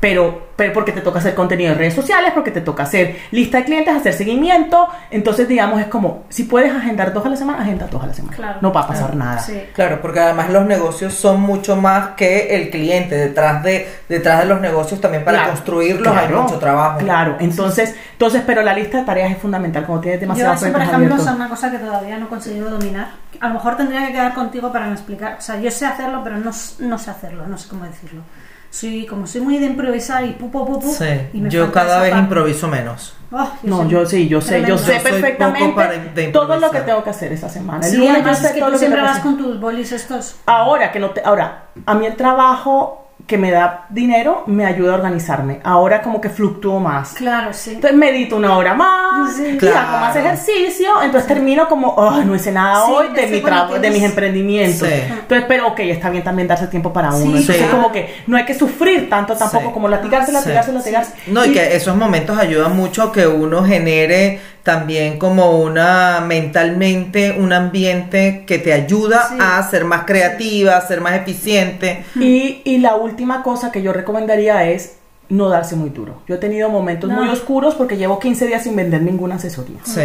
Pero, 0.01 0.49
pero 0.57 0.73
porque 0.73 0.93
te 0.93 1.03
toca 1.03 1.19
hacer 1.19 1.35
contenido 1.35 1.73
en 1.73 1.79
redes 1.79 1.93
sociales, 1.95 2.33
porque 2.35 2.51
te 2.51 2.63
toca 2.63 2.85
hacer 2.85 3.19
lista 3.33 3.59
de 3.59 3.65
clientes, 3.65 3.95
hacer 3.95 4.15
seguimiento. 4.15 4.89
Entonces, 5.11 5.47
digamos, 5.47 5.79
es 5.79 5.89
como, 5.89 6.25
si 6.31 6.45
puedes 6.45 6.75
agendar 6.75 7.13
dos 7.13 7.27
a 7.27 7.29
la 7.29 7.37
semana, 7.37 7.61
agenda 7.63 7.87
dos 7.87 8.03
a 8.03 8.07
la 8.07 8.15
semana. 8.15 8.35
Claro. 8.37 8.59
no 8.63 8.73
va 8.73 8.81
a 8.81 8.87
pasar 8.89 9.11
Claro. 9.11 9.19
nada. 9.19 9.39
Sí. 9.41 9.63
Claro, 9.75 10.01
porque 10.01 10.21
además 10.21 10.49
los 10.51 10.65
negocios 10.65 11.13
son 11.13 11.43
mucho 11.43 11.77
más 11.77 12.09
que 12.17 12.55
el 12.57 12.71
cliente. 12.71 13.15
Detrás 13.15 13.63
de, 13.63 13.89
detrás 14.09 14.41
de 14.41 14.47
los 14.47 14.61
negocios 14.61 15.01
también 15.03 15.23
para 15.25 15.39
Claro, 15.39 15.53
construirlos 15.53 16.17
hay 16.17 16.29
mucho 16.29 16.59
trabajo. 16.59 16.99
Claro, 16.99 17.37
entonces, 17.39 17.95
entonces, 18.13 18.43
pero 18.47 18.63
la 18.63 18.73
lista 18.73 18.99
de 18.99 19.05
tareas 19.05 19.31
es 19.33 19.39
fundamental 19.39 19.85
cuando 19.85 20.01
tienes 20.03 20.21
Yo 20.21 20.23
demasiados 20.23 20.63
eso, 20.63 20.73
por 20.73 20.81
ejemplo, 20.83 21.17
es 21.17 21.27
una 21.27 21.49
cosa 21.49 21.71
que 21.71 21.79
todavía 21.79 22.17
no 22.17 22.25
he 22.27 22.29
conseguido 22.31 22.71
dominar. 22.71 23.09
A 23.39 23.49
lo 23.49 23.55
mejor 23.55 23.77
tendría 23.77 24.07
que 24.07 24.13
quedar 24.13 24.33
contigo 24.33 24.73
para 24.73 24.87
me 24.87 24.93
explicar. 24.93 25.37
O 25.39 25.43
sea, 25.43 25.61
yo 25.61 25.71
sé 25.71 25.85
hacerlo, 25.85 26.23
pero 26.25 26.39
no 26.39 26.53
sé 26.53 27.11
hacerlo, 27.11 27.47
no 27.47 27.59
sé 27.59 27.69
cómo 27.69 27.85
decirlo. 27.85 28.23
Soy, 28.71 29.05
como 29.05 29.27
soy 29.27 29.41
muy 29.41 29.59
de 29.59 29.67
improvisar 29.67 30.25
y 30.25 30.31
pu, 30.33 30.51
pu, 30.51 30.65
pu, 30.65 30.79
pu, 30.81 30.93
Sí, 30.95 31.05
y 31.33 31.41
me 31.41 31.51
yo 31.51 31.73
cada 31.73 31.87
esa 31.95 32.03
vez 32.03 32.11
parte. 32.13 32.25
improviso 32.25 32.69
menos. 32.69 33.17
Oh, 33.33 33.49
No, 33.65 33.89
yo 33.89 34.07
sí, 34.07 34.29
yo 34.29 34.41
sé, 34.41 34.65
yo 34.65 34.77
sé 34.79 34.97
Yo 34.99 35.03
perfectamente 35.03 36.29
todo 36.33 36.57
lo 36.57 36.71
que 36.71 36.81
tengo 36.81 37.03
que 37.05 37.11
hacer 37.11 37.33
esta 37.33 37.49
semana. 37.49 37.85
El 37.85 37.91
Sí, 37.93 37.97
lunes 37.99 38.13
yo 38.13 38.19
además 38.21 38.39
sé 38.39 38.47
es 38.47 38.53
que 38.53 38.59
todo 38.61 38.69
tú 38.69 38.73
lo 38.73 38.79
que 38.79 38.87
siempre 38.87 39.03
vas 39.03 39.19
con 39.21 39.37
tus 39.39 39.61
bolis 39.61 39.93
estos. 39.93 40.37
Ahora 40.47 40.91
que 40.93 40.99
no 41.01 41.11
te, 41.11 41.21
ahora 41.25 41.65
a 41.87 41.95
mí 41.95 42.07
el 42.07 42.17
trabajo 42.17 43.10
que 43.31 43.39
me 43.39 43.53
da 43.53 43.87
dinero 43.91 44.43
me 44.49 44.67
ayuda 44.67 44.91
a 44.93 44.95
organizarme. 44.97 45.61
Ahora 45.63 46.03
como 46.03 46.21
que 46.21 46.29
fluctúo 46.31 46.81
más. 46.81 47.13
Claro, 47.15 47.53
sí. 47.53 47.75
Entonces 47.75 47.97
medito 47.97 48.37
una 48.37 48.57
hora 48.57 48.75
más, 48.75 49.37
Sí. 49.37 49.53
y 49.55 49.57
Claro. 49.57 49.79
hago 49.79 49.99
más 50.01 50.17
ejercicio, 50.17 50.89
entonces 51.01 51.29
termino 51.29 51.69
como, 51.69 51.89
"Oh, 51.95 52.11
no 52.25 52.35
hice 52.35 52.51
nada 52.51 52.85
Sí, 52.87 52.93
hoy 52.93 53.07
de, 53.15 53.27
mi 53.29 53.33
que 53.37 53.43
cuando 53.43 53.77
tra- 53.77 53.81
de 53.81 53.91
mis 53.91 54.03
emprendimientos. 54.03 54.89
Sí. 54.89 54.95
Entonces, 54.95 55.45
pero 55.47 55.69
ok, 55.69 55.79
está 55.81 56.11
bien 56.11 56.25
también 56.25 56.49
darse 56.49 56.67
tiempo 56.67 56.93
para 56.93 57.11
uno. 57.11 57.19
Sí, 57.19 57.27
entonces 57.43 57.57
sí. 57.59 57.71
como 57.71 57.93
que 57.93 58.13
no 58.27 58.37
hay 58.37 58.45
que 58.45 58.55
sufrir 58.55 59.09
tanto 59.09 59.37
tampoco 59.37 59.69
Sí. 59.69 59.73
como 59.75 59.87
latigarse, 59.89 60.33
latigarse, 60.33 60.71
Sí. 60.73 60.77
latigarse. 60.77 61.13
No, 61.29 61.45
y 61.45 61.53
que 61.53 61.77
esos 61.77 61.95
momentos 61.97 62.37
ayudan 62.37 62.77
mucho 62.77 63.05
a 63.05 63.13
que 63.13 63.29
uno 63.29 63.63
genere 63.65 64.41
también 64.65 65.19
como 65.19 65.53
una 65.53 66.21
mentalmente 66.21 67.33
un 67.39 67.53
ambiente 67.53 68.45
que 68.47 68.59
te 68.59 68.73
ayuda 68.75 69.29
Sí. 69.31 69.37
a 69.41 69.63
ser 69.63 69.85
más 69.87 70.05
creativa, 70.05 70.77
a 70.77 70.81
ser 70.87 71.01
más 71.01 71.15
eficiente. 71.15 72.05
Y, 72.17 72.61
y 72.65 72.79
la 72.79 72.95
última 72.95 73.20
cosa 73.43 73.71
que 73.73 73.83
yo 73.83 73.93
recomendaría 73.93 74.69
es 74.71 74.97
no 75.29 75.49
darse 75.49 75.77
muy 75.77 75.91
duro. 75.91 76.23
Yo 76.27 76.35
he 76.37 76.39
tenido 76.39 76.69
momentos 76.71 77.09
No. 77.11 77.17
muy 77.17 77.29
oscuros 77.29 77.75
porque 77.75 77.97
llevo 77.97 78.19
15 78.19 78.47
días 78.47 78.63
sin 78.65 78.75
vender 78.77 79.03
ninguna 79.03 79.37
asesoría. 79.37 79.79
Sí. 79.85 80.03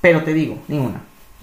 Pero 0.00 0.22
te 0.24 0.34
digo, 0.34 0.58
ninguna. 0.68 1.00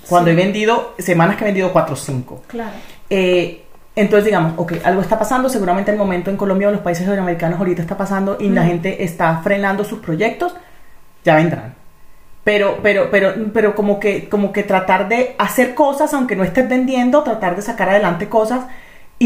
Cuando 0.08 0.30
he 0.30 0.36
vendido, 0.36 0.94
semanas 1.00 1.36
que 1.38 1.44
he 1.44 1.48
vendido 1.48 1.72
4 1.72 1.94
o 1.94 1.98
5. 1.98 2.44
Claro. 2.48 2.72
Eh, 3.10 3.64
entonces 3.96 4.26
digamos, 4.26 4.54
ok, 4.58 4.74
algo 4.84 5.02
está 5.02 5.18
pasando, 5.18 5.50
seguramente 5.50 5.92
el 5.92 5.98
momento 5.98 6.30
en 6.30 6.38
Colombia 6.38 6.68
o 6.68 6.70
en 6.72 6.76
los 6.76 6.84
países 6.84 7.06
latinoamericanos 7.06 7.60
ahorita 7.60 7.82
está 7.82 7.98
pasando 7.98 8.38
y 8.40 8.50
la 8.50 8.64
Mm. 8.64 8.68
gente 8.68 9.04
está 9.04 9.38
frenando 9.44 9.84
sus 9.84 10.00
proyectos, 10.00 10.54
ya 11.24 11.36
vendrán. 11.36 11.76
Pero, 12.44 12.80
pero, 12.84 13.10
pero, 13.10 13.34
pero 13.54 13.74
como 13.76 14.00
que, 14.00 14.28
como 14.30 14.52
que 14.52 14.64
tratar 14.64 15.08
de 15.08 15.36
hacer 15.38 15.74
cosas, 15.76 16.14
aunque 16.14 16.36
no 16.36 16.44
estés 16.44 16.68
vendiendo, 16.68 17.24
tratar 17.24 17.56
de 17.56 17.62
sacar 17.62 17.90
adelante 17.90 18.28
cosas 18.28 18.66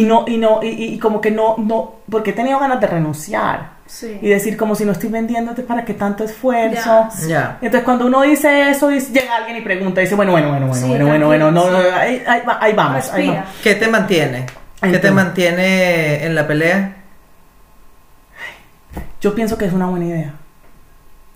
y 0.01 0.03
no, 0.03 0.25
y 0.27 0.37
no, 0.37 0.59
y, 0.63 0.67
y 0.67 0.99
como 0.99 1.19
que 1.21 1.31
no, 1.31 1.55
no, 1.57 1.95
porque 2.09 2.29
he 2.31 2.33
tenido 2.33 2.59
ganas 2.59 2.79
de 2.79 2.87
renunciar 2.87 3.77
Sí. 3.87 4.19
y 4.21 4.27
decir 4.27 4.57
como 4.57 4.75
si 4.75 4.83
no 4.83 4.91
estoy 4.91 5.09
vendiendo, 5.09 5.51
entonces 5.51 5.65
para 5.65 5.85
qué 5.85 5.93
tanto 5.93 6.23
esfuerzo. 6.25 7.05
Ya, 7.05 7.09
sí. 7.09 7.29
Ya. 7.29 7.57
Entonces 7.61 7.83
cuando 7.85 8.05
uno 8.05 8.21
dice 8.21 8.69
eso, 8.69 8.89
dice- 8.89 9.13
llega 9.13 9.35
alguien 9.37 9.57
y 9.57 9.61
pregunta, 9.61 10.01
dice, 10.01 10.13
bueno, 10.15 10.33
bueno, 10.33 10.49
bueno, 10.49 10.67
bueno, 10.67 10.81
Sí, 10.81 10.89
bueno, 10.89 11.07
bueno, 11.07 11.27
bueno, 11.27 11.51
no, 11.51 11.63
tranquilo, 11.63 11.91
no, 11.91 11.97
ahí, 11.97 12.23
ahí 12.27 12.41
va- 12.47 12.57
ahí 12.61 12.73
vamos, 12.73 13.09
ahí 13.11 13.21
Respira. 13.23 13.33
vamos. 13.43 13.55
¿Qué 13.63 13.75
te 13.75 13.87
mantiene? 13.87 14.45
¿Qué 14.81 14.99
te 14.99 15.09
mantiene 15.11 16.25
en 16.25 16.35
la 16.35 16.45
pelea? 16.45 16.95
Yo 19.21 19.33
pienso 19.33 19.57
que 19.57 19.65
es 19.65 19.73
una 19.73 19.87
buena 19.87 20.05
idea. 20.05 20.33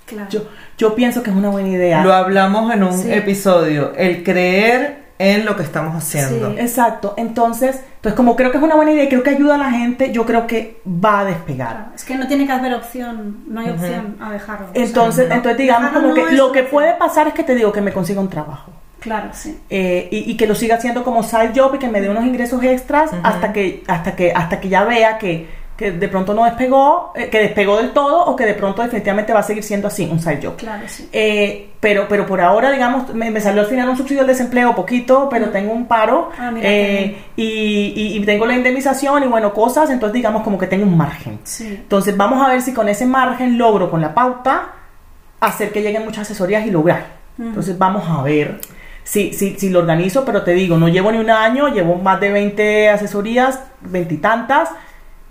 Claro. 0.05 0.29
Yo, 0.29 0.41
yo 0.77 0.93
pienso 0.93 1.23
que 1.23 1.29
es 1.29 1.35
una 1.35 1.49
buena 1.49 1.69
idea. 1.69 2.03
Lo 2.03 2.13
hablamos 2.13 2.71
en 2.73 2.83
un 2.83 2.97
Sí. 2.97 3.11
episodio, 3.13 3.93
el 3.95 4.23
creer 4.23 5.00
en 5.21 5.45
lo 5.45 5.55
que 5.55 5.63
estamos 5.63 5.95
haciendo. 5.95 6.51
Sí. 6.51 6.57
Exacto. 6.59 7.13
Entonces, 7.17 7.79
pues 8.01 8.13
como 8.15 8.35
creo 8.35 8.51
que 8.51 8.57
es 8.57 8.63
una 8.63 8.75
buena 8.75 8.91
idea 8.91 9.03
y 9.03 9.09
creo 9.09 9.23
que 9.23 9.29
ayuda 9.31 9.55
a 9.55 9.57
la 9.57 9.71
gente, 9.71 10.11
yo 10.11 10.25
creo 10.25 10.47
que 10.47 10.81
va 10.87 11.19
a 11.19 11.25
despegar. 11.25 11.69
Claro, 11.75 11.91
Es 11.95 12.03
que 12.03 12.15
no 12.15 12.27
tiene 12.27 12.45
que 12.45 12.51
haber 12.51 12.73
opción, 12.73 13.43
no 13.47 13.61
hay 13.61 13.69
opción 13.69 14.17
a 14.19 14.31
dejarlo. 14.31 14.67
o 14.69 14.73
sea, 14.73 14.83
Entonces, 14.83 15.29
no. 15.29 15.35
entonces 15.35 15.57
digamos 15.59 15.89
Dejarlo 15.91 16.09
como 16.09 16.21
no 16.21 16.29
que 16.29 16.35
lo 16.35 16.51
que 16.51 16.59
opción. 16.61 16.71
puede 16.71 16.93
pasar 16.95 17.27
es 17.27 17.33
que 17.33 17.43
te 17.43 17.55
digo 17.55 17.71
que 17.71 17.81
me 17.81 17.91
consiga 17.93 18.19
un 18.21 18.29
trabajo. 18.29 18.71
Claro, 18.99 19.29
sí. 19.33 19.59
Eh, 19.69 20.07
y, 20.11 20.31
y 20.31 20.37
que 20.37 20.45
lo 20.45 20.53
siga 20.53 20.75
haciendo 20.75 21.03
como 21.03 21.23
side 21.23 21.53
job 21.55 21.73
y 21.75 21.79
que 21.79 21.87
me 21.87 22.01
dé 22.01 22.09
unos 22.09 22.23
ingresos 22.23 22.63
extras 22.63 23.09
hasta 23.23 23.51
que 23.51 23.83
hasta 23.87 24.15
que 24.15 24.31
hasta 24.31 24.59
que 24.59 24.69
ya 24.69 24.83
vea 24.83 25.17
que, 25.17 25.47
que 25.81 25.91
de 25.91 26.07
pronto 26.07 26.33
no 26.33 26.45
despegó 26.45 27.11
eh, 27.15 27.27
que 27.29 27.39
despegó 27.39 27.77
del 27.77 27.91
todo 27.91 28.25
o 28.25 28.35
que 28.35 28.45
de 28.45 28.53
pronto 28.53 28.81
definitivamente 28.81 29.33
va 29.33 29.39
a 29.41 29.43
seguir 29.43 29.63
siendo 29.63 29.87
así 29.89 30.07
un 30.09 30.19
side 30.19 30.39
job 30.41 30.55
Claro, 30.55 30.83
sí. 30.87 31.09
Eh, 31.11 31.71
pero 31.79 32.05
pero 32.07 32.25
por 32.25 32.39
ahora 32.39 32.71
digamos 32.71 33.13
me, 33.13 33.29
me 33.31 33.41
salió 33.41 33.61
al 33.61 33.67
final 33.67 33.89
un 33.89 33.97
subsidio 33.97 34.21
al 34.21 34.27
desempleo 34.27 34.73
poquito 34.75 35.27
pero 35.29 35.49
tengo 35.49 35.73
un 35.73 35.87
paro 35.87 36.29
Ah, 36.39 36.51
mira, 36.51 36.69
eh, 36.69 37.17
y, 37.35 37.43
y- 37.95 38.17
y 38.17 38.25
tengo 38.25 38.45
la 38.45 38.53
indemnización 38.55 39.23
y 39.23 39.27
bueno 39.27 39.53
cosas 39.53 39.89
entonces 39.89 40.13
digamos 40.13 40.43
como 40.43 40.57
que 40.57 40.67
tengo 40.67 40.85
un 40.85 40.95
margen 40.95 41.39
Sí. 41.43 41.67
entonces 41.67 42.15
vamos 42.15 42.45
a 42.45 42.49
ver 42.51 42.61
si 42.61 42.73
con 42.73 42.87
ese 42.87 43.05
margen 43.05 43.57
logro 43.57 43.89
con 43.91 43.99
la 43.99 44.13
pauta 44.13 44.69
hacer 45.39 45.71
que 45.71 45.81
lleguen 45.81 46.05
muchas 46.05 46.21
asesorías 46.29 46.65
y 46.67 46.71
lograr. 46.71 47.19
Entonces 47.39 47.75
vamos 47.77 48.03
a 48.07 48.21
ver 48.21 48.59
si, 49.03 49.33
si, 49.33 49.55
si 49.57 49.69
lo 49.71 49.79
organizo, 49.79 50.23
pero 50.23 50.43
te 50.43 50.51
digo, 50.51 50.77
no 50.77 50.87
llevo 50.87 51.11
ni 51.11 51.17
un 51.17 51.31
año, 51.31 51.69
llevo 51.69 51.95
más 51.95 52.19
de 52.19 52.29
20 52.31 52.89
asesorías, 52.89 53.59
veintitantas, 53.81 54.69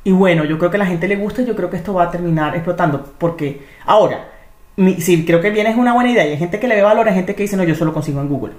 y 0.04 0.12
bueno, 0.12 0.44
yo 0.44 0.58
creo 0.58 0.70
que 0.70 0.76
a 0.76 0.80
la 0.80 0.86
gente 0.86 1.08
le 1.08 1.16
gusta 1.16 1.42
y 1.42 1.46
yo 1.46 1.54
creo 1.56 1.70
que 1.70 1.76
esto 1.76 1.92
va 1.94 2.04
a 2.04 2.10
terminar 2.10 2.54
explotando, 2.54 3.12
porque 3.18 3.66
ahora, 3.86 4.28
mi- 4.76 5.00
si 5.00 5.24
creo 5.26 5.40
que 5.40 5.50
viene 5.50 5.70
es 5.70 5.76
una 5.76 5.92
buena 5.94 6.10
idea 6.10 6.26
y 6.26 6.30
hay 6.30 6.38
gente 6.38 6.58
que 6.60 6.68
le 6.68 6.76
ve 6.76 6.82
valor, 6.82 7.08
hay 7.08 7.14
gente 7.14 7.34
que 7.34 7.42
dice, 7.42 7.56
no, 7.56 7.64
yo 7.64 7.74
solo 7.74 7.92
consigo 7.92 8.20
en 8.20 8.28
Google. 8.28 8.52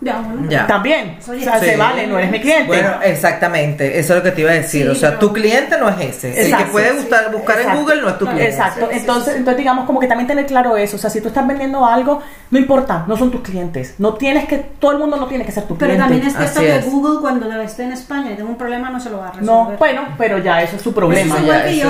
Ya, 0.00 0.20
bueno, 0.20 0.48
Ya. 0.48 0.64
También, 0.66 1.16
o 1.20 1.22
sea, 1.22 1.58
sí. 1.58 1.66
se 1.66 1.76
vale, 1.76 2.06
no 2.06 2.18
eres 2.18 2.30
mi 2.30 2.40
cliente. 2.40 2.68
Bueno, 2.68 3.02
exactamente, 3.02 3.98
eso 3.98 4.12
es 4.12 4.18
lo 4.18 4.22
que 4.22 4.30
te 4.30 4.42
iba 4.42 4.50
a 4.52 4.54
decir. 4.54 4.84
Sí, 4.84 4.88
o 4.88 4.94
sea, 4.94 5.08
pero- 5.10 5.20
tu 5.20 5.32
cliente 5.32 5.76
no 5.76 5.88
es 5.88 6.00
ese. 6.00 6.40
el 6.40 6.56
que 6.56 6.64
puede 6.66 6.90
sí. 6.90 6.96
buscar, 6.98 7.32
buscar 7.32 7.60
en. 7.60 7.76
Google 7.76 8.02
no 8.02 8.08
es 8.10 8.18
tu 8.18 8.24
cliente. 8.26 8.48
Exacto, 8.48 8.88
entonces, 8.92 9.24
sí, 9.24 9.30
sí. 9.32 9.36
entonces 9.38 9.58
digamos 9.58 9.86
como 9.86 9.98
que 9.98 10.06
también 10.06 10.28
tener 10.28 10.46
claro 10.46 10.76
eso, 10.76 10.96
o 10.96 10.98
sea, 11.00 11.10
si 11.10 11.20
tú 11.20 11.28
estás 11.28 11.44
vendiendo 11.46 11.84
algo, 11.84 12.22
no 12.50 12.58
importa, 12.58 13.04
no 13.08 13.16
son 13.16 13.32
tus 13.32 13.40
clientes, 13.40 13.96
no 13.98 14.14
tienes 14.14 14.46
que, 14.46 14.58
todo 14.58 14.92
el 14.92 14.98
mundo 14.98 15.16
no 15.16 15.26
tiene 15.26 15.44
que 15.44 15.50
ser 15.50 15.64
tu 15.64 15.76
Pero 15.76 15.94
cliente. 15.94 16.02
también 16.02 16.26
es 16.28 16.36
cierto 16.36 16.60
que 16.60 16.76
es. 16.76 16.86
Google 16.86 17.20
cuando 17.20 17.60
esté 17.60 17.82
en 17.82 17.92
España 17.92 18.30
y 18.30 18.36
tenga 18.36 18.48
un 18.48 18.56
problema 18.56 18.90
no 18.90 19.00
se 19.00 19.10
lo 19.10 19.18
va 19.18 19.28
a 19.28 19.32
resolver. 19.32 19.46
No, 19.46 19.76
bueno, 19.78 20.02
pero 20.16 20.38
ya 20.38 20.62
eso 20.62 20.76
es 20.76 20.82
su 20.82 20.94
problema. 20.94 21.36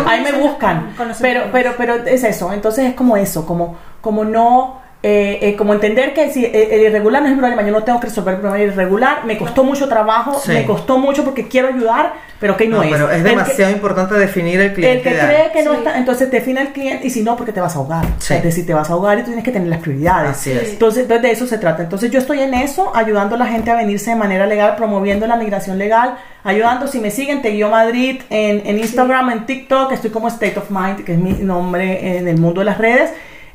Ahí 0.06 0.22
me 0.22 0.32
buscan, 0.32 0.94
con 0.96 1.12
pero, 1.20 1.42
pero, 1.52 1.74
pero 1.76 1.94
es 2.06 2.24
eso, 2.24 2.52
entonces 2.54 2.86
es 2.86 2.94
como 2.94 3.18
eso, 3.18 3.44
como, 3.44 3.76
como 4.00 4.24
no, 4.24 4.80
eh, 5.10 5.38
eh, 5.40 5.56
como 5.56 5.72
entender 5.72 6.12
que 6.12 6.30
si 6.30 6.44
eh, 6.44 6.68
el 6.70 6.82
irregular 6.82 7.22
no 7.22 7.28
es 7.28 7.32
el 7.32 7.38
problema, 7.38 7.62
yo 7.62 7.72
no 7.72 7.82
tengo 7.82 7.98
que 7.98 8.08
resolver 8.08 8.34
el 8.34 8.40
problema 8.40 8.62
irregular, 8.72 9.24
me 9.24 9.38
costó 9.38 9.64
mucho 9.64 9.88
trabajo, 9.88 10.38
Sí. 10.38 10.52
me 10.52 10.66
costó 10.66 10.98
mucho 10.98 11.24
porque 11.24 11.48
quiero 11.48 11.68
ayudar, 11.68 12.12
pero 12.38 12.58
que 12.58 12.66
no, 12.68 12.76
No, 12.76 12.82
es. 12.82 12.90
pero 12.92 13.10
es 13.10 13.22
que- 13.22 13.28
demasiado 13.30 13.72
importante 13.72 14.14
definir 14.16 14.60
el 14.60 14.74
cliente. 14.74 14.98
El 14.98 15.02
que 15.02 15.10
ideal. 15.10 15.26
cree 15.28 15.52
que 15.52 15.62
no 15.62 15.70
Sí. 15.72 15.78
está, 15.78 15.96
entonces 15.96 16.30
define 16.30 16.60
el 16.60 16.68
cliente 16.74 17.06
y 17.06 17.10
si 17.10 17.22
no, 17.22 17.36
porque 17.36 17.52
te 17.52 17.60
vas 17.62 17.74
a 17.74 17.78
ahogar. 17.78 18.04
Sí. 18.18 18.34
Es 18.34 18.42
decir, 18.42 18.66
te 18.66 18.74
vas 18.74 18.90
a 18.90 18.92
ahogar 18.92 19.16
y 19.18 19.22
tú 19.22 19.28
tienes 19.28 19.44
que 19.44 19.50
tener 19.50 19.68
las 19.68 19.80
prioridades. 19.80 20.30
Así 20.32 20.52
es. 20.52 20.72
Entonces, 20.72 21.04
entonces, 21.04 21.22
de 21.22 21.30
eso 21.30 21.46
se 21.46 21.56
trata. 21.56 21.82
Entonces 21.82 22.10
yo 22.10 22.18
estoy 22.18 22.40
en 22.40 22.52
eso, 22.52 22.92
ayudando 22.94 23.36
a 23.36 23.38
la 23.38 23.46
gente 23.46 23.70
a 23.70 23.76
venirse 23.76 24.10
de 24.10 24.16
manera 24.16 24.46
legal, 24.46 24.76
promoviendo 24.76 25.26
la 25.26 25.36
migración 25.36 25.78
legal, 25.78 26.16
ayudando, 26.44 26.86
si 26.86 27.00
me 27.00 27.10
siguen, 27.10 27.40
te 27.40 27.48
guío 27.48 27.70
Madrid 27.70 28.20
en, 28.28 28.62
en 28.66 28.78
Instagram, 28.78 29.30
en 29.30 29.46
TikTok, 29.46 29.90
estoy 29.92 30.10
como 30.10 30.28
State 30.28 30.58
of 30.58 30.70
Mind, 30.70 31.04
que 31.04 31.12
es 31.14 31.18
mi 31.18 31.32
nombre 31.32 32.18
en 32.18 32.28
el 32.28 32.36
mundo 32.38 32.60
de 32.60 32.66
las 32.66 32.76
redes. 32.78 33.10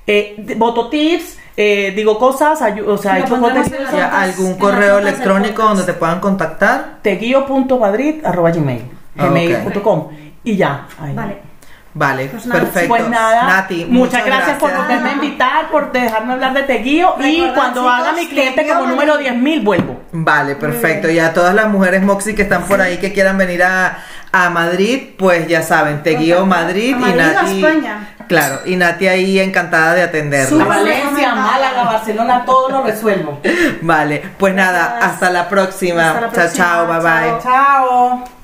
Eh, 0.08 0.36
d- 0.38 0.56
voto 0.56 0.90
tips, 0.90 1.38
eh, 1.56 1.94
digo 1.96 2.18
cosas, 2.18 2.60
o 2.88 2.98
sea, 2.98 3.20
hecho 3.20 3.40
contenido, 3.40 3.78
¿Algún 4.12 4.56
correo 4.58 5.00
electrónico 5.00 5.64
donde 5.64 5.84
te 5.84 5.94
puedan 5.94 6.20
contactar? 6.20 6.98
teguio.madrid 7.02 8.26
arroba 8.26 8.52
gmail, 8.52 8.82
Ah, 9.18 9.28
gmail.com 9.28 10.08
y 10.44 10.56
ya. 10.56 10.88
ahí. 11.00 11.14
Vale. 11.14 11.54
Vale, 11.96 12.26
Pues 12.26 12.48
nada. 12.48 12.60
perfecto. 12.62 12.90
Pues 12.90 13.08
nada, 13.08 13.44
Nati, 13.46 13.86
muchas, 13.86 14.26
gracias, 14.26 14.58
por 14.58 14.76
volverme 14.76 15.10
a 15.10 15.14
invitar, 15.14 15.70
por 15.70 15.92
dejarme 15.92 16.34
hablar 16.34 16.56
de 16.56 16.64
Teguío 16.64 17.14
y 17.24 17.48
cuando 17.54 17.82
chicos, 17.82 17.94
haga 18.00 18.14
mi 18.14 18.26
cliente 18.28 18.62
Teguío 18.62 18.74
como 18.80 18.88
número 18.90 19.14
Madrid. 19.14 19.30
10.000 19.30 19.64
vuelvo. 19.64 20.02
Vale, 20.12 20.56
perfecto. 20.56 21.08
Y 21.12 21.20
a 21.20 21.32
todas 21.36 21.54
las 21.54 21.68
mujeres 21.70 22.02
Moxie 22.02 22.34
que 22.34 22.42
están 22.42 22.64
por 22.64 22.82
ahí 22.82 22.98
que 22.98 23.14
quieran 23.14 23.38
venir 23.38 23.62
a, 23.62 24.00
a 24.32 24.50
Madrid, 24.50 25.10
pues 25.20 25.48
ya 25.48 25.62
saben, 25.62 26.02
te 26.02 26.16
guío 26.16 26.40
Contactar. 26.40 26.64
Madrid 26.66 26.96
y 26.98 27.14
Nati. 27.14 27.64
España. 27.64 28.13
Claro, 28.34 28.62
y 28.66 28.76
Nati 28.76 29.08
ahí 29.08 29.40
encantada 29.40 29.94
de 29.94 30.02
A 30.02 30.06
atenderla. 30.06 30.50
Súper 30.50 30.68
Valencia. 30.68 31.36
Málaga, 31.36 31.84
Barcelona, 31.84 32.44
todo 32.46 32.70
lo 32.70 32.84
resuelvo. 32.84 33.40
Vale, 33.82 34.24
pues 34.40 34.56
nada, 34.56 34.98
hasta 35.02 35.30
la 35.30 35.48
próxima. 35.48 36.10
Hasta 36.10 36.22
la 36.22 36.32
chao, 36.32 36.48
chao, 36.54 36.86
próxima, 36.88 37.00
bye 37.00 37.30
bye. 37.32 37.42
chao. 37.44 38.24
Chao. 38.24 38.43